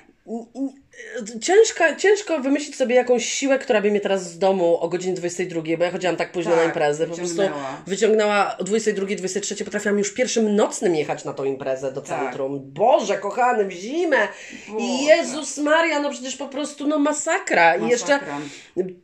Ciężko, 1.42 1.84
ciężko 1.98 2.40
wymyślić 2.40 2.76
sobie 2.76 2.96
jakąś 2.96 3.26
siłę, 3.26 3.60
która 3.60 3.82
by 3.82 3.92
mnie 3.92 4.02
teraz 4.02 4.32
z 4.32 4.40
domu 4.40 4.78
o 4.82 4.90
godzinie 4.90 5.14
22, 5.16 5.62
bo 5.78 5.84
ja 5.84 5.92
chodziłam 5.92 6.16
tak 6.16 6.32
późno 6.32 6.52
Tak, 6.52 6.60
na 6.60 6.66
imprezę, 6.66 7.08
po 7.08 7.16
prostu 7.16 7.42
wyciągnęła. 7.88 8.58
o 8.60 8.64
22, 8.64 9.16
23, 9.16 9.66
potrafiłam 9.66 9.98
już 9.98 10.14
pierwszym 10.14 10.56
nocnym 10.56 10.96
jechać 10.96 11.26
na 11.26 11.34
tą 11.34 11.44
imprezę 11.44 11.92
do 11.92 12.02
Tak. 12.02 12.20
centrum. 12.20 12.60
Boże, 12.64 13.18
kochany, 13.18 13.66
w 13.66 13.72
zimę! 13.72 14.28
I 14.68 14.72
Boże. 14.72 14.84
Jezus 15.04 15.58
Maria, 15.58 16.00
no 16.00 16.10
przecież 16.10 16.36
po 16.38 16.48
prostu 16.48 16.88
no 16.88 17.00
masakra. 17.00 17.76
I 17.76 17.88
jeszcze 17.88 18.14
Masakra. 18.14 18.38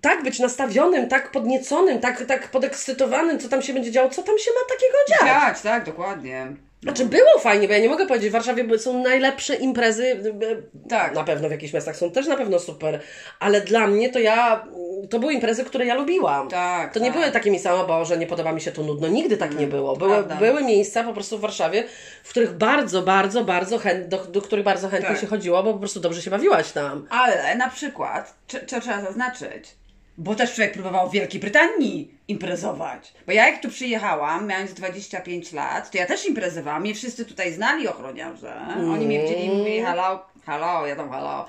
tak 0.02 0.24
być 0.24 0.40
nastawionym, 0.40 1.10
tak 1.10 1.32
podnieconym, 1.32 2.00
tak, 2.00 2.26
tak 2.26 2.52
podekscytowanym, 2.52 3.40
co 3.40 3.50
tam 3.50 3.62
się 3.62 3.74
będzie 3.74 3.92
działo, 3.92 4.10
co 4.10 4.24
tam 4.24 4.38
się 4.38 4.52
ma 4.52 4.76
takiego 4.76 4.98
dziać? 5.10 5.42
Tak, 5.42 5.62
tak, 5.62 5.86
dokładnie. 5.86 6.48
Znaczy 6.84 7.06
było 7.06 7.40
fajnie, 7.40 7.68
bo 7.68 7.74
ja 7.74 7.80
nie 7.80 7.90
mogę 7.90 8.06
powiedzieć, 8.08 8.30
w 8.30 8.34
Warszawie 8.34 8.80
są 8.80 9.04
najlepsze 9.04 9.56
imprezy, 9.56 10.06
e, 10.42 10.90
Tak. 10.90 11.16
na 11.16 11.24
pewno 11.24 11.48
w 11.48 11.52
jakichś 11.52 11.74
miastach 11.74 11.96
są 11.96 12.12
też 12.12 12.28
na 12.28 12.36
pewno 12.38 12.60
super, 12.60 13.00
ale 13.40 13.62
dla 13.62 13.88
mnie 13.88 14.10
to 14.10 14.20
ja, 14.20 14.66
to 15.10 15.20
były 15.20 15.34
imprezy, 15.34 15.66
które 15.66 15.86
ja 15.86 15.96
lubiłam. 15.96 16.50
Tak, 16.50 16.94
To 16.94 17.00
nie 17.00 17.06
tak. 17.12 17.20
były 17.20 17.32
takie 17.32 17.52
miejsca, 17.52 17.74
o 17.76 17.88
Boże, 17.88 18.18
nie 18.18 18.28
podoba 18.28 18.52
mi 18.52 18.62
się 18.62 18.72
tu 18.72 18.84
nudno, 18.84 19.08
nigdy 19.08 19.38
tak 19.38 19.60
nie 19.60 19.68
było. 19.68 19.96
Były, 19.96 20.10
prawda. 20.12 20.36
były 20.36 20.64
miejsca 20.64 21.04
po 21.04 21.14
prostu 21.14 21.38
w 21.38 21.42
Warszawie, 21.42 21.84
w 22.24 22.30
których 22.30 22.54
bardzo, 22.54 23.02
bardzo, 23.02 23.44
bardzo 23.44 23.78
chęt, 23.78 24.08
do, 24.08 24.18
do 24.26 24.42
których 24.42 24.66
bardzo 24.66 24.90
chętnie 24.90 25.10
Tak. 25.10 25.20
się 25.22 25.28
chodziło, 25.28 25.64
bo 25.64 25.74
po 25.74 25.80
prostu 25.80 26.00
dobrze 26.00 26.22
się 26.22 26.32
bawiłaś 26.32 26.72
tam. 26.72 27.08
Ale 27.10 27.56
na 27.56 27.70
przykład, 27.70 28.34
czy, 28.48 28.60
czy 28.60 28.82
trzeba 28.82 29.02
zaznaczyć, 29.02 29.79
bo 30.20 30.36
też 30.36 30.54
człowiek 30.54 30.74
próbował 30.74 31.10
w 31.10 31.14
Wielkiej 31.14 31.42
Brytanii 31.42 32.12
imprezować. 32.28 33.14
Bo 33.28 33.32
ja 33.32 33.48
jak 33.48 33.62
tu 33.62 33.70
przyjechałam, 33.70 34.48
mając 34.48 34.74
25 34.74 35.54
lat, 35.54 35.92
to 35.92 35.98
ja 35.98 36.06
też 36.06 36.26
imprezowałam. 36.26 36.82
Mnie 36.82 36.96
wszyscy 36.96 37.26
tutaj 37.26 37.54
znali 37.54 37.88
ochroniarze. 37.88 38.54
Oni 38.94 39.06
mnie 39.06 39.22
widzieli 39.22 39.46
i 39.46 39.50
mówili, 39.50 39.82
halo, 39.82 40.26
halo, 40.46 40.88
ja 40.88 40.96
tam 40.96 41.10
halo. 41.10 41.46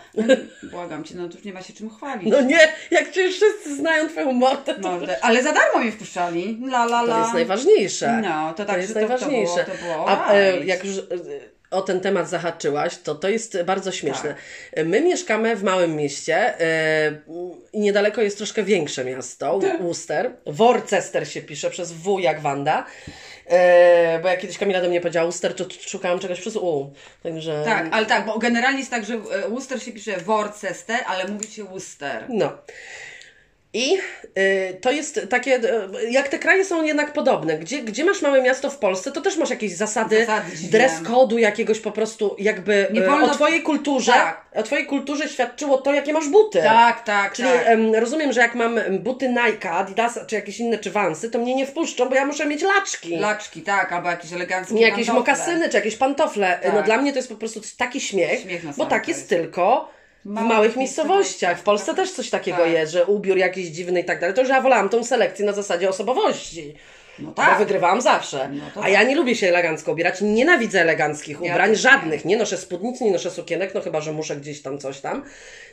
Błagam 0.70 1.04
cię, 1.04 1.14
no 1.16 1.28
to 1.28 1.35
już 1.35 1.44
nie 1.44 1.52
ma 1.52 1.62
się 1.62 1.72
czym 1.72 1.90
chwalić. 1.90 2.28
No 2.33 2.40
nie, 2.40 2.59
jak 2.90 3.04
przecież 3.11 3.35
wszyscy 3.37 3.76
znają 3.76 4.09
Twoją 4.09 4.33
mordę, 4.33 4.74
to, 4.74 4.80
Mordę. 4.92 5.24
Ale 5.24 5.42
za 5.42 5.52
darmo 5.52 5.78
mnie 5.78 5.92
wpuszczali. 5.92 6.59
La, 6.70 6.85
la, 6.85 7.00
la. 7.02 7.14
to 7.14 7.20
jest 7.20 7.35
najważniejsze. 7.35 8.20
No, 8.22 8.52
to 8.54 8.64
tak, 8.64 8.76
to 8.76 8.76
jest 8.76 8.88
że 8.88 8.94
to- 8.94 9.00
to 9.00 9.09
najważniejsze. 9.09 9.64
było- 9.64 9.76
to 9.76 9.83
było 9.85 10.09
A 10.09 10.33
e, 10.33 10.64
jak 10.64 10.85
już 10.85 10.98
e, 10.98 11.02
o 11.70 11.83
ten 11.83 12.00
temat 12.00 12.28
zahaczyłaś, 12.28 12.98
to 12.98 13.14
to 13.14 13.28
jest 13.28 13.62
bardzo 13.62 13.92
śmieszne. 13.92 14.35
Tak. 14.74 14.87
My 14.87 15.00
mieszkamy 15.00 15.56
w 15.56 15.62
małym 15.62 15.96
mieście 15.96 16.61
e, 16.61 17.20
i 17.72 17.80
niedaleko 17.80 18.22
jest 18.22 18.37
troszkę 18.37 18.62
większe 18.62 19.04
miasto. 19.04 19.59
Worcester. 19.59 20.30
Worcester 20.46 21.28
się 21.28 21.42
pisze 21.42 21.70
przez 21.70 21.92
W 21.92 22.18
jak 22.20 22.40
Wanda. 22.40 22.87
E, 23.46 24.18
bo 24.22 24.28
jak 24.28 24.40
kiedyś 24.40 24.59
Kamila 24.59 24.80
do 24.80 24.88
mnie 24.88 25.00
powiedziała 25.00 25.26
Worcester, 25.26 25.54
to 25.54 25.64
szukałam 25.80 26.18
czegoś 26.18 26.40
przez 26.40 26.56
U. 26.56 26.92
Także... 27.22 27.62
Tak, 27.64 27.87
ale 27.90 28.06
tak, 28.06 28.26
bo 28.26 28.38
generalnie 28.38 28.78
jest 28.78 28.90
tak, 28.90 29.04
że 29.04 29.14
e, 29.14 29.48
Worcester 29.48 29.83
się 29.83 29.92
pisze 29.92 30.16
Worcester, 30.16 31.00
ale 31.06 31.28
mówi 31.28 31.46
się 31.46 31.64
Worcester. 31.64 32.24
No. 32.28 32.52
I 33.74 33.98
y, 34.38 34.78
to 34.80 34.90
jest 34.90 35.20
takie, 35.30 35.56
y, 35.56 36.11
jak 36.11 36.28
te 36.28 36.38
kraje 36.38 36.64
są 36.64 36.83
jednak 36.85 37.12
podobne. 37.12 37.59
Gdzie, 37.59 37.78
gdzie 37.83 38.04
masz 38.04 38.22
małe 38.22 38.42
miasto 38.42 38.70
w 38.70 38.78
Polsce, 38.78 39.12
to 39.12 39.20
też 39.20 39.37
masz 39.37 39.50
jakieś 39.50 39.72
zasady, 39.76 40.18
Zasady 40.26 40.50
dress 40.70 40.92
code'u 41.02 41.37
jakiegoś 41.38 41.80
po 41.80 41.90
prostu 41.92 42.37
jakby 42.38 42.87
Nie 42.92 43.00
y, 43.02 43.06
wolno- 43.06 43.24
o 43.30 43.35
twojej 43.35 43.62
kulturze, 43.62 44.12
Tak. 44.12 44.44
o 44.54 44.62
twojej 44.62 44.87
kulturze 44.87 45.28
świadczyło 45.28 45.78
to, 45.78 45.92
jakie 45.94 46.12
masz 46.12 46.28
buty. 46.28 46.62
Tak, 46.62 47.04
tak, 47.04 47.33
Czyli 47.33 47.48
tak. 47.48 47.66
em, 47.66 47.94
rozumiem, 47.94 48.33
że 48.33 48.40
jak 48.40 48.54
mam 48.54 48.80
buty 49.00 49.28
Nike, 49.28 49.70
Adidasa, 49.70 50.24
czy 50.24 50.35
jakieś 50.35 50.61
inne, 50.61 50.78
czy 50.78 50.90
Vansy, 50.90 51.30
to 51.30 51.38
mnie 51.38 51.54
nie 51.54 51.66
wpuszczą, 51.66 52.09
bo 52.09 52.14
ja 52.14 52.26
muszę 52.26 52.46
mieć 52.46 52.62
laczki. 52.62 53.16
Laczki, 53.16 53.62
tak, 53.62 53.92
albo 53.92 54.09
jakieś 54.11 54.33
eleganckie 54.33 54.74
Nie 54.74 54.83
jakieś 54.83 55.06
pantofle. 55.06 55.33
mokasyny, 55.35 55.68
czy 55.68 55.76
jakieś 55.76 55.96
pantofle. 55.96 56.61
No 56.64 56.72
Tak. 56.72 56.85
dla 56.85 56.96
mnie 56.98 57.12
to 57.12 57.18
jest 57.18 57.28
po 57.28 57.35
prostu 57.37 57.61
taki 57.78 58.00
śmiech, 58.00 58.40
Śmiech 58.40 58.64
bo 58.76 58.87
tak 58.87 59.02
koniec. 59.02 59.09
jest 59.18 59.28
tylko 59.28 59.99
w 60.24 60.28
Małych 60.28 60.76
miejscowościach. 60.76 61.59
W 61.59 61.62
Polsce 61.62 61.94
też 61.94 62.12
coś 62.12 62.30
takiego 62.30 62.59
Tak. 62.59 62.70
jest, 62.70 62.92
że 62.92 63.06
ubiór 63.06 63.37
jakiś 63.37 63.66
dziwny 63.66 64.00
i 64.00 64.04
tak 64.04 64.20
dalej. 64.20 64.37
To, 64.37 64.44
że 64.44 64.52
ja 64.52 64.61
wolałam 64.61 64.88
tą 64.88 65.04
selekcję 65.04 65.46
na 65.46 65.52
zasadzie 65.52 65.88
osobowości. 65.88 66.74
No 67.20 67.28
Bo 67.28 67.35
tak. 67.35 67.59
wygrywałam 67.59 68.00
zawsze. 68.00 68.48
No 68.52 68.64
to 68.74 68.80
A 68.80 68.83
tak. 68.83 68.92
ja 68.92 69.02
nie 69.02 69.16
lubię 69.16 69.35
się 69.37 69.48
elegancko 69.48 69.92
ubierać. 69.92 70.20
Nienawidzę 70.20 70.80
eleganckich 70.80 71.38
Ja 71.42 71.52
ubrań. 71.52 71.76
żadnych. 71.76 72.24
Nie 72.24 72.37
noszę 72.37 72.56
spódnic, 72.56 73.00
nie 73.00 73.11
noszę 73.11 73.30
sukienek, 73.30 73.74
no 73.74 73.80
chyba, 73.80 74.00
że 74.00 74.12
muszę 74.12 74.37
gdzieś 74.37 74.62
tam 74.62 74.78
coś 74.78 75.00
tam. 75.00 75.24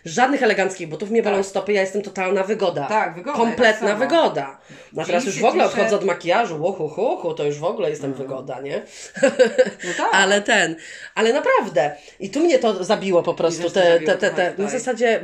Żadnych 0.05 0.43
eleganckich 0.43 0.87
butów. 0.89 1.09
Mnie 1.11 1.23
Tak. 1.23 1.45
stopy. 1.45 1.73
Ja 1.73 1.81
jestem 1.81 2.01
totalna 2.01 2.43
wygoda. 2.43 2.85
Tak, 2.87 3.15
wygoda, 3.15 3.37
Kompletna 3.37 3.87
tak 3.87 3.97
wygoda. 3.99 4.57
No 4.93 5.05
teraz 5.05 5.25
już 5.25 5.39
w 5.39 5.45
ogóle 5.45 5.63
t-shirt. 5.63 5.79
odchodzę 5.79 5.95
od 5.95 6.05
makijażu. 6.05 6.63
Łuchu, 6.63 6.89
hu, 6.89 7.33
to 7.33 7.43
już 7.43 7.59
w 7.59 7.63
ogóle 7.63 7.89
jestem 7.89 8.13
wygoda, 8.13 8.61
nie? 8.61 8.81
No 9.83 9.89
tak. 9.97 10.09
Ale 10.21 10.41
ten, 10.41 10.75
ale 11.15 11.33
naprawdę. 11.33 11.91
I 12.19 12.29
tu 12.29 12.39
mnie 12.39 12.59
to 12.59 12.83
zabiło 12.83 13.23
po 13.23 13.33
prostu. 13.33 13.69
Te, 13.69 13.99
te, 13.99 14.17
te, 14.17 14.29
te, 14.31 14.51
tutaj. 14.51 14.69
zasadzie, 14.71 15.19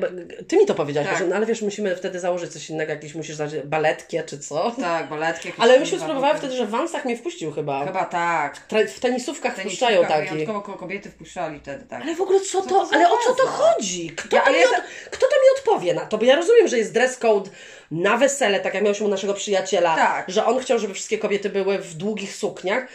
ty 0.47 0.57
mi 0.57 0.65
to 0.65 0.75
powiedziałaś, 0.75 1.09
Tak. 1.09 1.19
że 1.19 1.27
no 1.27 1.35
ale 1.35 1.45
wiesz, 1.45 1.61
musimy 1.61 1.95
wtedy 1.95 2.19
założyć 2.19 2.51
coś 2.53 2.69
innego, 2.69 2.91
jakieś 2.91 3.15
musisz 3.15 3.35
założyć 3.35 3.61
baletkie 3.63 4.23
czy 4.23 4.39
co. 4.39 4.71
Tak, 4.81 5.09
baletki. 5.09 5.47
jakieś 5.47 5.63
Ale 5.63 5.79
myśmy 5.79 5.99
buty. 6.21 6.37
wtedy, 6.37 6.55
że 6.55 6.65
w 6.65 6.69
Wansach 6.69 7.05
mnie 7.05 7.17
wpuścił 7.17 7.51
chyba. 7.51 7.85
Chyba 7.85 8.05
tak. 8.05 8.67
Tra- 8.69 8.87
W 8.87 8.99
tenisówkach 8.99 9.55
Tenisówka, 9.55 9.61
wpuszczają 9.61 10.05
taki. 10.05 10.29
Wyjątkowo 10.29 10.61
ko- 10.61 10.73
kobiety 10.73 11.09
wpuszczali 11.09 11.59
wtedy, 11.59 11.85
tak. 11.85 12.01
Ale 12.01 12.15
w 12.15 12.21
ogóle 12.21 12.39
co 12.39 12.61
to, 12.61 12.67
to 12.69 12.87
ale 12.93 13.09
o 13.11 13.17
co 13.17 13.33
to 13.35 13.47
chodzi? 13.47 14.09
Kto, 14.09 14.35
Ja- 14.35 14.41
to 14.41 14.51
mi 14.51 14.59
ja 14.59 14.69
od, 14.69 14.75
kto 15.11 15.27
to 15.27 15.35
mi 15.35 15.59
odpowie 15.59 15.93
na 15.93 16.05
to? 16.05 16.17
Bo 16.17 16.25
ja 16.25 16.35
rozumiem, 16.35 16.67
że 16.67 16.77
jest 16.77 16.93
dress 16.93 17.17
code 17.17 17.49
na 17.91 18.17
wesele, 18.17 18.59
tak 18.59 18.73
jak 18.73 18.83
mieliśmy 18.83 19.05
u 19.05 19.09
naszego 19.09 19.33
przyjaciela, 19.33 19.95
Tak. 19.95 20.25
że 20.31 20.45
on 20.45 20.59
chciał, 20.59 20.79
żeby 20.79 20.93
wszystkie 20.93 21.17
kobiety 21.17 21.49
były 21.49 21.79
w 21.79 21.93
długich 21.93 22.35
sukniach, 22.35 22.87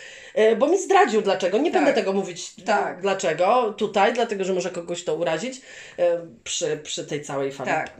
bo 0.58 0.66
mi 0.66 0.78
zdradził 0.78 1.22
dlaczego. 1.22 1.58
Nie 1.58 1.70
Tak. 1.70 1.84
będę 1.84 2.00
tego 2.00 2.12
mówić 2.12 2.54
Tak. 2.64 3.00
dlaczego 3.00 3.72
tutaj, 3.72 4.12
dlatego, 4.12 4.44
że 4.44 4.52
może 4.54 4.70
kogoś 4.70 5.04
to 5.04 5.14
urazić 5.14 5.60
e, 5.98 6.26
przy, 6.44 6.80
przy 6.82 7.06
tej 7.06 7.22
całej 7.22 7.52
fali 7.52 7.70
Tak. 7.70 7.90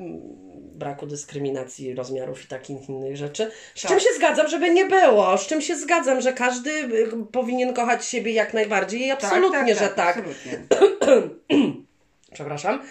braku 0.75 1.07
dyskryminacji 1.07 1.95
rozmiarów 1.95 2.45
i 2.45 2.49
takich 2.49 2.89
innych 2.89 3.17
rzeczy. 3.17 3.51
Z 3.75 3.83
Tak. 3.83 3.91
czym 3.91 4.01
się 4.01 4.09
zgadzam, 4.17 4.49
żeby 4.49 4.71
nie 4.71 4.85
było. 4.85 5.39
Z 5.39 5.47
czym 5.47 5.61
się 5.61 5.77
zgadzam, 5.77 6.21
że 6.21 6.33
każdy 6.33 6.71
y, 6.71 7.09
powinien 7.33 7.75
kochać 7.75 8.07
siebie 8.07 8.33
jak 8.33 8.55
najbardziej 8.55 9.01
i 9.01 9.11
absolutnie, 9.11 9.75
że 9.75 9.89
tak. 9.89 10.17
Absolutnie. 10.17 10.59
przepraszam. 12.35 12.83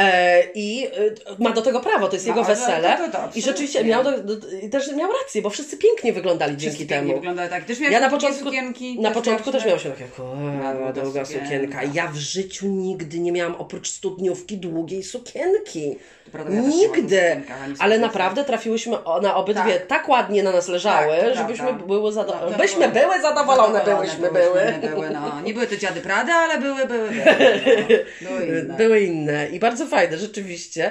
E, 0.00 0.42
I 0.54 0.86
y, 0.86 1.14
ma 1.38 1.50
do 1.50 1.62
tego 1.62 1.80
prawo, 1.80 2.08
to 2.08 2.14
jest 2.16 2.26
No, 2.26 2.32
jego 2.32 2.44
wesele. 2.44 2.96
to- 2.98 3.04
to- 3.12 3.18
to 3.18 3.28
I 3.34 3.42
rzeczywiście 3.42 3.84
miał, 3.84 4.04
do, 4.04 4.18
do, 4.22 4.34
też 4.72 4.92
miał 4.92 5.10
rację, 5.22 5.42
bo 5.42 5.50
wszyscy 5.50 5.76
pięknie 5.76 6.12
wyglądali 6.12 6.56
Wszyscy 6.56 6.70
dzięki 6.78 6.86
pięknie 6.86 7.08
temu. 7.08 7.20
wyglądały 7.20 7.48
tak. 7.48 7.64
Też 7.64 7.80
Ja 7.80 8.00
na 8.00 8.10
początku, 8.10 8.44
sukienki. 8.44 9.00
na 9.00 9.08
też 9.08 9.18
początku 9.18 9.52
też 9.52 9.64
miałam 9.64 9.80
się 9.80 9.90
takie, 9.90 10.04
o, 10.22 10.92
długa 11.02 11.24
sukienka. 11.24 11.80
Ja 11.94 12.06
w 12.08 12.16
życiu 12.16 12.66
nigdy 12.66 13.18
nie 13.20 13.32
miałam 13.32 13.54
oprócz 13.54 13.90
studniówki 13.90 14.58
długiej 14.58 15.02
sukienki. 15.02 15.98
Prawda, 16.32 16.54
ja 16.54 16.60
Nigdy. 16.60 17.42
Ale 17.78 17.98
naprawdę 17.98 18.44
trafiłyśmy 18.44 18.96
na 19.22 19.36
obydwie 19.36 19.72
Tak. 19.74 19.86
tak, 19.86 20.08
ładnie 20.08 20.42
na 20.42 20.52
nas 20.52 20.68
leżały, 20.68 21.16
Tak, 21.16 21.34
żebyśmy 21.36 21.72
były 21.72 22.12
zadowolone. 22.12 22.56
Byśmy 22.58 22.88
były 22.88 23.20
zadowolone, 23.22 23.84
byłyśmy 23.84 24.30
były. 24.32 24.90
były 24.94 25.10
no. 25.10 25.40
Nie 25.44 25.54
były 25.54 25.66
to 25.66 25.76
dziady 25.76 26.00
Prada, 26.00 26.32
ale 26.34 26.58
były, 26.58 26.86
były, 26.86 27.08
były. 27.10 28.04
No. 28.22 28.28
Były 28.30 28.46
inne. 28.46 28.74
Były 28.76 29.00
inne 29.00 29.48
i 29.48 29.58
bardzo 29.58 29.86
fajne, 29.90 30.18
rzeczywiście. 30.18 30.90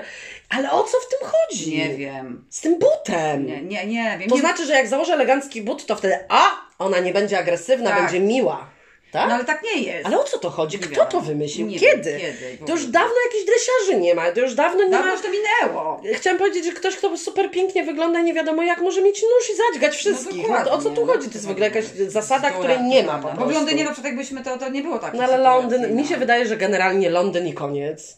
Ale 0.49 0.71
o 0.71 0.83
co 0.83 0.97
w 0.99 1.09
tym 1.09 1.19
chodzi? 1.31 1.77
Nie 1.77 1.89
wiem. 1.95 2.45
Z 2.49 2.61
tym 2.61 2.79
butem. 2.79 3.45
Nie, 3.45 3.61
nie, 3.61 3.85
nie 3.87 4.17
wiem. 4.19 4.29
To 4.29 4.35
nie... 4.35 4.41
znaczy, 4.41 4.65
że 4.65 4.73
jak 4.73 4.87
założę 4.87 5.13
elegancki 5.13 5.61
but, 5.61 5.85
to 5.85 5.95
wtedy 5.95 6.19
a, 6.29 6.51
ona 6.79 6.99
nie 6.99 7.13
będzie 7.13 7.39
agresywna, 7.39 7.89
Tak. 7.89 8.01
będzie 8.01 8.19
miła. 8.19 8.69
Tak? 9.11 9.29
No 9.29 9.35
ale 9.35 9.45
tak 9.45 9.63
nie 9.63 9.81
jest. 9.81 10.05
Ale 10.05 10.19
o 10.19 10.23
co 10.23 10.37
to 10.39 10.49
chodzi? 10.49 10.79
Kto 10.79 11.05
to 11.05 11.21
wymyślił? 11.21 11.67
Nie 11.67 11.79
kiedy? 11.79 12.11
wiem, 12.17 12.19
kiedy 12.19 12.65
To 12.65 12.71
już 12.71 12.85
dawno 12.85 13.15
jakichś 13.25 13.45
dresiarzy 13.45 14.01
nie 14.01 14.15
ma. 14.15 14.31
To 14.31 14.39
już 14.39 14.53
dawno 14.55 14.83
nie 14.83 14.89
Dawno 14.89 15.05
ma. 15.07 15.11
już 15.13 15.21
to 15.21 15.27
minęło. 15.29 16.01
Chciałam 16.13 16.39
powiedzieć, 16.39 16.65
że 16.65 16.71
ktoś, 16.71 16.95
kto 16.95 17.17
super 17.17 17.51
pięknie 17.51 17.83
wygląda, 17.83 18.21
nie 18.21 18.33
wiadomo 18.33 18.63
jak 18.63 18.81
może 18.81 19.01
mieć 19.01 19.21
nóż 19.21 19.49
i 19.53 19.57
zadźgać 19.57 19.95
wszystkich. 19.95 20.49
No, 20.49 20.63
to 20.65 20.71
o 20.71 20.77
co 20.77 20.83
tu 20.83 20.89
dokładnie. 20.89 21.13
chodzi? 21.15 21.27
To 21.29 21.33
jest 21.33 21.47
w 21.47 21.51
ogóle 21.51 21.65
jakaś 21.65 21.85
zasada, 22.07 22.51
której 22.51 22.81
nie 22.83 23.03
ma 23.03 23.11
po 23.11 23.17
totalna. 23.17 23.35
prostu. 23.35 23.45
Bo 23.45 23.51
w 23.51 23.53
Londynie 23.53 23.83
na 23.83 23.91
przykład 23.91 24.05
jakbyśmy 24.13 24.43
to, 24.43 24.57
to 24.57 24.69
nie 24.69 24.81
było 24.81 24.99
tak. 24.99 25.13
No 25.13 25.23
ale 25.23 25.37
Londyn, 25.37 25.95
mi 25.95 26.07
się 26.07 26.17
wydaje, 26.17 26.45
że 26.45 26.57
generalnie 26.57 27.09
Londyn 27.09 27.47
i 27.47 27.53
koniec. 27.53 28.17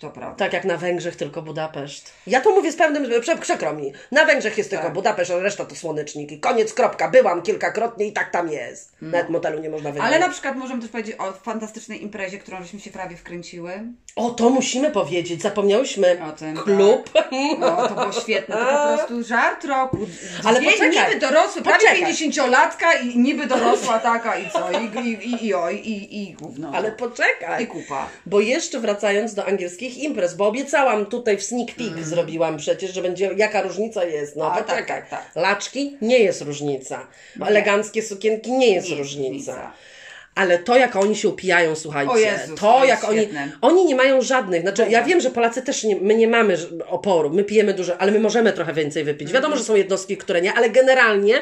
To 0.00 0.10
prawda. 0.10 0.44
Tak 0.44 0.52
jak 0.52 0.64
na 0.64 0.76
Węgrzech, 0.76 1.16
tylko 1.16 1.42
Budapeszt. 1.42 2.12
Ja 2.26 2.40
to 2.40 2.50
mówię 2.50 2.72
z 2.72 2.76
pewnym, 2.76 3.20
prze, 3.20 3.36
przekro 3.36 3.72
mi. 3.74 3.92
Na 4.12 4.24
Węgrzech 4.24 4.58
jest 4.58 4.70
tylko 4.70 4.84
Tak. 4.84 4.92
Budapeszt, 4.94 5.30
a 5.30 5.38
reszta 5.38 5.64
to 5.64 5.74
słoneczniki. 5.74 6.40
Koniec, 6.40 6.74
kropka. 6.74 7.08
Byłam 7.10 7.42
kilkakrotnie 7.42 8.06
i 8.06 8.12
tak 8.12 8.30
tam 8.30 8.48
jest. 8.52 8.92
Nawet 9.02 9.28
motelu 9.30 9.58
nie 9.62 9.70
można 9.70 9.92
wynająć. 9.92 10.14
Ale 10.14 10.26
na 10.26 10.32
przykład 10.32 10.56
możemy 10.56 10.82
też 10.82 10.90
powiedzieć 10.90 11.16
o 11.18 11.32
fantastycznej 11.32 12.02
imprezie, 12.02 12.38
którą 12.38 12.62
żeśmy 12.62 12.80
się 12.80 12.90
prawie 12.90 13.16
wkręciły. 13.16 13.72
O, 14.16 14.30
to 14.30 14.50
musimy 14.50 14.90
powiedzieć. 14.90 15.42
Zapomniałyśmy. 15.42 16.18
O 16.28 16.32
tym, 16.32 16.56
Klub. 16.56 17.10
No, 17.58 17.88
to 17.88 17.94
było 17.94 18.12
świetne. 18.12 18.56
To 18.56 18.64
po 18.88 18.96
prostu 18.96 19.24
żart 19.24 19.64
roku. 19.64 19.98
Ale 20.44 20.60
Dwie 20.60 20.70
poczekaj. 20.70 21.08
niby 21.08 21.20
dorosły, 21.20 21.62
prawie 21.62 21.78
Poczekaj. 21.88 22.14
50-latka 22.14 22.86
i 23.04 23.18
niby 23.18 23.46
dorosła 23.46 23.98
taka 23.98 24.38
i 24.38 24.50
co? 24.50 24.70
I, 24.70 25.08
i, 25.08 25.10
i, 25.28 25.46
i, 25.46 25.54
oj, 25.54 25.76
i, 25.76 26.22
i 26.22 26.34
gówno. 26.34 26.72
Ale 26.74 26.92
poczekaj. 26.92 27.64
I 27.64 27.66
kupa. 27.66 28.08
Bo 28.26 28.40
jeszcze 28.40 28.80
wracając 28.80 29.34
do 29.34 29.42
angielskich 29.88 30.04
imprez, 30.04 30.34
bo 30.34 30.46
obiecałam 30.46 31.06
tutaj 31.06 31.36
w 31.36 31.42
sneak 31.42 31.74
peek 31.74 32.04
zrobiłam 32.04 32.56
przecież, 32.56 32.94
że 32.94 33.02
będzie 33.02 33.30
jaka 33.36 33.62
różnica 33.62 34.04
jest. 34.04 34.36
No 34.36 34.44
Mm. 34.44 34.52
A, 34.58 34.62
tak, 34.62 34.66
poczekaj. 34.66 35.00
tak, 35.00 35.10
tak. 35.10 35.30
Laczki 35.36 35.96
nie 36.02 36.18
jest 36.18 36.42
różnica. 36.42 37.06
Eleganckie 37.46 38.02
sukienki 38.02 38.52
nie 38.52 38.74
jest 38.74 38.90
Nie 38.90 38.96
różnica. 38.96 39.28
różnica. 39.52 39.72
Ale 40.34 40.58
to, 40.58 40.76
jak 40.76 40.96
oni 40.96 41.16
się 41.16 41.28
upijają, 41.28 41.76
słuchajcie, 41.76 42.18
Jezus, 42.20 42.60
to, 42.60 42.84
jak 42.84 43.04
oni. 43.04 43.18
świetne. 43.18 43.52
Oni 43.60 43.84
nie 43.84 43.94
mają 43.94 44.22
żadnych. 44.22 44.62
Znaczy, 44.62 44.86
ja 44.90 45.02
wiem, 45.02 45.20
że 45.20 45.30
Polacy 45.30 45.62
też 45.62 45.84
nie, 45.84 45.96
my 45.96 46.14
nie 46.14 46.28
mamy 46.28 46.56
oporu, 46.86 47.30
my 47.30 47.44
pijemy 47.44 47.74
dużo, 47.74 47.98
ale 47.98 48.12
my 48.12 48.20
możemy 48.20 48.52
trochę 48.52 48.72
więcej 48.72 49.04
wypić. 49.04 49.28
Wiadomo, 49.32 49.52
Mhm. 49.54 49.58
że 49.58 49.64
są 49.64 49.74
jednostki, 49.76 50.16
które 50.16 50.40
nie, 50.42 50.52
ale 50.54 50.70
generalnie. 50.70 51.34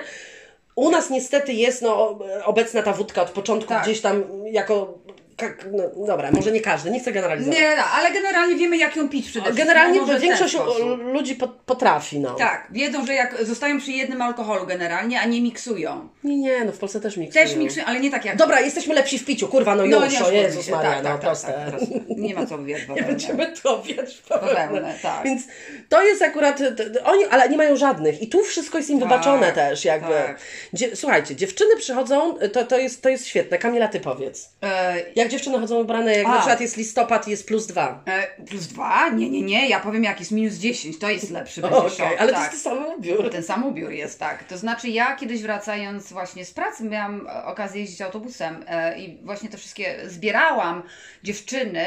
U 0.76 0.90
nas 0.90 1.11
niestety 1.11 1.53
jest 1.53 1.82
no, 1.82 2.18
obecna 2.44 2.82
ta 2.82 2.92
wódka 2.92 3.22
od 3.22 3.30
początku 3.30 3.68
Tak. 3.68 3.82
gdzieś 3.82 4.01
tam 4.01 4.24
jako. 4.53 4.99
Kak- 5.37 5.66
No, 5.72 6.07
dobra, 6.07 6.30
może 6.32 6.53
nie 6.53 6.61
każdy, 6.61 6.91
nie 6.91 7.01
chcę 7.01 7.12
generalizować. 7.12 7.59
Nie, 7.59 7.76
no, 7.76 7.82
ale 7.84 8.11
generalnie 8.12 8.55
wiemy, 8.57 8.76
jak 8.76 8.97
ją 8.97 9.09
pić 9.09 9.26
przede 9.30 9.45
wszystkim. 9.45 9.66
Generalnie 9.66 10.01
No, 10.01 10.18
większość 10.20 10.57
ludzi 10.99 11.34
po- 11.34 11.49
potrafi, 11.49 12.18
no. 12.20 12.34
Tak, 12.34 12.66
wiedzą, 12.70 13.07
że 13.07 13.14
jak 13.14 13.45
zostają 13.45 13.78
przy 13.78 13.93
jednym 13.93 14.22
alkoholu 14.22 14.66
generalnie, 14.66 15.20
a 15.20 15.24
nie 15.26 15.41
miksują. 15.43 16.09
Nie, 16.24 16.37
nie, 16.37 16.64
no 16.64 16.72
w 16.72 16.78
Polsce 16.78 17.01
też 17.01 17.16
miksują. 17.16 17.45
Też 17.45 17.57
miksują, 17.57 17.84
ale 17.87 18.01
nie 18.01 18.11
tak 18.11 18.24
jak... 18.24 18.37
Dobra, 18.37 18.61
jesteśmy 18.61 18.95
lepsi 18.95 19.18
w 19.18 19.24
piciu, 19.24 19.49
kurwa, 19.49 19.74
no, 19.74 19.87
no 19.87 20.05
już, 20.05 20.22
o 20.22 20.30
Jezus. 20.30 20.68
Maria, 20.68 20.91
tak, 20.91 21.03
no 21.05 21.11
tak, 21.11 21.20
proste. 21.20 21.53
Tak, 21.53 21.57
tak, 21.70 21.70
proste. 21.70 21.95
Nie 22.09 22.34
ma 22.34 22.47
co 22.47 22.59
wiedzieć. 22.59 22.89
Nie 22.97 23.03
będziemy 23.03 23.53
to 23.62 23.82
wiać 23.82 24.14
w 24.16 24.28
Bawełnę, 24.28 24.95
tak. 25.03 25.24
Więc 25.24 25.43
to 25.89 26.03
jest 26.03 26.22
akurat, 26.22 26.59
oni, 27.05 27.24
ale 27.24 27.49
nie 27.49 27.57
mają 27.57 27.76
żadnych 27.76 28.22
i 28.22 28.28
tu 28.28 28.43
wszystko 28.45 28.78
jest 28.78 28.91
im 28.91 29.01
Tak, 29.01 29.09
wybaczone 29.09 29.53
też 29.53 29.84
jakby. 29.84 30.12
tak. 30.12 30.39
Dzie- 30.72 30.97
słuchajcie, 30.97 31.37
dziewczyny 31.37 31.76
przychodzą, 31.76 32.34
to, 32.53 32.64
to, 32.64 32.78
jest, 32.78 33.03
to 33.03 33.09
jest 33.09 33.26
świetne. 33.26 33.59
Kamila, 33.59 33.89
ty 33.89 34.01
powiedz. 34.01 34.49
E, 34.62 34.97
Jak 35.26 35.32
dziewczyny 35.32 35.58
chodzą 35.58 35.76
ubrane, 35.78 36.16
jak 36.16 36.26
A. 36.26 36.30
na 36.30 36.36
przykład 36.38 36.60
jest 36.60 36.76
listopad 36.76 37.28
i 37.28 37.30
jest 37.30 37.46
plus 37.46 37.66
dwa. 37.66 38.02
e, 38.06 38.44
plus 38.44 38.66
dwa? 38.66 39.08
Nie, 39.08 39.30
nie, 39.30 39.42
nie, 39.42 39.68
ja 39.68 39.80
powiem 39.80 40.04
jak 40.04 40.18
jest 40.18 40.30
minus 40.32 40.54
10, 40.54 40.98
to 40.98 41.10
jest 41.10 41.30
lepszy 41.30 41.60
będzie 41.60 41.76
Okej, 41.76 41.90
szok, 41.90 42.06
ale 42.18 42.32
tak. 42.32 42.46
to 42.48 42.52
jest 42.52 42.64
to 42.64 42.70
samo 42.70 42.88
ubiór. 42.88 43.30
Ten 43.30 43.42
sam 43.42 43.64
ubiór 43.64 43.92
jest, 43.92 44.20
tak. 44.20 44.44
To 44.44 44.58
znaczy 44.58 44.88
ja 44.88 45.16
kiedyś 45.16 45.42
wracając 45.42 46.12
właśnie 46.12 46.44
z 46.44 46.50
pracy 46.50 46.84
miałam 46.84 47.26
e, 47.28 47.44
okazję 47.44 47.80
jeździć 47.80 48.00
autobusem 48.02 48.64
e, 48.68 48.98
i 48.98 49.18
właśnie 49.22 49.48
te 49.48 49.58
wszystkie 49.58 49.96
zbierałam 50.06 50.82
dziewczyny 51.22 51.84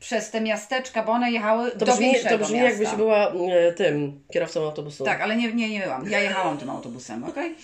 przez 0.00 0.30
te 0.30 0.40
miasteczka, 0.40 1.02
bo 1.02 1.12
one 1.12 1.30
jechały 1.30 1.70
To 1.70 1.78
do 1.78 1.86
brzmi, 1.92 2.04
większego 2.04 2.38
to 2.38 2.44
brzmi 2.44 2.56
miasta. 2.60 2.70
jakbyś 2.70 2.96
była 2.96 3.32
e, 3.32 3.72
tym, 3.72 4.20
kierowcą 4.32 4.64
autobusu. 4.64 5.04
Tak, 5.04 5.20
ale 5.20 5.36
nie, 5.36 5.52
nie, 5.52 5.70
nie 5.70 5.80
byłam. 5.80 6.10
Ja 6.10 6.20
jechałam 6.20 6.58
tym 6.58 6.70
autobusem, 6.70 7.24
okej? 7.24 7.54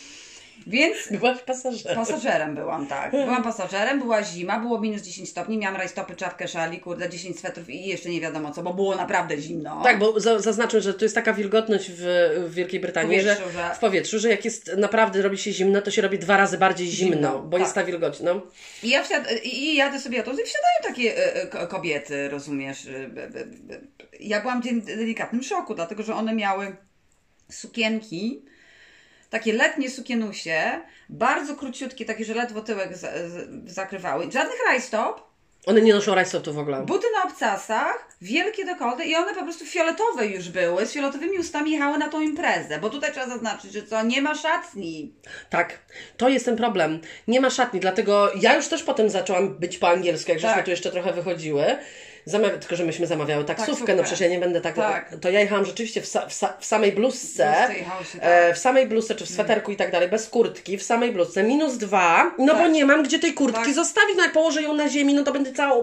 Więc 0.66 0.96
Byłaś 1.20 1.38
pasażerem. 1.42 1.96
Pasażerem 1.96 2.54
byłam, 2.54 2.86
tak. 2.86 3.10
Byłam 3.10 3.42
pasażerem, 3.42 3.98
była 4.00 4.22
zima, 4.22 4.60
było 4.60 4.80
minus 4.80 5.02
10 5.02 5.28
stopni, 5.28 5.58
miałam 5.58 5.76
rajstopy, 5.76 6.16
czapkę, 6.16 6.48
szali, 6.48 6.80
kurde, 6.80 7.08
10 7.10 7.38
swetrów 7.38 7.70
i 7.70 7.86
jeszcze 7.86 8.08
nie 8.08 8.20
wiadomo 8.20 8.50
co, 8.52 8.62
bo 8.62 8.74
było 8.74 8.94
naprawdę 8.96 9.38
zimno. 9.38 9.82
Tak, 9.82 9.98
bo 9.98 10.20
za- 10.20 10.38
zaznaczmy, 10.38 10.80
że 10.80 10.94
tu 10.94 11.04
jest 11.04 11.14
taka 11.14 11.32
wilgotność 11.32 11.90
w, 11.90 12.02
w 12.48 12.54
Wielkiej 12.54 12.80
Brytanii, 12.80 13.18
W 13.18 13.22
że, 13.22 13.36
że- 13.52 13.74
w 13.74 13.78
powietrzu, 13.78 14.18
że 14.18 14.28
jak 14.28 14.44
jest 14.44 14.70
naprawdę 14.76 15.22
robi 15.22 15.38
się 15.38 15.52
zimno, 15.52 15.82
to 15.82 15.90
się 15.90 16.02
robi 16.02 16.18
dwa 16.18 16.36
razy 16.36 16.58
bardziej 16.58 16.86
zimno, 16.88 17.14
Zimno, 17.16 17.38
bo 17.42 17.50
tak. 17.56 17.60
jest 17.60 17.74
ta 17.74 17.84
wilgoć. 17.84 18.20
No. 18.20 18.40
I 18.82 18.88
ja 18.90 19.02
wsiad- 19.02 19.42
i 19.44 19.76
jadę 19.76 20.00
sobie 20.00 20.18
autobus 20.18 20.40
i 20.40 20.44
wsiadają 20.44 20.94
takie 20.94 21.18
e, 21.18 21.34
e, 21.42 21.46
ko- 21.46 21.66
kobiety, 21.66 22.28
rozumiesz. 22.28 22.86
e, 22.86 23.10
Ja 24.20 24.40
byłam 24.40 24.62
w 24.62 24.84
delikatnym 24.84 25.42
szoku, 25.42 25.74
dlatego 25.74 26.02
że 26.02 26.14
one 26.14 26.34
miały 26.34 26.76
sukienki, 27.50 28.44
takie 29.34 29.52
letnie 29.52 29.90
sukienusie, 29.90 30.80
bardzo 31.08 31.56
króciutkie, 31.56 32.04
takie, 32.04 32.24
że 32.24 32.34
ledwo 32.34 32.60
tyłek 32.60 32.96
za- 32.96 33.12
z- 33.28 33.70
zakrywały. 33.72 34.24
Żadnych 34.24 34.58
rajstop, 34.66 35.34
One 35.66 35.80
nie 35.80 35.94
noszą 35.94 36.14
rajstopów 36.14 36.54
w 36.54 36.58
ogóle. 36.58 36.82
Buty 36.82 37.06
na 37.16 37.30
obcasach, 37.30 38.08
wielkie 38.22 38.64
dekolty 38.64 39.04
i 39.04 39.14
one 39.14 39.34
po 39.34 39.42
prostu 39.42 39.64
fioletowe 39.66 40.26
już 40.26 40.48
były, 40.48 40.86
z 40.86 40.92
fioletowymi 40.92 41.38
ustami 41.38 41.70
jechały 41.72 41.98
na 41.98 42.08
tą 42.08 42.20
imprezę, 42.20 42.78
bo 42.78 42.90
tutaj 42.90 43.12
trzeba 43.12 43.26
zaznaczyć, 43.26 43.72
że 43.72 43.82
co, 43.82 44.02
nie 44.02 44.22
ma 44.22 44.34
szatni. 44.34 45.14
Tak, 45.50 45.78
to 46.16 46.28
jest 46.28 46.44
ten 46.44 46.56
problem. 46.56 47.00
Nie 47.28 47.40
ma 47.40 47.50
szatni, 47.50 47.80
dlatego 47.80 48.30
ja 48.40 48.56
już 48.56 48.68
też 48.68 48.82
potem 48.82 49.10
zaczęłam 49.10 49.54
być 49.58 49.78
po 49.78 49.88
angielsku, 49.88 50.30
jak 50.30 50.40
żeśmy 50.40 50.56
Tak. 50.56 50.64
tu 50.64 50.70
jeszcze 50.70 50.90
trochę 50.90 51.12
wychodziły. 51.12 51.64
Zamawia, 52.26 52.58
tylko, 52.58 52.76
że 52.76 52.84
myśmy 52.84 53.06
zamawiały 53.06 53.44
taksówkę, 53.44 53.70
Taksówkę. 53.72 53.94
no 53.94 54.02
przecież 54.02 54.20
ja 54.20 54.28
nie 54.28 54.38
będę 54.38 54.60
tak... 54.60 54.74
Tak. 54.74 55.14
To 55.20 55.30
ja 55.30 55.40
jechałam 55.40 55.64
rzeczywiście 55.64 56.00
w, 56.00 56.06
sa, 56.06 56.26
w, 56.28 56.32
sa, 56.32 56.56
w 56.60 56.64
samej 56.64 56.92
bluzce, 56.92 57.54
się, 57.78 57.84
tak. 57.84 58.20
e, 58.20 58.54
w 58.54 58.58
samej 58.58 58.86
bluzce, 58.86 59.14
czy 59.14 59.26
w 59.26 59.28
sweterku 59.28 59.72
i 59.72 59.76
tak 59.76 59.92
dalej, 59.92 60.08
bez 60.08 60.28
kurtki, 60.28 60.78
w 60.78 60.82
samej 60.82 61.12
bluzce, 61.12 61.42
minus 61.42 61.76
dwa, 61.76 62.34
no 62.38 62.54
bo 62.54 62.60
Tak. 62.60 62.72
nie 62.72 62.84
mam 62.84 63.02
gdzie 63.02 63.18
tej 63.18 63.34
kurtki 63.34 63.64
Tak. 63.64 63.74
zostawić, 63.74 64.16
no 64.16 64.22
jak 64.22 64.32
położę 64.32 64.62
ją 64.62 64.74
na 64.74 64.88
ziemi, 64.88 65.14
no 65.14 65.24
to 65.24 65.32
będę 65.32 65.52
cała 65.52 65.76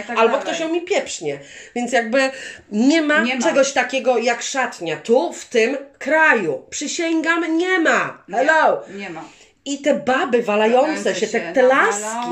i 0.00 0.04
tak 0.04 0.18
albo 0.18 0.38
ktoś 0.38 0.60
ją 0.60 0.68
mi 0.68 0.82
pieprznie. 0.82 1.38
Więc 1.74 1.92
jakby 1.92 2.30
nie 2.72 3.02
ma, 3.02 3.20
Nie 3.20 3.36
ma. 3.36 3.42
czegoś 3.42 3.72
takiego 3.72 4.18
jak 4.18 4.42
szatnia 4.42 4.96
tu, 4.96 5.32
w 5.32 5.44
tym 5.44 5.76
kraju. 5.98 6.62
Przysięgam, 6.70 7.58
nie 7.58 7.78
ma. 7.78 8.24
Hello! 8.30 8.82
Nie 8.96 9.10
ma. 9.10 9.24
I 9.64 9.78
te 9.78 9.94
baby 9.94 10.42
walające 10.42 11.14
się, 11.14 11.26
te, 11.26 11.52
te 11.52 11.62
laski. 11.62 12.28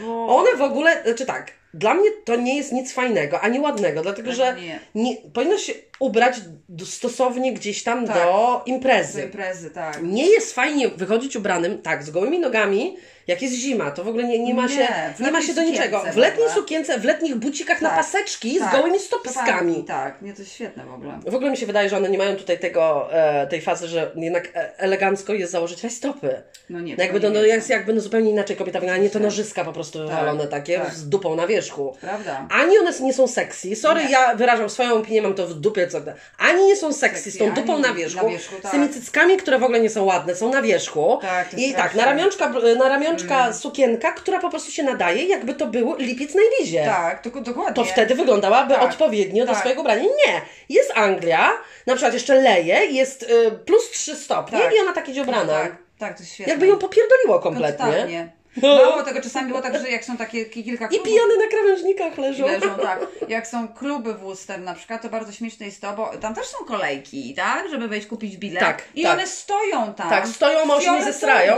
bo... 0.00 0.36
One 0.36 0.56
w 0.56 0.62
ogóle, 0.62 1.02
znaczy 1.04 1.26
tak, 1.26 1.52
dla 1.78 1.94
mnie 1.94 2.10
to 2.24 2.36
nie 2.36 2.56
jest 2.56 2.72
nic 2.72 2.92
fajnego, 2.92 3.40
ani 3.40 3.60
ładnego, 3.60 4.02
dlatego 4.02 4.32
że 4.32 4.56
Nie. 4.60 4.80
nie, 4.94 5.16
powinno 5.16 5.58
się 5.58 5.72
ubrać 5.98 6.36
stosownie 6.84 7.52
gdzieś 7.52 7.82
tam 7.82 8.06
Tak. 8.06 8.16
do 8.16 8.22
Do 8.24 8.62
imprezy. 8.66 9.22
imprezy, 9.22 9.70
tak. 9.70 10.02
Nie 10.02 10.26
jest 10.26 10.54
fajnie 10.54 10.88
wychodzić 10.88 11.36
ubranym, 11.36 11.82
tak, 11.82 12.04
z 12.04 12.10
gołymi 12.10 12.38
nogami, 12.38 12.96
jak 13.26 13.42
jest 13.42 13.54
zima, 13.54 13.90
to 13.90 14.04
w 14.04 14.08
ogóle 14.08 14.24
nie, 14.24 14.38
nie 14.38 14.54
ma 14.54 14.62
Nie, 14.62 14.68
się, 14.68 14.88
w 15.16 15.20
nie 15.20 15.30
ma 15.32 15.42
się 15.42 15.54
do 15.54 15.62
niczego. 15.62 16.02
W 16.12 16.16
letniej 16.16 16.48
sukience, 16.50 16.98
w 16.98 17.04
letnich 17.04 17.34
bucikach 17.36 17.82
na 17.82 17.88
Tak. 17.88 17.98
paseczki 17.98 18.58
Tak. 18.58 18.68
z 18.68 18.76
gołymi 18.76 18.98
stopiskami. 18.98 19.84
Tak, 19.84 20.22
nie, 20.22 20.32
to 20.32 20.38
jest 20.42 20.52
świetne 20.54 20.84
w 20.84 20.94
ogóle. 20.94 21.18
W 21.26 21.34
ogóle 21.34 21.50
mi 21.50 21.56
się 21.56 21.66
wydaje, 21.66 21.88
że 21.88 21.96
one 21.96 22.08
nie 22.10 22.18
mają 22.18 22.36
tutaj 22.36 22.58
tego, 22.58 23.08
e, 23.12 23.46
tej 23.46 23.60
fazy, 23.60 23.88
że 23.88 24.10
jednak 24.16 24.48
e, 24.54 24.78
elegancko 24.78 25.34
jest 25.34 25.52
założyć 25.52 25.92
stopy. 25.92 26.42
No 26.70 26.80
nie, 26.80 26.96
No 26.96 27.02
jakby 27.04 27.20
to 27.20 27.30
no, 27.30 27.40
nie 27.40 27.46
jest 27.46 27.70
jakby 27.70 27.94
no 27.94 28.00
zupełnie 28.00 28.30
inaczej 28.30 28.56
kobieta 28.56 28.80
wygląda, 28.80 29.02
nie 29.02 29.10
to 29.10 29.18
Oczywiście. 29.18 29.40
nożyska 29.42 29.64
po 29.64 29.72
prostu 29.72 29.98
wywalone 29.98 30.46
takie 30.46 30.78
tak. 30.78 30.94
z 30.94 31.08
dupą 31.08 31.36
na 31.36 31.46
wierzchu. 31.46 31.96
Prawda. 32.00 32.48
Ani 32.50 32.78
one 32.78 32.92
nie 33.00 33.12
są 33.14 33.28
sexy, 33.28 33.76
sorry, 33.76 34.04
Nie. 34.04 34.10
ja 34.10 34.34
wyrażam 34.34 34.70
swoją 34.70 34.94
opinię, 34.94 35.22
mam 35.22 35.34
to 35.34 35.46
w 35.46 35.54
dupie, 35.54 35.85
co 35.86 35.98
Ani 36.38 36.66
nie 36.66 36.76
są 36.76 36.92
sexy, 36.92 37.30
z 37.30 37.38
tą 37.38 37.50
dupą 37.50 37.78
na 37.78 37.94
wierzchu, 37.94 38.24
na 38.24 38.32
wierzchu, 38.32 38.58
z 38.58 38.62
tak. 38.62 38.72
tymi 38.72 38.88
cyckami, 38.88 39.36
które 39.36 39.58
w 39.58 39.62
ogóle 39.62 39.80
nie 39.80 39.90
są 39.90 40.04
ładne, 40.04 40.34
są 40.34 40.52
na 40.52 40.62
wierzchu. 40.62 41.18
Tak, 41.22 41.58
I 41.58 41.74
tak, 41.74 41.94
na. 41.94 42.02
Mm. 42.02 42.14
ramionczka, 42.14 42.48
na 42.78 42.88
ramionczka 42.88 43.52
sukienka, 43.52 44.12
która 44.12 44.38
po 44.38 44.50
prostu 44.50 44.70
się 44.70 44.82
nadaje, 44.82 45.24
jakby 45.24 45.54
to 45.54 45.66
był 45.66 45.96
lipiec 45.98 46.34
na 46.34 46.40
Ibizie. 46.42 46.84
Tak, 46.84 47.22
to, 47.22 47.40
dokładnie. 47.40 47.74
To 47.74 47.84
wtedy 47.84 48.14
wyglądałaby 48.14 48.74
Tak, 48.74 48.82
odpowiednio 48.82 49.46
do 49.46 49.52
tak. 49.52 49.60
swojego 49.60 49.80
ubrania. 49.80 50.02
Nie. 50.02 50.40
Jest 50.68 50.92
Anglia, 50.94 51.52
na 51.86 51.94
przykład 51.94 52.14
jeszcze 52.14 52.34
leje, 52.34 52.86
jest 52.86 53.22
y, 53.22 53.50
plus 53.50 53.90
3 53.90 54.16
stopnie 54.16 54.58
Tak. 54.58 54.74
i 54.74 54.80
ona 54.80 54.92
tak 54.92 55.08
idzie 55.08 55.22
ubrana. 55.22 55.52
Tak, 55.52 55.76
tak, 55.98 56.16
to 56.16 56.22
jest 56.22 56.32
świetne. 56.32 56.52
Jakby 56.52 56.66
ją 56.66 56.78
popierdoliło 56.78 57.38
kompletnie. 57.38 57.86
Totalnie. 57.86 58.35
Mało 58.62 59.02
tego, 59.02 59.20
czasami 59.20 59.48
było 59.48 59.62
tak, 59.62 59.78
że 59.78 59.90
jak 59.90 60.04
są 60.04 60.16
takie 60.16 60.44
kilka 60.44 60.84
I 60.86 60.88
klubów, 60.88 61.06
pijane 61.06 61.36
na 61.44 61.50
krawężnikach 61.50 62.18
leżą. 62.18 62.46
leżą, 62.46 62.74
tak. 62.82 63.00
Jak 63.28 63.46
są 63.46 63.68
kluby 63.68 64.14
w 64.14 64.20
Worcester 64.20 64.60
na 64.60 64.74
przykład, 64.74 65.02
to 65.02 65.08
bardzo 65.08 65.32
śmieszne 65.32 65.66
jest 65.66 65.80
to, 65.80 65.92
bo 65.92 66.10
tam 66.20 66.34
też 66.34 66.46
są 66.46 66.64
kolejki, 66.64 67.34
tak? 67.34 67.68
Żeby 67.70 67.88
wejść 67.88 68.06
kupić 68.06 68.36
bilet. 68.36 68.60
Tak, 68.60 68.82
I 68.94 69.02
tak. 69.02 69.12
one 69.12 69.26
stoją 69.26 69.94
tam. 69.94 70.10
Tak, 70.10 70.28
stoją, 70.28 70.74
a 70.76 70.80
się 70.80 70.92
nie 70.92 71.04
zestrają. 71.04 71.56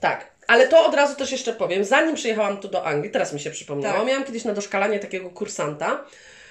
Tak. 0.00 0.32
Ale 0.46 0.68
to 0.68 0.86
od 0.86 0.94
razu 0.94 1.14
też 1.16 1.32
jeszcze 1.32 1.52
powiem, 1.52 1.84
zanim 1.84 2.14
przyjechałam 2.14 2.56
tu 2.56 2.68
do 2.68 2.86
Anglii, 2.86 3.10
teraz 3.12 3.32
mi 3.32 3.40
się 3.40 3.50
przypomniało, 3.50 3.98
Tak. 3.98 4.06
miałam 4.06 4.24
kiedyś 4.24 4.44
na 4.44 4.52
doszkalanie 4.52 4.98
takiego 4.98 5.30
kursanta, 5.30 6.04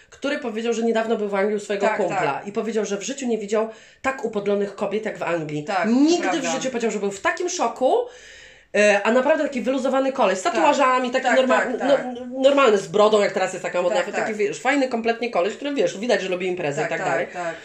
który 0.10 0.40
powiedział, 0.40 0.74
że 0.74 0.84
niedawno 0.84 1.16
był 1.18 1.30
w 1.30 1.36
Anglii 1.36 1.56
u 1.56 1.60
swojego 1.60 1.88
Tak, 1.88 1.98
kumpla 1.98 2.34
tak. 2.34 2.48
i 2.48 2.52
powiedział, 2.52 2.86
że 2.86 2.98
w 2.98 3.02
życiu 3.02 3.28
nie 3.28 3.38
widział 3.38 3.70
tak 4.02 4.26
upodlonych 4.26 4.76
kobiet 4.76 5.06
jak 5.06 5.18
w 5.18 5.24
Anglii. 5.24 5.64
Tak, 5.64 5.90
Nigdy 5.90 6.28
w 6.28 6.32
prawda. 6.32 6.52
życiu 6.52 6.70
powiedział, 6.70 6.92
że 6.92 7.00
był 7.00 7.12
w 7.12 7.22
takim 7.22 7.50
szoku, 7.50 7.96
A 9.04 9.12
naprawdę 9.12 9.44
taki 9.44 9.62
wyluzowany 9.62 10.12
koleś 10.14 10.38
z 10.40 10.42
tatuażami, 10.42 11.12
taki 11.12 11.26
tak, 11.26 11.48
tak, 11.48 11.80
tak. 11.80 12.06
No, 12.06 12.42
normalny, 12.44 12.78
z 12.78 12.88
brodą, 12.88 13.22
jak 13.22 13.32
teraz 13.32 13.54
jest 13.54 13.64
taka 13.64 13.82
modna, 13.82 13.98
Tak, 13.98 14.06
taki 14.06 14.18
tak. 14.28 14.36
wiesz, 14.36 14.60
fajny 14.60 14.88
kompletnie 14.88 15.30
koleś, 15.32 15.56
który 15.56 15.74
wiesz, 15.74 15.98
widać, 15.98 16.22
że 16.22 16.30
lubi 16.30 16.48
imprezy 16.48 16.82
Tak, 16.82 16.88
i 16.88 16.90
tak, 16.90 17.00
tak, 17.00 17.10
dalej. 17.10 17.28
tak. 17.34 17.56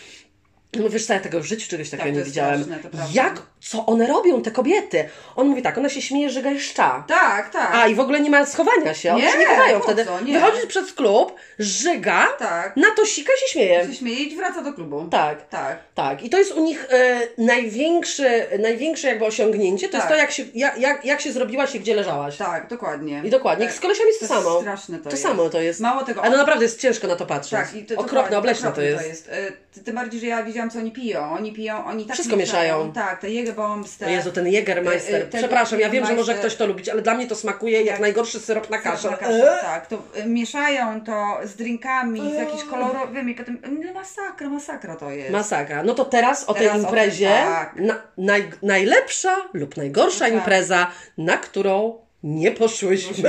No 0.79 0.89
wiesz 0.89 1.07
co, 1.07 1.13
ja 1.13 1.21
tego 1.21 1.41
w 1.41 1.45
życiu 1.45 1.69
czegoś 1.71 1.91
takiego 1.91 2.09
Tak, 2.09 2.19
nie 2.19 2.25
widziałem. 2.25 2.65
straszne. 2.65 2.91
Jak, 3.13 3.43
co 3.69 3.87
one 3.87 4.07
robią, 4.07 4.43
te 4.43 4.51
kobiety? 4.51 5.09
On 5.37 5.49
mówi 5.49 5.63
tak, 5.63 5.79
ona 5.79 5.89
się 5.89 6.03
śmieje, 6.03 6.31
że 6.31 6.43
gajszcza. 6.43 7.05
Tak, 7.09 7.51
tak. 7.51 7.71
A 7.75 7.87
i 7.87 7.95
w 7.95 8.01
ogóle 8.01 8.21
nie 8.21 8.31
ma 8.31 8.47
schowania 8.47 8.95
się, 8.95 9.13
one 9.13 9.25
Nie, 9.25 9.33
się 9.33 9.39
nie 9.39 9.47
chowają 9.47 9.81
wtedy. 9.81 10.05
co, 10.05 10.21
nie. 10.21 10.33
Wychodzi 10.41 10.67
przez 10.67 10.93
klub, 10.93 11.35
żyga, 11.59 12.27
Tak. 12.39 12.77
na 12.77 12.91
to 12.97 13.05
sika 13.07 13.33
się 13.37 13.47
śmieje. 13.47 13.87
się 13.87 13.95
śmieje 13.95 14.17
i 14.23 14.37
wraca 14.37 14.63
do 14.63 14.73
klubu. 14.73 15.09
Tak. 15.11 15.49
Tak. 15.49 15.79
Tak, 15.95 16.23
i 16.23 16.31
to 16.31 16.39
jest 16.39 16.53
u 16.53 16.61
nich 16.65 16.87
e, 16.91 17.21
największy, 17.39 18.47
największe 18.59 19.09
jakby 19.09 19.25
osiągnięcie, 19.25 19.89
to 19.89 19.97
jest 19.97 20.09
Tak. 20.09 20.17
to, 20.17 20.23
jak 20.23 20.31
się, 20.31 20.45
jak, 20.55 20.79
jak, 20.79 21.05
jak 21.05 21.21
się 21.21 21.33
zrobiłaś 21.33 21.75
i 21.75 21.81
gdzie 21.81 21.95
leżałaś. 21.97 22.37
Tak, 22.37 22.69
dokładnie. 22.69 23.23
I 23.25 23.31
dokładnie, 23.31 23.67
Tak. 23.67 23.75
z 23.75 23.81
kolesiami 23.81 24.09
jest 24.09 24.21
to, 24.21 24.27
To 24.29 24.35
jest 24.35 24.45
samo. 24.47 24.61
straszne 24.61 24.99
to 24.99 25.05
to 25.05 25.11
jest. 25.11 25.23
samo 25.23 25.51
to 25.51 25.61
jest. 25.61 25.81
Mało 25.81 26.03
tego, 26.05 26.23
Ale 26.23 26.31
no 26.31 26.37
naprawdę 26.37 26.65
jest 26.65 26.81
ciężko 26.81 27.07
na 27.07 27.17
to 27.17 27.27
patrzeć. 27.27 27.51
Tak, 27.61 27.75
i 27.75 27.85
to, 27.85 27.95
Okropne, 27.95 28.15
dokładnie, 28.15 28.39
obleśne 28.39 28.63
to 28.63 28.69
okropne 28.69 28.91
jest. 28.91 29.03
to 29.03 29.09
jest. 29.09 29.29
E, 29.29 29.53
ty- 29.75 29.81
Tym 29.85 29.95
bardziej, 29.95 30.21
że 30.21 30.27
ja 30.27 30.43
widziałam, 30.43 30.71
co 30.71 30.79
oni 30.79 30.93
piją. 30.93 31.33
Oni 31.33 31.53
piją, 31.53 31.85
oni 31.85 32.05
tak 32.05 32.15
Wszystko 32.15 32.37
mieszają. 32.37 32.93
Tak, 32.93 33.21
te 33.21 33.29
Jägerbombs, 33.29 33.56
te... 33.99 34.07
O 34.07 34.09
Jezu, 34.09 34.33
ten 34.33 34.47
Jägermeister. 34.47 35.15
E, 35.15 35.25
e, 35.25 35.27
ten 35.27 35.41
Przepraszam, 35.41 35.81
ja 35.81 35.91
wiem, 35.91 36.07
że 36.07 36.15
może 36.15 36.35
ktoś 36.35 36.57
to 36.57 36.67
lubić, 36.67 36.89
ale 36.89 37.03
dla 37.03 37.15
mnie 37.15 37.27
to 37.27 37.35
smakuje 37.35 37.79
jak 37.79 37.87
Jak- 37.87 38.01
najgorszy 38.01 38.41
syrop 38.41 38.71
na 38.71 38.79
kaszę. 38.79 39.11
Na 39.11 39.17
kaszę, 39.17 39.59
tak, 39.63 39.87
to 39.87 40.03
e, 40.15 40.27
mieszają 40.27 41.05
to 41.05 41.39
z 41.45 41.57
drinkami, 41.57 42.31
z 42.31 42.35
jakimiś 42.35 42.65
kolorowymi, 42.65 43.35
potem 43.35 43.59
no, 43.85 43.93
masakra, 43.93 44.49
masakra 44.49 44.97
to 44.97 45.11
jest. 45.11 45.31
Masakra. 45.31 45.83
No 45.83 45.95
to 45.95 46.05
teraz 46.05 46.45
o 46.45 46.55
tej 46.55 46.67
Teraz 46.67 46.83
o 46.83 46.85
imprezie, 46.85 47.29
tym, 47.29 47.47
tak. 47.47 47.77
na, 47.77 48.03
naj, 48.19 48.51
najlepsza 48.63 49.37
lub 49.53 49.77
najgorsza 49.77 50.25
Tak. 50.25 50.35
impreza, 50.35 50.91
na 51.19 51.37
którą 51.37 52.07
nie 52.23 52.51
poszłyśmy. 52.51 53.29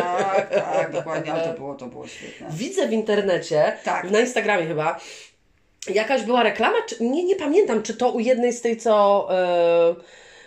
Tak, 0.00 0.50
tak, 0.50 0.92
dokładnie, 0.92 1.32
ale 1.32 1.48
to 1.48 1.52
było, 1.52 1.74
to 1.74 1.86
było 1.86 2.06
świetne. 2.06 2.46
Widzę 2.50 2.88
w 2.88 2.92
internecie, 2.92 3.72
Tak. 3.84 4.10
na 4.10 4.20
Instagramie 4.20 4.66
chyba, 4.66 5.00
jakaś 5.88 6.22
była 6.22 6.42
reklama, 6.42 6.76
czy, 6.86 6.96
nie, 7.04 7.24
nie 7.24 7.36
pamiętam, 7.36 7.82
czy 7.82 7.94
to 7.94 8.10
u 8.10 8.20
jednej 8.20 8.52
z 8.52 8.60
tej, 8.60 8.76
co... 8.76 9.28
e, 9.30 9.94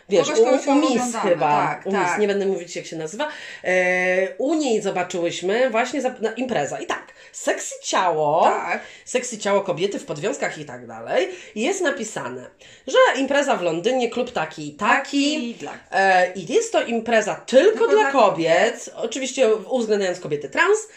Wiesz, 0.10 0.28
Kogoś, 0.32 0.68
u, 0.68 0.72
u 0.72 0.76
Miss 0.76 1.16
chyba, 1.24 1.68
tak, 1.68 1.86
u 1.86 1.90
Miss, 1.90 2.02
tak. 2.02 2.20
nie 2.20 2.28
będę 2.28 2.46
mówić 2.46 2.76
jak 2.76 2.86
się 2.86 2.96
nazywa, 2.96 3.28
e, 3.64 4.36
u 4.38 4.54
niej 4.56 4.82
zobaczyłyśmy 4.82 5.70
właśnie 5.70 6.02
za, 6.02 6.10
na, 6.22 6.32
impreza 6.34 6.80
i 6.80 6.86
tak, 6.86 7.08
sexy 7.32 7.76
ciało, 7.84 8.44
Tak. 8.44 8.80
sexy 9.06 9.38
ciało 9.38 9.62
kobiety 9.62 10.00
w 10.00 10.06
podwiązkach 10.06 10.58
i 10.58 10.66
tak 10.66 10.88
dalej, 10.88 11.30
jest 11.56 11.82
napisane, 11.82 12.46
że 12.88 12.98
impreza 13.22 13.56
w 13.56 13.62
Londynie, 13.62 14.10
klub 14.10 14.32
taki 14.32 14.68
i 14.68 14.74
taki, 14.74 15.50
I 15.50 15.56
dla- 15.56 15.78
e, 15.92 16.34
i 16.34 16.54
jest 16.54 16.72
to 16.72 16.82
impreza 16.84 17.36
tylko, 17.36 17.70
Tylko 17.80 17.88
dla 17.88 18.02
dla 18.02 18.12
kobiet, 18.12 18.90
oczywiście 18.96 19.56
uwzględniając 19.56 20.20
kobiety 20.20 20.50
trans, 20.50 20.88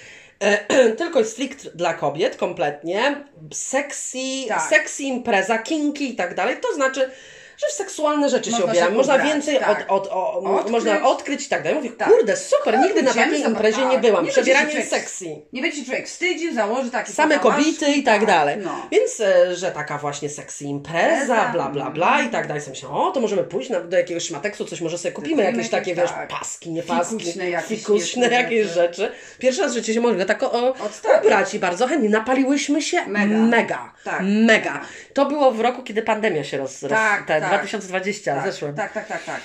tylko 0.98 1.18
jest 1.18 1.32
strict 1.32 1.68
dla 1.74 1.94
kobiet 1.94 2.36
kompletnie, 2.36 3.24
sexy, 3.52 4.18
Tak. 4.48 4.70
sexy 4.70 5.02
impreza, 5.02 5.58
kinky 5.58 6.04
i 6.04 6.16
tak 6.16 6.34
dalej, 6.34 6.56
to 6.60 6.74
znaczy, 6.74 7.10
że 7.58 7.66
w 7.68 7.72
seksualne 7.72 8.28
rzeczy 8.28 8.50
się 8.50 8.58
Można 8.58 8.74
się 8.74 8.90
można 8.90 9.14
ubrać, 9.14 9.28
więcej 9.32 9.58
tak. 9.58 9.84
od, 9.88 10.06
od, 10.06 10.12
o, 10.12 10.40
Odkryć. 10.40 10.72
można 10.72 11.02
odkryć 11.08 11.46
i 11.46 11.48
tak 11.48 11.62
dalej. 11.62 11.78
Mówię, 11.78 11.90
Tak. 11.90 12.08
kurde, 12.08 12.36
super, 12.36 12.78
nigdy 12.78 13.02
na 13.02 13.14
takiej 13.14 13.40
imprezie 13.40 13.82
tak. 13.82 13.90
nie 13.90 13.98
byłam. 13.98 14.24
Nie 14.24 14.30
Przebieranie 14.30 14.72
się 14.72 14.82
sexy. 14.82 15.24
Nie 15.52 15.62
będzie 15.62 15.78
się 15.78 15.84
człowiek 15.84 16.06
wstydził, 16.08 16.54
założy 16.54 16.90
taki 16.90 17.12
Same 17.12 17.38
kobiety 17.38 17.90
i 17.90 18.02
tak 18.02 18.26
dalej. 18.26 18.56
No. 18.64 18.88
Więc, 18.90 19.20
e, 19.20 19.56
że 19.56 19.70
taka 19.72 19.98
właśnie 19.98 20.28
sexy 20.28 20.64
impreza, 20.64 21.48
bla, 21.52 21.68
bla, 21.68 21.90
bla 21.90 22.22
i 22.22 22.28
tak 22.28 22.46
dalej. 22.46 22.62
Sobie 22.62 22.72
myślę, 22.74 22.88
o, 22.88 23.10
to 23.10 23.20
możemy 23.20 23.44
pójść 23.44 23.70
na, 23.70 23.80
do 23.80 23.96
jakiegoś 23.96 24.22
szmateksu, 24.22 24.64
coś 24.64 24.80
może 24.80 24.98
sobie 24.98 25.12
kupimy, 25.12 25.36
Kupimy 25.42 25.56
jakieś 25.56 25.70
takie, 25.70 25.90
jakieś, 25.90 26.02
wiesz, 26.04 26.12
tak. 26.12 26.28
paski, 26.28 26.70
nie 26.70 26.82
paski, 26.82 27.18
Fikuśne 27.18 27.50
jakieś 27.50 27.78
fikuśne 27.78 28.28
jakieś 28.28 28.66
rzeczy. 28.66 29.12
Pierwszy 29.38 29.62
raz 29.62 29.72
w 29.72 29.74
życiu 29.74 29.92
się 29.92 30.00
mogę 30.00 30.24
tak 30.26 30.42
o, 30.42 30.74
ubrać 31.22 31.54
i 31.54 31.58
bardzo 31.58 31.86
chętnie. 31.86 32.08
Napaliłyśmy 32.08 32.82
się 32.82 33.06
Mega. 33.06 33.36
mega. 33.36 33.92
Tak. 34.04 34.20
mega. 34.22 34.80
To 35.14 35.26
było 35.26 35.50
w 35.50 35.60
roku, 35.60 35.82
kiedy 35.82 36.02
pandemia 36.02 36.44
się 36.44 36.58
roz... 36.58 36.80
Tak, 36.88 37.26
tak. 37.50 37.60
2020 37.60 38.34
Tak, 38.34 38.52
zeszłym. 38.52 38.74
tak, 38.74 38.92
tak, 38.92 39.08
tak, 39.08 39.24
tak. 39.24 39.40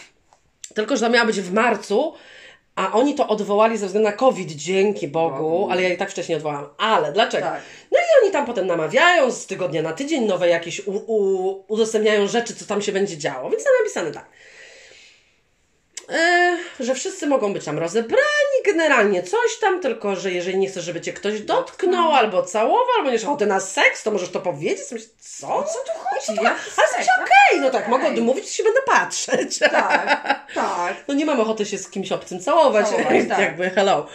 Tylko, 0.76 0.98
że 0.98 1.06
to 1.06 1.12
miała 1.12 1.26
być 1.26 1.42
w 1.42 1.54
marcu, 1.54 2.14
a 2.76 2.92
oni 2.92 3.16
to 3.16 3.28
odwołali 3.28 3.78
ze 3.78 3.86
względu 3.88 4.10
na 4.10 4.16
COVID, 4.16 4.52
dzięki 4.52 5.08
Bogu, 5.08 5.68
ale 5.72 5.82
ja 5.84 5.90
i 5.90 5.98
tak 5.98 6.12
wcześniej 6.12 6.36
odwołałam. 6.36 6.68
Ale 6.78 7.12
dlaczego? 7.12 7.48
Tak. 7.48 7.62
No 7.92 8.00
i 8.00 8.24
oni 8.24 8.32
tam 8.32 8.46
potem 8.46 8.68
namawiają 8.68 9.32
z 9.32 9.46
tygodnia 9.46 9.82
na 9.82 9.94
tydzień, 9.94 10.26
nowe 10.26 10.48
jakieś 10.48 10.88
u, 10.88 10.92
u, 10.92 11.66
udostępniają 11.68 12.28
rzeczy, 12.28 12.56
co 12.56 12.66
tam 12.66 12.82
się 12.82 12.92
będzie 12.92 13.18
działo. 13.18 13.50
Więc 13.50 13.64
tam 13.64 13.74
napisane 13.82 14.12
tak. 14.12 14.26
E, 16.12 16.58
że 16.80 16.96
wszyscy 16.96 17.28
mogą 17.28 17.54
być 17.54 17.66
tam 17.66 17.80
rozebrani, 17.80 18.58
generalnie 18.66 19.24
coś 19.24 19.58
tam, 19.62 19.80
tylko 19.82 20.16
że 20.16 20.32
jeżeli 20.32 20.58
nie 20.58 20.68
chcesz, 20.70 20.84
żeby 20.86 21.02
cię 21.02 21.14
ktoś 21.14 21.42
dotknął, 21.42 22.12
albo 22.12 22.44
całował, 22.44 22.86
albo 22.98 23.10
nie 23.10 23.16
masz 23.16 23.24
ochoty 23.24 23.46
na 23.46 23.60
seks, 23.60 24.04
to 24.04 24.12
możesz 24.12 24.30
to 24.32 24.40
powiedzieć. 24.40 24.88
Co? 25.20 25.48
Co 25.48 25.80
tu 25.86 25.92
chodzi? 26.04 26.38
to- 26.40 26.44
Jak 26.44 26.54
Ale 26.78 26.88
seks? 26.88 27.08
okej, 27.24 27.60
no 27.62 27.70
tak, 27.70 27.82
Okej. 27.82 27.90
mogę 27.92 28.08
odmówić, 28.08 28.50
się 28.50 28.64
będę 28.64 28.82
patrzeć. 28.82 29.60
Tak, 29.60 29.72
tak. 30.56 30.96
No 31.08 31.14
nie 31.14 31.26
mam 31.26 31.40
ochoty 31.40 31.66
się 31.66 31.78
z 31.78 31.90
kimś 31.90 32.12
obcym 32.12 32.40
całować, 32.40 32.88
Całować, 32.90 33.16
tak. 33.30 33.40
jakby 33.40 33.70
hello. 33.70 34.08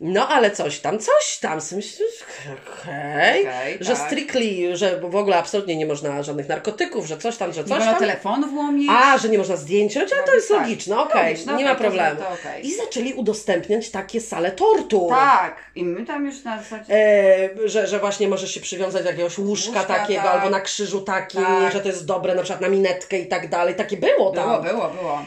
No 0.00 0.28
ale 0.28 0.50
coś 0.50 0.80
tam, 0.80 0.98
coś 0.98 1.38
tam, 1.40 1.58
myślę, 1.76 2.06
okej, 2.52 3.42
Okej, 3.48 3.78
że 3.80 3.96
tak. 3.96 4.06
strictly, 4.06 4.76
że 4.76 5.00
w 5.00 5.16
ogóle 5.16 5.36
absolutnie 5.36 5.76
nie 5.76 5.86
można 5.86 6.22
żadnych 6.22 6.48
narkotyków, 6.48 7.06
że 7.06 7.18
coś 7.18 7.36
tam, 7.36 7.52
że 7.52 7.60
Nie 7.60 7.66
coś 7.68 7.78
wolno 7.78 7.92
tam. 7.92 8.00
telefonów 8.00 8.52
łomić. 8.54 8.88
A, 8.92 9.18
że 9.18 9.28
nie 9.28 9.38
można 9.38 9.56
zdjęć 9.56 9.96
robić, 9.96 10.12
ale 10.12 10.22
to 10.22 10.34
jest 10.34 10.48
Tak. 10.48 10.60
logiczne, 10.62 11.00
okej, 11.00 11.30
Logiczne, 11.32 11.56
nie 11.56 11.64
ma 11.64 11.74
problemu. 11.74 12.20
okej. 12.40 12.66
I 12.66 12.74
zaczęli 12.74 13.12
udostępniać 13.14 13.90
takie 13.90 14.20
sale 14.20 14.50
tortur. 14.52 15.08
Tak. 15.10 15.56
I 15.74 15.84
my 15.84 16.06
tam 16.06 16.26
już 16.26 16.44
na 16.44 16.62
zasadzie... 16.62 16.94
E, 16.94 17.68
że, 17.68 17.86
że 17.86 17.98
właśnie 17.98 18.28
możesz 18.28 18.54
się 18.54 18.60
przywiązać 18.60 19.02
do 19.02 19.10
jakiegoś 19.10 19.38
łóżka, 19.38 19.68
Łóżka, 19.78 19.84
takiego, 19.84 20.22
tak. 20.22 20.34
albo 20.34 20.50
na 20.50 20.60
krzyżu 20.60 21.00
takim, 21.00 21.44
Tak. 21.44 21.72
że 21.72 21.80
to 21.80 21.88
jest 21.88 22.06
dobre 22.06 22.34
na 22.34 22.42
przykład 22.42 22.60
na 22.60 22.68
minetkę 22.68 23.18
i 23.18 23.26
tak 23.26 23.48
dalej. 23.48 23.74
Takie 23.74 23.96
było 23.96 24.30
tam. 24.30 24.44
Było, 24.44 24.62
było, 24.62 24.88
było. 24.90 25.24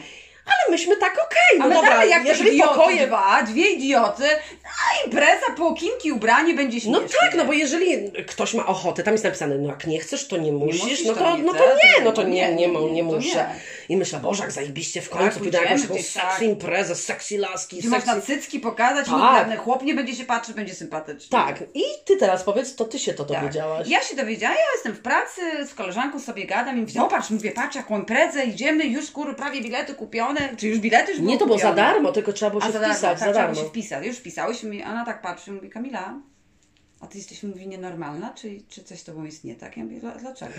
Ale 0.52 0.70
myśmy 0.70 0.96
tak 0.96 1.12
okej, 1.12 1.58
no 1.58 1.64
Ale 1.64 1.74
dalej 1.74 2.10
jak 2.10 2.24
jeżeli 2.24 2.54
idioty 2.54 2.74
pokoje 2.74 3.06
dwa, 3.06 3.42
dwie 3.42 3.70
idioty, 3.70 4.24
a 4.64 5.04
impreza, 5.06 5.46
po 5.56 5.74
ubranie 6.14 6.54
będzie 6.54 6.78
No 6.90 6.98
śmiesznie. 7.00 7.18
tak, 7.20 7.34
no 7.34 7.44
bo 7.44 7.52
jeżeli 7.52 8.12
ktoś 8.26 8.54
ma 8.54 8.66
ochotę, 8.66 9.02
tam 9.02 9.14
jest 9.14 9.24
napisane, 9.24 9.54
no 9.58 9.68
jak 9.68 9.86
nie 9.86 9.98
chcesz, 9.98 10.28
to 10.28 10.36
nie 10.36 10.52
musisz, 10.52 10.82
musisz, 10.82 11.04
no, 11.04 11.14
to 11.14 11.20
to, 11.20 11.36
nie 11.36 11.42
no 11.42 11.52
to 11.52 11.64
nie, 11.64 12.04
no 12.04 12.12
to 12.12 12.22
nie, 12.22 12.54
nie, 12.54 12.68
nie, 12.68 12.90
nie 12.92 13.02
muszę. 13.02 13.28
nie. 13.28 13.46
I 13.88 13.96
myślę, 13.96 14.18
Boże, 14.18 14.42
jak 14.42 14.52
zajebiście 14.52 15.00
w 15.02 15.10
końcu 15.10 15.24
Tak, 15.24 15.38
pójdę 15.38 15.58
na 15.60 15.64
jakąś 15.64 15.86
gdzieś, 15.86 16.06
sexy 16.06 16.28
tak. 16.28 16.42
imprezę, 16.42 16.94
sexy 16.94 17.38
laski, 17.38 17.76
Gdzie 17.78 17.90
sexy... 17.90 18.06
można 18.06 18.22
cycki 18.22 18.60
pokazać, 18.60 19.06
Tak. 19.06 19.48
nikt 19.48 19.60
chłop 19.60 19.82
nie 19.82 19.94
będzie 19.94 20.14
się 20.14 20.24
patrzył, 20.24 20.54
będzie 20.54 20.74
sympatyczny. 20.74 21.28
Tak, 21.30 21.64
i 21.74 21.82
ty 22.04 22.16
teraz 22.16 22.42
powiedz, 22.42 22.74
to 22.76 22.84
ty 22.84 22.98
się 22.98 23.14
to 23.14 23.24
Tak. 23.24 23.40
dowiedziałaś. 23.40 23.88
Ja 23.88 24.02
się 24.02 24.16
dowiedziałam, 24.16 24.56
ja 24.56 24.64
jestem 24.74 24.92
w 24.92 25.00
pracy, 25.00 25.40
z 25.66 25.74
koleżanką 25.74 26.20
sobie 26.20 26.46
gadam 26.46 26.78
i 26.78 26.80
mówię, 26.80 26.92
no 26.96 27.08
patrz, 27.08 27.30
mówię, 27.30 27.50
patrz 27.50 27.76
jaką 27.76 27.98
imprezę, 27.98 28.44
idziemy, 28.44 28.84
już 28.84 29.06
skóry 29.06 29.34
prawie 29.34 29.60
bilety 29.60 29.94
kupione, 29.94 30.41
czy 30.56 30.68
już 30.68 30.78
bilety 30.78 31.12
już 31.12 31.20
Nie, 31.20 31.38
to 31.38 31.46
było 31.46 31.58
za 31.58 31.72
darmo, 31.72 32.12
tylko 32.12 32.32
trzeba 32.32 32.50
było 32.50 32.62
się 32.62 32.68
A 32.68 32.72
za 32.72 32.78
darmo, 32.80 32.94
wpisać, 32.94 33.10
tak, 33.10 33.18
za 33.18 33.24
trzeba 33.24 33.38
darmo. 33.38 33.52
było 33.54 33.64
się 33.64 33.70
wpisać, 33.70 34.06
już 34.06 34.16
wpisałyśmy, 34.16 34.76
i 34.76 34.82
ona 34.82 35.04
tak 35.04 35.22
patrzy, 35.22 35.52
mówi, 35.52 35.70
Kamila, 35.70 36.14
a 37.00 37.06
ty 37.06 37.18
jesteś, 37.18 37.42
mówi, 37.42 37.68
nienormalna, 37.68 38.34
czy, 38.34 38.58
czy 38.68 38.84
coś 38.84 38.98
z 39.00 39.04
tobą 39.04 39.24
jest 39.24 39.44
nie 39.44 39.54
tak? 39.54 39.76
Ja 39.76 39.84
mówię, 39.84 40.00
"Dla- 40.00 40.14
dlaczego? 40.14 40.52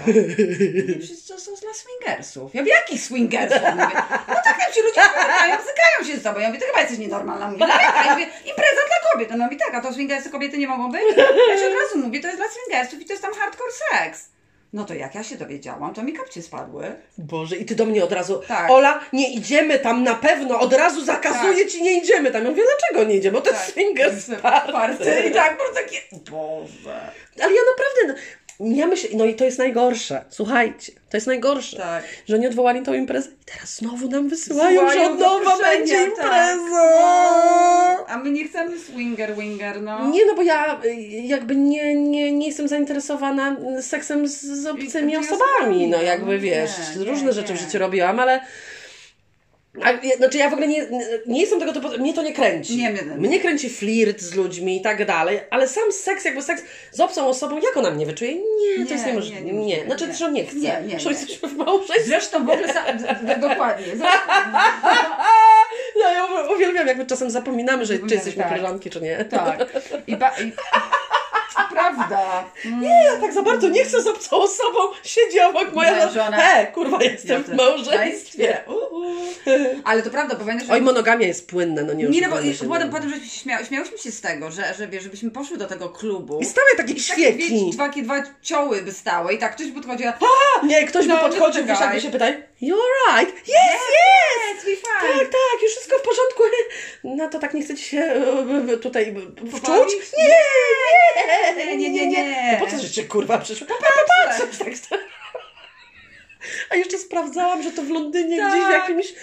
Przecież 1.00 1.26
to 1.28 1.40
są 1.40 1.52
dla 1.62 1.74
swingersów. 1.74 2.54
Ja 2.56 2.62
mówię, 2.62 2.72
jakich 2.74 3.02
swingersów? 3.02 3.62
Mówię, 3.62 3.96
no 4.28 4.36
tak 4.44 4.58
tam 4.60 4.74
ci 4.74 4.82
ludzie 4.82 5.02
spotykają, 5.02 5.58
bzykają 5.58 6.14
się 6.14 6.18
z 6.20 6.24
tobą. 6.24 6.40
Ja 6.40 6.48
mówię, 6.48 6.60
ty 6.60 6.66
chyba 6.66 6.80
jesteś 6.82 7.00
nienormalna. 7.00 7.48
Mówię, 7.52 7.60
no 7.60 7.74
jaka? 7.82 8.06
Ja 8.06 8.12
mówię, 8.14 8.26
impreza 8.26 8.82
dla 8.88 9.12
kobiet. 9.12 9.32
Ona 9.32 9.44
mówi, 9.44 9.58
tak, 9.58 9.76
a 9.76 9.82
to 9.82 9.94
swingersy 9.94 10.30
kobiety 10.30 10.58
nie 10.58 10.68
mogą 10.68 10.92
być? 10.92 11.02
Ja 11.50 11.58
się 11.58 11.68
od 11.68 11.74
razu 11.84 11.98
mówię, 12.08 12.20
to 12.20 12.28
jest 12.28 12.40
dla 12.40 12.48
swingersów 12.50 13.02
i 13.02 13.06
to 13.06 13.14
jest 13.14 13.24
tam 13.24 13.34
hardcore 13.34 13.72
seks. 13.92 14.30
No 14.74 14.86
to 14.86 14.94
jak 14.94 15.16
ja 15.16 15.24
się 15.24 15.38
dowiedziałam, 15.38 15.94
to 15.94 16.04
mi 16.04 16.14
kapcie 16.14 16.42
spadły. 16.42 16.96
Boże, 17.18 17.56
i 17.58 17.66
ty 17.66 17.76
do 17.76 17.86
mnie 17.86 18.04
od 18.04 18.12
razu, 18.12 18.42
Tak. 18.48 18.72
Ola, 18.72 19.00
nie 19.14 19.34
idziemy 19.34 19.80
tam 19.80 20.04
na 20.04 20.16
pewno, 20.16 20.60
od 20.60 20.74
razu 20.74 21.06
zakazuję 21.06 21.68
ci, 21.68 21.84
nie 21.84 21.98
idziemy 21.98 22.32
tam. 22.32 22.44
Ja 22.44 22.50
mówię, 22.50 22.64
dlaczego 22.64 23.10
nie 23.10 23.16
idziemy? 23.16 23.38
Bo 23.38 23.42
to 23.42 23.52
jest 23.52 23.64
swingers 23.66 24.30
party. 24.42 25.24
I 25.30 25.32
tak, 25.34 25.58
po 25.58 25.64
takie, 25.74 25.98
Boże. 26.32 27.12
Ale 27.42 27.54
ja 27.54 27.62
naprawdę, 27.72 28.08
no, 28.08 28.14
ja 28.60 28.88
myślę, 28.88 29.10
no 29.14 29.26
i 29.26 29.36
to 29.36 29.46
jest 29.46 29.58
najgorsze. 29.58 30.26
Słuchajcie, 30.30 30.92
to 31.10 31.18
jest 31.18 31.28
najgorsze, 31.28 31.78
Tak. 31.78 32.04
że 32.28 32.36
oni 32.36 32.48
odwołali 32.48 32.82
tą 32.82 32.94
imprezę 32.94 33.30
i 33.30 33.46
teraz 33.46 33.76
znowu 33.76 34.10
nam 34.10 34.30
wysyłają, 34.30 34.82
że 34.82 34.86
Wysyłają 34.88 35.12
od 35.14 35.20
nowa 35.20 35.58
będzie 35.58 35.96
tak. 35.96 36.10
impreza. 36.10 38.06
A 38.08 38.18
my 38.24 38.32
nie 38.32 38.48
chcemy 38.48 38.80
swinger, 38.80 39.36
winger, 39.36 39.82
no. 39.82 40.10
Nie, 40.10 40.26
no 40.26 40.36
bo 40.36 40.42
ja 40.42 40.82
y, 40.86 40.96
jakby 41.06 41.56
nie, 41.56 41.96
nie, 41.96 42.32
nie 42.32 42.48
jestem 42.48 42.68
zainteresowana 42.68 43.56
seksem 43.82 44.28
z, 44.28 44.42
z 44.42 44.66
obcymi 44.68 45.18
osobami. 45.18 45.42
osobami, 45.58 45.88
No 45.88 46.02
jakby 46.02 46.40
wiesz, 46.40 46.72
nie, 46.98 47.06
różne 47.06 47.28
nie, 47.28 47.34
rzeczy 47.34 47.54
w 47.54 47.56
nie. 47.60 47.66
życiu 47.66 47.80
robiłam, 47.80 48.20
ale. 48.20 48.42
A, 49.82 50.18
znaczy 50.18 50.38
ja 50.38 50.50
w 50.50 50.54
ogóle 50.54 50.68
nie, 50.68 50.88
nie 51.26 51.42
jestem 51.42 51.60
tego 51.60 51.74
typu, 51.74 51.88
mnie 52.00 52.14
to 52.14 52.22
nie 52.22 52.34
kręci. 52.34 52.78
Nie, 52.78 52.94
nie, 52.94 53.02
nie. 53.02 53.16
Mnie 53.16 53.40
kręci 53.40 53.70
flirt 53.70 54.22
z 54.22 54.34
ludźmi 54.36 54.78
i 54.78 54.82
tak 54.82 55.06
dalej, 55.06 55.40
ale 55.50 55.68
sam 55.68 55.92
seks, 55.92 56.26
jakby 56.26 56.42
seks 56.42 56.64
z 56.92 57.00
obcą 57.00 57.28
osobą, 57.28 57.56
jak 57.56 57.78
ona 57.78 57.92
mnie 57.92 58.06
wyczuje? 58.06 58.36
Nie, 58.36 58.42
to 58.78 58.84
Nie, 58.86 58.92
jest 58.92 59.06
niemożliwe. 59.06 59.42
nie, 59.42 59.54
Nie, 59.54 59.66
nie 59.78 59.86
znaczy 59.86 60.14
że 60.14 60.32
nie 60.32 60.46
chcę. 60.46 60.56
Nie, 60.56 60.82
nie, 60.88 60.88
nie. 60.98 61.10
jesteśmy 61.10 61.50
w 61.50 61.56
małżeństwie. 61.56 62.04
Zresztą 62.04 62.46
w 62.46 62.50
ogóle, 62.50 62.68
sa- 62.68 62.94
d- 62.98 63.16
d- 63.24 63.36
dokładnie. 63.50 63.86
Zresztą, 63.86 64.18
No, 66.04 66.12
ja 66.12 66.26
uwielbiam, 66.56 66.88
jak 66.88 66.98
my 66.98 67.06
czasem 67.06 67.30
zapominamy, 67.32 67.86
że 67.86 68.00
czy 68.00 68.14
jesteśmy 68.16 68.44
tak. 68.44 68.52
koleżanki, 68.52 68.90
czy 68.90 69.02
nie. 69.02 69.26
Tak. 69.26 69.66
I, 70.08 70.16
ba- 70.18 70.36
i... 70.42 70.52
Prawda. 71.72 72.44
Nie, 72.82 73.04
ja 73.04 73.18
tak 73.22 73.34
za 73.34 73.42
bardzo 73.42 73.70
nie 73.70 73.84
chcę 73.84 74.02
z 74.02 74.08
obcą 74.08 74.38
osobą. 74.38 74.80
Siedzi 75.04 75.40
obok 75.40 75.74
moja 75.74 75.92
Moja 75.92 76.10
żona. 76.10 76.26
żona. 76.26 76.38
He, 76.38 76.68
kurwa, 76.68 77.04
jestem 77.04 77.44
Ja 77.48 77.54
w 77.54 77.58
małżeństwie. 77.58 78.64
Ale 79.84 80.02
to 80.04 80.10
prawda, 80.10 80.36
bo 80.36 80.40
pamiętasz, 80.46 80.68
że... 80.68 80.74
Oj, 80.74 80.82
monogamia 80.82 81.28
jest 81.28 81.48
płynna, 81.50 81.82
no 81.82 81.94
nie 81.94 82.06
Nie, 82.06 82.22
no 82.22 82.30
bo 82.30 82.42
się, 82.54 82.66
potem, 82.68 82.90
no. 82.90 82.96
potem 82.96 83.10
żeśmy 83.10 83.26
śmia- 83.28 83.66
śmiałyśmy 83.68 83.98
się 83.98 84.12
z 84.12 84.22
tego, 84.22 84.52
że, 84.52 84.74
że 84.78 84.88
wiesz, 84.88 85.04
żebyśmy 85.04 85.32
poszły 85.32 85.58
do 85.58 85.68
tego 85.68 85.90
klubu. 85.90 86.40
I 86.40 86.46
stały 86.46 86.68
takie 86.78 86.94
wiecie, 86.94 87.54
dwa, 87.74 87.90
dwa 87.90 88.24
cioły 88.42 88.82
by 88.82 88.92
stały 88.92 89.34
i 89.34 89.38
tak 89.38 89.56
ktoś 89.56 89.68
by 89.68 89.74
podchodził, 89.82 90.08
Nie, 90.64 90.88
ktoś 90.88 91.08
by 91.08 91.14
No, 91.14 91.20
podchodził, 91.20 91.62
nie 91.62 91.68
wiesz, 91.68 91.80
jakby 91.80 92.02
się 92.02 92.12
pytał, 92.12 92.28
you're 92.62 92.76
right, 93.10 93.36
yes, 93.38 93.48
yes, 93.48 94.58
yes, 94.58 94.64
fine. 94.66 95.20
tak, 95.20 95.20
tak, 95.20 95.62
już 95.64 95.72
wszystko 95.72 95.98
w 95.98 96.02
porządku. 96.02 96.44
No 97.04 97.30
to 97.30 97.40
tak 97.40 97.54
nie 97.54 97.62
chcecie 97.62 97.84
się 97.84 97.98
e, 97.98 98.74
e, 98.74 98.78
tutaj 98.78 99.16
wczuć? 99.48 99.62
Pobawić? 99.62 99.94
Nie, 100.18 100.36
Nie, 101.56 101.78
nie, 101.78 101.90
nie, 101.90 102.08
nie. 102.08 102.58
No 102.60 102.66
po 102.66 102.72
co 102.72 102.82
żeście 102.82 103.04
kurwa 103.04 103.38
przyszły? 103.38 103.68
Popatrzeć. 103.68 104.80
Tak. 104.90 105.00
A 106.70 106.76
jeszcze 106.76 106.98
sprawdzałam, 106.98 107.64
że 107.64 107.72
to 107.72 107.82
w 107.82 107.90
Londynie 107.90 108.38
Tak. 108.38 108.52
gdzieś 108.52 108.66
w 108.66 108.72
jakimś, 108.72 109.14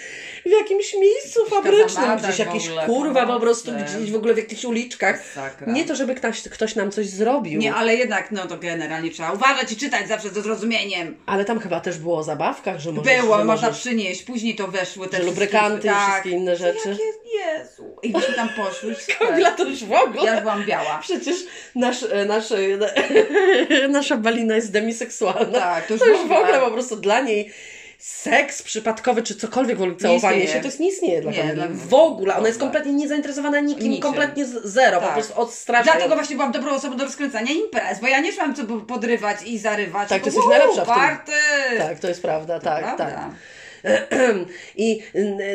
w 0.45 0.49
jakimś 0.49 0.93
miejscu 0.93 1.45
fabrycznym, 1.45 2.17
gdzieś 2.17 2.39
jakieś 2.39 2.67
ogóle, 2.67 2.85
kurwa 2.85 3.25
po 3.27 3.39
prostu 3.39 3.71
gdzieś 3.71 4.11
w 4.11 4.15
ogóle 4.15 4.33
w 4.33 4.37
jakichś 4.37 4.65
uliczkach. 4.65 5.35
Masakra. 5.35 5.73
Nie 5.73 5.85
to, 5.85 5.95
żeby 5.95 6.15
ktoś, 6.15 6.41
ktoś 6.41 6.75
nam 6.75 6.91
coś 6.91 7.07
zrobił. 7.07 7.59
Nie, 7.59 7.73
ale 7.73 7.95
jednak, 7.95 8.31
no 8.31 8.47
to 8.47 8.57
generalnie 8.57 9.11
trzeba 9.11 9.31
uważać 9.31 9.71
i 9.71 9.75
czytać 9.77 10.07
zawsze 10.07 10.29
ze 10.29 10.41
zrozumieniem. 10.41 11.17
Ale 11.25 11.45
tam 11.45 11.59
chyba 11.59 11.79
też 11.79 11.97
było 11.97 12.17
o 12.17 12.23
zabawkach, 12.23 12.79
że 12.79 12.91
możesz, 12.91 13.21
Było, 13.21 13.37
że 13.37 13.43
można 13.43 13.71
przynieść, 13.71 14.23
później 14.23 14.55
to 14.55 14.67
weszły 14.67 15.07
te 15.07 15.23
lubrykanty 15.23 15.87
i 15.87 15.89
tak. 15.89 16.09
wszystkie 16.09 16.29
inne 16.29 16.55
rzeczy. 16.55 16.89
Jakie, 16.89 17.03
Jezu. 17.33 17.95
I 18.03 18.09
byśmy 18.11 18.33
tam 18.35 18.49
poszły. 18.49 18.95
Super. 19.19 19.55
to 19.57 19.63
już 19.63 19.83
w 19.83 19.91
ogóle. 19.93 20.25
Ja 20.35 20.41
byłam 20.41 20.65
biała. 20.65 20.97
Przecież 21.01 21.35
nasz, 21.75 22.03
e, 22.03 22.25
nasz, 22.25 22.51
e, 22.51 22.57
nasza 23.89 24.17
balina 24.17 24.55
jest 24.55 24.71
demiseksualna. 24.71 25.59
Tak, 25.59 25.87
to 25.87 25.93
już 25.93 26.01
to 26.03 26.07
już 26.09 26.19
w 26.27 26.31
ogóle. 26.31 26.59
po 26.59 26.71
prostu 26.71 26.95
dla 26.95 27.21
niej 27.21 27.51
seks 27.97 28.61
przypadkowy, 28.63 29.23
czy 29.23 29.35
cokolwiek 29.35 29.77
w 29.77 29.81
ogóle 29.81 29.97
całowanie 29.97 30.47
się, 30.47 30.59
to 30.59 30.65
jest 30.65 30.79
nie 30.79 30.89
istnieje 30.89 31.21
dla 31.21 31.31
Nie, 31.31 31.37
Kamili. 31.37 31.67
W 31.87 31.93
ogóle. 31.93 32.35
Ona 32.35 32.47
jest 32.47 32.59
kompletnie 32.59 32.93
niezainteresowana 32.93 33.59
nikim, 33.59 33.89
Niczym. 33.89 34.01
kompletnie 34.01 34.45
zero, 34.63 34.99
po 34.99 35.05
Tak. 35.05 35.13
prostu 35.15 35.41
odstrasza. 35.41 35.83
Dlatego 35.83 36.15
właśnie 36.15 36.35
byłam 36.35 36.51
dobrą 36.51 36.71
osobą 36.71 36.97
do 36.97 37.03
rozkręcania 37.05 37.51
imprez, 37.51 37.99
bo 37.99 38.07
ja 38.07 38.19
nie 38.19 38.31
szłam 38.31 38.55
co 38.55 38.63
podrywać 38.65 39.37
i 39.45 39.57
zarywać. 39.59 40.09
Tak, 40.09 40.23
tylko, 40.23 40.39
jesteś 40.39 40.45
najlepsza 40.49 40.85
w 40.85 41.25
tym. 41.25 41.77
Tak, 41.77 41.99
to 41.99 42.07
jest 42.07 42.21
prawda, 42.21 42.59
tak, 42.59 42.83
Prawda. 42.83 43.05
tak. 43.05 43.29
I 44.75 45.01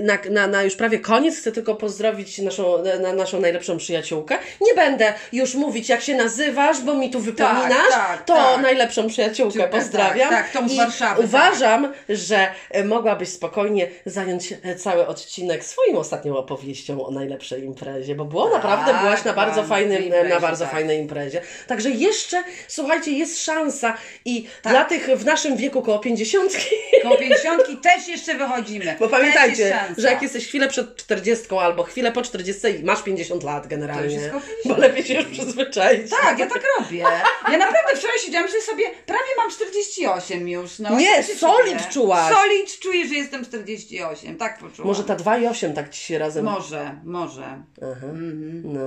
na, 0.02 0.18
na, 0.30 0.46
na 0.46 0.62
już 0.62 0.76
prawie 0.76 0.98
koniec 0.98 1.38
chcę 1.38 1.52
tylko 1.52 1.74
pozdrowić 1.74 2.38
naszą, 2.38 2.82
na, 3.00 3.12
naszą 3.12 3.40
najlepszą 3.40 3.76
przyjaciółkę. 3.76 4.38
Nie 4.60 4.74
będę 4.74 5.14
już 5.32 5.54
mówić, 5.54 5.88
jak 5.88 6.00
się 6.02 6.14
nazywasz, 6.14 6.80
bo 6.80 6.94
mi 6.94 7.10
tu 7.10 7.20
wypominasz. 7.20 7.90
tak, 7.90 8.24
to 8.24 8.34
tak. 8.34 8.62
najlepszą 8.62 9.08
przyjaciółkę 9.08 9.68
pozdrawiam. 9.68 10.30
tak, 10.30 10.52
tak, 10.52 10.62
tą 10.62 10.68
z 10.68 10.72
I 10.72 10.76
Warszawy, 10.76 11.22
tak. 11.22 11.24
uważam, 11.24 11.92
że 12.08 12.48
e, 12.70 12.84
mogłabyś 12.84 13.28
spokojnie 13.28 13.88
zająć 14.06 14.54
e, 14.62 14.74
cały 14.76 15.06
odcinek 15.06 15.64
swoim 15.64 15.96
ostatnią 15.96 16.36
opowieścią 16.36 17.06
o 17.06 17.10
najlepszej 17.10 17.64
imprezie, 17.64 18.14
bo 18.14 18.24
było 18.24 18.48
naprawdę, 18.50 18.92
Tak, 18.92 19.02
byłaś 19.02 19.24
na 19.24 19.32
bardzo 19.32 19.64
fajnym, 19.64 20.04
imprezie, 20.04 20.28
na 20.28 20.40
bardzo 20.40 20.64
tak. 20.64 20.74
fajnej 20.74 20.98
imprezie. 20.98 21.40
Także 21.66 21.90
jeszcze, 21.90 22.42
słuchajcie, 22.68 23.12
jest 23.12 23.44
szansa 23.44 23.96
i 24.24 24.46
Tak. 24.62 24.72
dla 24.72 24.84
tych 24.84 25.06
w 25.06 25.24
naszym 25.24 25.56
wieku 25.56 25.82
koło 25.82 25.98
pięćdziesiątki 25.98 26.64
Koło 27.02 27.16
pięćdziesiątki 27.16 27.76
też 27.76 28.08
jeszcze 28.16 28.34
wychodzimy. 28.34 28.96
bo 29.00 29.08
pamiętajcie, 29.08 29.78
że 29.98 30.08
jak 30.10 30.22
jesteś 30.22 30.46
chwilę 30.46 30.68
przed 30.68 30.96
40 30.96 31.46
albo 31.60 31.82
chwilę 31.82 32.12
po 32.12 32.22
40 32.22 32.66
i 32.80 32.84
masz 32.84 33.02
50 33.02 33.42
lat 33.42 33.66
generalnie, 33.66 34.04
już 34.04 34.14
jest 34.14 34.30
koło 34.30 34.42
50. 34.42 34.76
bo 34.76 34.82
lepiej 34.82 35.04
się 35.04 35.14
już 35.14 35.26
przyzwyczaić. 35.26 36.10
Tak, 36.10 36.38
ja 36.38 36.46
tak 36.46 36.62
robię. 36.78 37.04
Ja 37.52 37.58
naprawdę 37.58 37.96
wczoraj 37.96 38.18
siedziałam, 38.18 38.48
że 38.48 38.60
sobie 38.60 38.84
prawie 39.06 39.30
mam 39.36 39.50
48 39.50 40.48
już. 40.48 40.78
No, 40.78 40.96
Nie, 40.98 41.22
solid 41.22 41.88
czułaś. 41.88 42.34
Solid 42.34 42.78
czuję, 42.78 43.06
że 43.06 43.14
jestem 43.14 43.44
48. 43.44 44.36
Tak 44.36 44.58
poczułam. 44.58 44.88
Może 44.88 45.04
ta 45.04 45.16
2,8 45.16 45.74
tak 45.74 45.90
ci 45.90 46.00
się 46.00 46.18
razem... 46.18 46.44
Może, 46.44 46.94
może. 47.04 47.62
Aha. 47.82 48.06
Mhm. 48.06 48.62
No. 48.64 48.80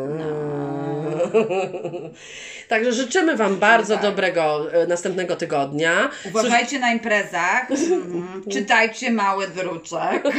Także 2.69 2.93
życzymy 2.93 3.37
Wam 3.37 3.57
bardzo 3.57 3.93
tak. 3.93 4.03
dobrego 4.03 4.73
e, 4.73 4.87
następnego 4.87 5.35
tygodnia. 5.35 6.09
Uważajcie 6.25 6.79
na 6.79 6.91
imprezach. 6.91 7.71
Mhm. 7.71 8.43
Czytajcie 8.53 9.11
mały 9.23 9.47
druczek. 9.47 10.23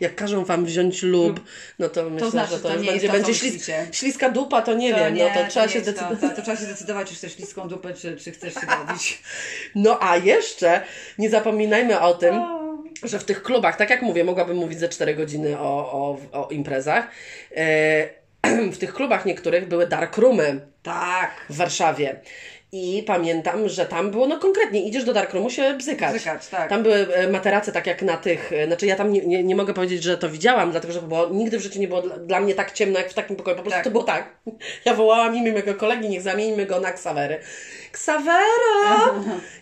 Jak 0.00 0.14
każą 0.14 0.44
Wam 0.44 0.64
wziąć 0.64 1.02
lub, 1.02 1.40
no 1.78 1.88
to 1.88 2.10
myślę, 2.10 2.30
znaczy, 2.30 2.50
że 2.50 2.60
to, 2.60 2.68
to 2.68 2.76
nie 2.80 2.90
będzie, 2.90 3.06
to, 3.06 3.12
będzie 3.12 3.34
ślis, 3.34 3.70
śliska 3.92 4.30
dupa, 4.30 4.62
to 4.62 4.74
nie 4.74 4.92
To 4.92 4.98
wiem, 4.98 5.18
no 5.18 5.24
to 5.24 5.50
trzeba 5.50 5.66
nie 5.66 5.72
się 5.72 5.78
jest 5.78 5.98
to, 5.98 6.16
to, 6.16 6.28
to 6.28 6.42
trzeba 6.42 6.56
się 6.56 6.64
zdecydować, 6.64 7.08
czy 7.08 7.14
chcesz 7.14 7.34
śliską 7.34 7.68
dupę, 7.68 7.94
czy, 7.94 8.16
czy 8.16 8.32
chcesz 8.32 8.54
się 8.54 8.60
robić. 8.60 9.22
No 9.74 9.98
a 10.00 10.16
jeszcze 10.16 10.82
nie 11.18 11.30
zapominajmy 11.30 12.00
o 12.00 12.14
tym, 12.14 12.34
że 13.02 13.18
w 13.18 13.24
tych 13.24 13.42
klubach, 13.42 13.76
tak 13.76 13.90
jak 13.90 14.02
mówię, 14.02 14.24
mogłabym 14.24 14.56
mówić 14.56 14.78
ze 14.78 14.88
4 14.88 15.14
godziny 15.14 15.58
o, 15.58 15.92
o, 15.92 16.18
o 16.32 16.48
imprezach. 16.48 17.08
E, 17.56 18.08
w 18.74 18.78
tych 18.78 18.94
klubach 18.94 19.24
niektórych 19.24 19.68
były 19.68 19.86
dark 19.86 20.16
roomy 20.16 20.60
Tak. 20.82 21.30
w 21.50 21.56
Warszawie. 21.56 22.20
I 22.72 23.02
pamiętam, 23.06 23.68
że 23.68 23.86
tam 23.86 24.10
było, 24.10 24.26
no 24.26 24.38
konkretnie, 24.38 24.80
idziesz 24.80 25.04
do 25.04 25.12
darkroomu 25.12 25.50
się 25.50 25.74
bzykać. 25.74 26.14
Bzykać, 26.14 26.48
tak. 26.48 26.68
Tam 26.68 26.82
były 26.82 27.14
e, 27.14 27.28
materace 27.28 27.72
tak 27.72 27.86
jak 27.86 28.02
na 28.02 28.16
tych, 28.16 28.52
e, 28.52 28.66
znaczy 28.66 28.86
ja 28.86 28.96
tam 28.96 29.12
nie, 29.12 29.20
nie, 29.26 29.44
nie 29.44 29.56
mogę 29.56 29.74
powiedzieć, 29.74 30.02
że 30.02 30.18
to 30.18 30.28
widziałam, 30.28 30.70
dlatego 30.70 30.92
że 30.92 31.02
było, 31.02 31.28
nigdy 31.28 31.58
w 31.58 31.62
życiu 31.62 31.80
nie 31.80 31.88
było 31.88 32.02
dla, 32.02 32.16
dla 32.16 32.40
mnie 32.40 32.54
tak 32.54 32.72
ciemno 32.72 32.98
jak 32.98 33.10
w 33.10 33.14
takim 33.14 33.36
pokoju. 33.36 33.56
Po 33.56 33.62
prostu 33.62 33.76
Tak. 33.76 33.84
to 33.84 33.90
było 33.90 34.04
tak. 34.04 34.36
Ja 34.84 34.94
wołałam 34.94 35.36
imię 35.36 35.52
mojego 35.52 35.74
kolegi, 35.74 36.08
niech 36.08 36.22
zamieńmy 36.22 36.66
go 36.66 36.80
na 36.80 36.92
Ksawery. 36.92 37.40
Ksawero! 37.92 39.14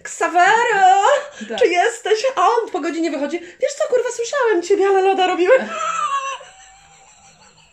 Ksawero! 0.02 0.98
Tak. 1.48 1.58
Czy 1.58 1.68
jesteś? 1.68 2.26
A 2.36 2.40
on 2.40 2.70
po 2.72 2.80
godzinie 2.80 3.10
wychodzi, 3.10 3.40
wiesz 3.40 3.72
co, 3.78 3.88
kurwa, 3.88 4.08
słyszałem 4.10 4.62
Ciebie, 4.62 4.86
ale 4.86 5.02
loda 5.02 5.26
robiłem. 5.26 5.60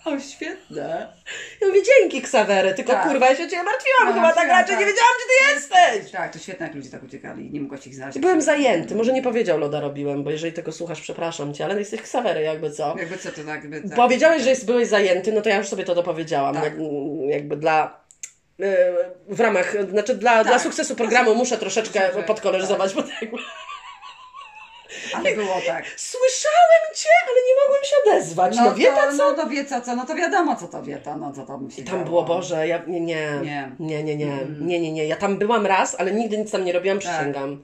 O, 0.05 0.19
świetne. 0.19 1.07
Ja 1.61 1.67
mówię, 1.67 1.79
dzięki 1.83 2.21
Ksawery, 2.21 2.73
tylko 2.73 2.91
Tak. 2.93 3.07
kurwa, 3.07 3.29
ja 3.29 3.35
się 3.35 3.43
o 3.43 3.47
Ciebie 3.47 3.63
martwiłam, 3.63 4.05
No, 4.07 4.13
chyba 4.13 4.33
tak 4.33 4.49
raczej, 4.49 4.77
nie 4.77 4.85
tak. 4.85 4.89
wiedziałam, 4.93 5.13
gdzie 5.17 5.49
Ty 5.49 5.55
jesteś. 5.55 6.11
Tak, 6.11 6.33
to 6.33 6.39
świetne, 6.39 6.65
jak 6.65 6.75
ludzie 6.75 6.89
tak 6.89 7.03
uciekali. 7.03 7.51
Nie 7.51 7.61
mogłaś 7.61 7.87
ich 7.87 7.95
znaleźć. 7.95 8.19
Byłem 8.19 8.41
zajęty, 8.41 8.95
może 8.95 9.13
nie 9.13 9.21
powiedział 9.21 9.57
Loda 9.59 9.79
robiłem, 9.79 10.23
bo 10.23 10.31
jeżeli 10.31 10.53
tego 10.53 10.71
słuchasz, 10.71 11.01
przepraszam 11.01 11.53
Cię, 11.53 11.65
ale 11.65 11.79
jesteś 11.79 12.01
Ksawery 12.01 12.41
jakby 12.41 12.71
co. 12.71 12.95
Jakby 12.99 13.17
co 13.17 13.31
to 13.31 13.35
tak, 13.43 13.47
jakby 13.63 13.81
tak. 13.81 13.95
Powiedziałeś, 13.97 14.43
że 14.43 14.49
jest, 14.49 14.65
byłeś 14.65 14.87
zajęty, 14.87 15.31
no 15.31 15.41
to 15.41 15.49
ja 15.49 15.57
już 15.57 15.67
sobie 15.67 15.83
to 15.83 15.95
dopowiedziałam. 15.95 16.55
Tak. 16.55 16.63
Jak, 16.63 16.73
jakby 17.29 17.57
dla. 17.57 17.99
e, 18.61 18.87
W 19.27 19.39
ramach, 19.39 19.73
znaczy 19.89 20.15
dla, 20.15 20.43
dla 20.43 20.59
sukcesu 20.59 20.95
programu 20.95 21.35
muszę 21.35 21.57
troszeczkę 21.57 22.09
podkoloryzować, 22.27 22.93
bo 22.93 23.03
tak 23.03 23.25
Ale 25.15 25.35
było 25.35 25.61
tak. 25.67 25.85
słyszałem 25.97 26.81
Cię, 26.95 27.09
ale 27.23 27.35
nie 27.47 27.53
mogłem 27.65 27.83
się 27.83 27.95
odezwać. 28.05 28.55
No, 28.57 28.73
wie 28.75 28.85
to, 28.87 28.95
pan 28.95 29.17
co? 29.17 29.31
No 29.35 29.43
to 29.69 29.81
co, 29.85 29.95
no 29.95 30.05
to 30.05 30.15
wiadomo 30.15 30.55
co 30.55 30.67
to 30.67 30.83
wie 30.83 30.97
to, 30.97 31.17
no 31.17 31.33
co 31.33 31.45
tam 31.45 31.71
się 31.71 31.83
Tam 31.83 31.93
działo. 31.93 32.05
było, 32.05 32.23
Boże, 32.23 32.67
ja 32.67 32.81
nie, 32.87 32.99
nie, 33.01 33.39
Nie. 33.43 33.71
nie, 33.79 34.03
nie, 34.03 34.15
nie, 34.15 34.37
nie, 34.61 34.79
nie, 34.79 34.91
nie. 34.91 35.05
Ja 35.07 35.15
tam 35.15 35.37
byłam 35.37 35.65
raz, 35.65 35.95
ale 35.99 36.11
nigdy 36.11 36.37
nic 36.37 36.51
tam 36.51 36.65
nie 36.65 36.73
robiłam, 36.73 36.99
Tak. 36.99 37.11
przysięgam. 37.13 37.63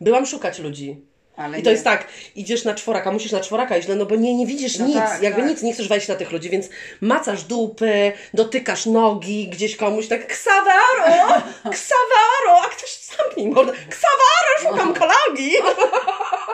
Byłam 0.00 0.26
szukać 0.26 0.58
ludzi. 0.58 1.04
Ale 1.36 1.58
I 1.58 1.62
to 1.62 1.66
nie. 1.68 1.72
jest 1.72 1.84
tak, 1.84 2.06
idziesz 2.36 2.64
na 2.64 2.74
czworaka, 2.74 3.12
musisz 3.12 3.32
na 3.32 3.40
czworaka 3.40 3.76
iść, 3.76 3.88
no, 3.88 3.94
no 3.94 4.06
bo 4.06 4.16
nie, 4.16 4.36
nie 4.36 4.46
widzisz 4.46 4.78
No 4.78 4.86
nic, 4.86 4.96
tak, 4.96 5.22
jakby 5.22 5.40
tak. 5.40 5.50
nic, 5.50 5.62
nie 5.62 5.72
chcesz 5.72 5.88
wejść 5.88 6.08
na 6.08 6.14
tych 6.14 6.32
ludzi, 6.32 6.50
więc 6.50 6.68
macasz 7.00 7.42
dupy, 7.44 8.12
dotykasz 8.34 8.86
nogi 8.86 9.48
gdzieś 9.48 9.76
komuś, 9.76 10.08
tak 10.08 10.26
ksawaro, 10.26 11.42
ksawaro, 11.74 12.60
a 12.64 12.68
ktoś 12.68 12.98
zamknij 12.98 13.48
mordę, 13.48 13.72
ksawaro, 13.72 14.70
szukam 14.76 14.94
kolegi. 14.94 15.52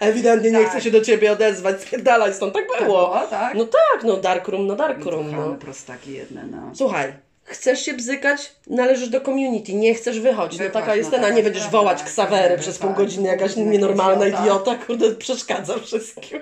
Ewidentnie 0.00 0.50
nie 0.50 0.58
Tak. 0.58 0.68
chce 0.70 0.80
się 0.80 0.90
do 0.90 1.00
ciebie 1.00 1.32
odezwać, 1.32 1.82
spierdalaj 1.82 2.34
stąd, 2.34 2.54
tak 2.54 2.64
Tak 2.72 2.84
było. 2.86 3.06
było, 3.06 3.26
tak? 3.30 3.54
No 3.54 3.64
tak, 3.64 4.04
no 4.04 4.16
dark 4.16 4.48
room, 4.48 4.66
no 4.66 4.76
dark 4.76 5.04
room, 5.04 5.24
Kochane 5.30 5.48
no. 5.48 5.54
prostaki 5.54 6.12
jedne, 6.12 6.44
no. 6.50 6.70
Słuchaj, 6.74 7.12
chcesz 7.44 7.80
się 7.80 7.94
bzykać, 7.94 8.52
należysz 8.66 9.08
do 9.08 9.20
community, 9.20 9.74
nie 9.74 9.94
chcesz 9.94 10.20
wychodzić. 10.20 10.60
No 10.60 10.70
taka 10.70 10.96
jest 10.96 11.06
no 11.06 11.10
cena, 11.10 11.22
taka 11.22 11.34
nie 11.34 11.40
jest 11.42 11.52
będziesz 11.52 11.70
wołać 11.72 11.98
tak, 11.98 12.06
ksawery 12.08 12.48
tak, 12.54 12.60
przez 12.60 12.78
tak. 12.78 12.86
pół 12.88 12.96
godziny, 12.96 13.28
jakaś 13.28 13.56
Jaka 13.56 13.70
nienormalna 13.70 14.26
idiota. 14.26 14.42
idiota, 14.44 14.74
kurde, 14.86 15.10
przeszkadza 15.10 15.78
wszystkim. 15.78 16.40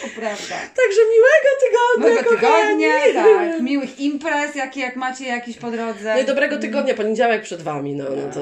To 0.00 0.06
prawda. 0.20 0.54
Także 0.76 1.00
miłego 1.14 1.50
tygodnia, 1.60 2.08
Miłego 2.10 2.30
tygodnia, 2.30 3.22
tak. 3.22 3.60
Miłych 3.62 4.00
imprez, 4.00 4.54
jakie 4.54 4.80
jak 4.80 4.96
macie 4.96 5.26
jakieś 5.26 5.56
po 5.56 5.70
drodze. 5.70 6.14
No 6.14 6.20
i 6.20 6.24
dobrego 6.24 6.58
tygodnia, 6.58 6.94
poniedziałek 6.94 7.42
przed 7.42 7.62
Wami, 7.62 7.94
no, 7.94 8.04
no 8.04 8.32
to... 8.34 8.40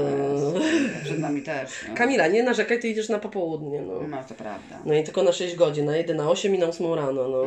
Przed 1.05 1.19
nami 1.19 1.43
też. 1.43 1.71
No, 1.89 1.95
Kamila, 1.95 2.27
nie 2.27 2.43
narzekaj, 2.43 2.81
ty 2.81 2.89
idziesz 2.89 3.09
na 3.09 3.19
popołudnie, 3.19 3.81
no. 3.83 4.01
no 4.09 4.25
to 4.29 4.35
prawda. 4.35 4.79
No 4.85 4.95
i 4.95 5.05
tylko 5.05 5.23
na 5.23 5.33
6 5.33 5.55
godzin, 5.57 5.85
na 5.85 5.97
1 5.97 6.17
na 6.17 6.31
8 6.31 6.55
i 6.55 6.59
na 6.59 6.67
8 6.67 6.95
rano, 6.95 7.13
no. 7.29 7.47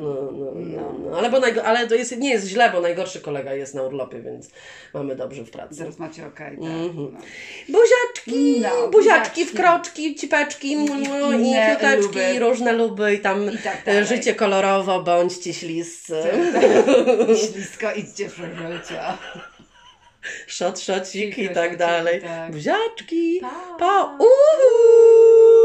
no, 0.00 0.32
no, 0.32 0.52
no, 0.54 0.94
no. 1.10 1.18
Ale, 1.18 1.30
bo 1.30 1.40
najgo- 1.40 1.62
ale 1.64 1.86
to 1.86 1.94
jest, 1.94 2.16
nie 2.18 2.30
jest 2.30 2.46
źle, 2.46 2.70
bo 2.72 2.80
najgorszy 2.80 3.20
kolega 3.20 3.54
jest 3.54 3.74
na 3.74 3.82
urlopie, 3.82 4.20
więc 4.20 4.50
mamy 4.94 5.16
dobrze 5.16 5.44
w 5.44 5.50
pracy. 5.50 5.74
Zaraz 5.74 5.98
macie 5.98 6.26
okej, 6.26 6.50
tak. 6.56 6.66
Mhm. 6.66 7.12
No. 7.12 7.18
Buziaczki, 7.68 8.60
No, 8.60 8.68
buziaczki, 8.68 8.90
buziaczki. 8.90 9.44
wkroczki, 9.46 10.14
cipeczki, 10.14 10.72
I- 10.72 10.74
i, 10.74 10.84
i 10.84 11.96
luby. 12.02 12.38
różne 12.38 12.72
luby 12.72 13.03
i 13.08 13.18
tam 13.20 13.50
I 13.50 13.58
tak 13.58 13.88
e, 13.88 14.04
życie 14.04 14.34
kolorowo, 14.34 15.02
bądźcie 15.02 15.54
śliscy. 15.54 16.22
Ślisko, 17.52 17.92
idźcie 17.92 18.28
w 18.28 18.36
życia. 18.36 19.18
Szot, 20.46 20.80
szocik 20.80 21.38
i 21.38 21.48
tak 21.48 21.76
dalej. 21.76 22.22
tak. 22.22 22.50
Buziaczki. 22.52 23.40
Pa. 23.40 23.76
Pa. 23.78 24.16
Uhu. 24.18 25.63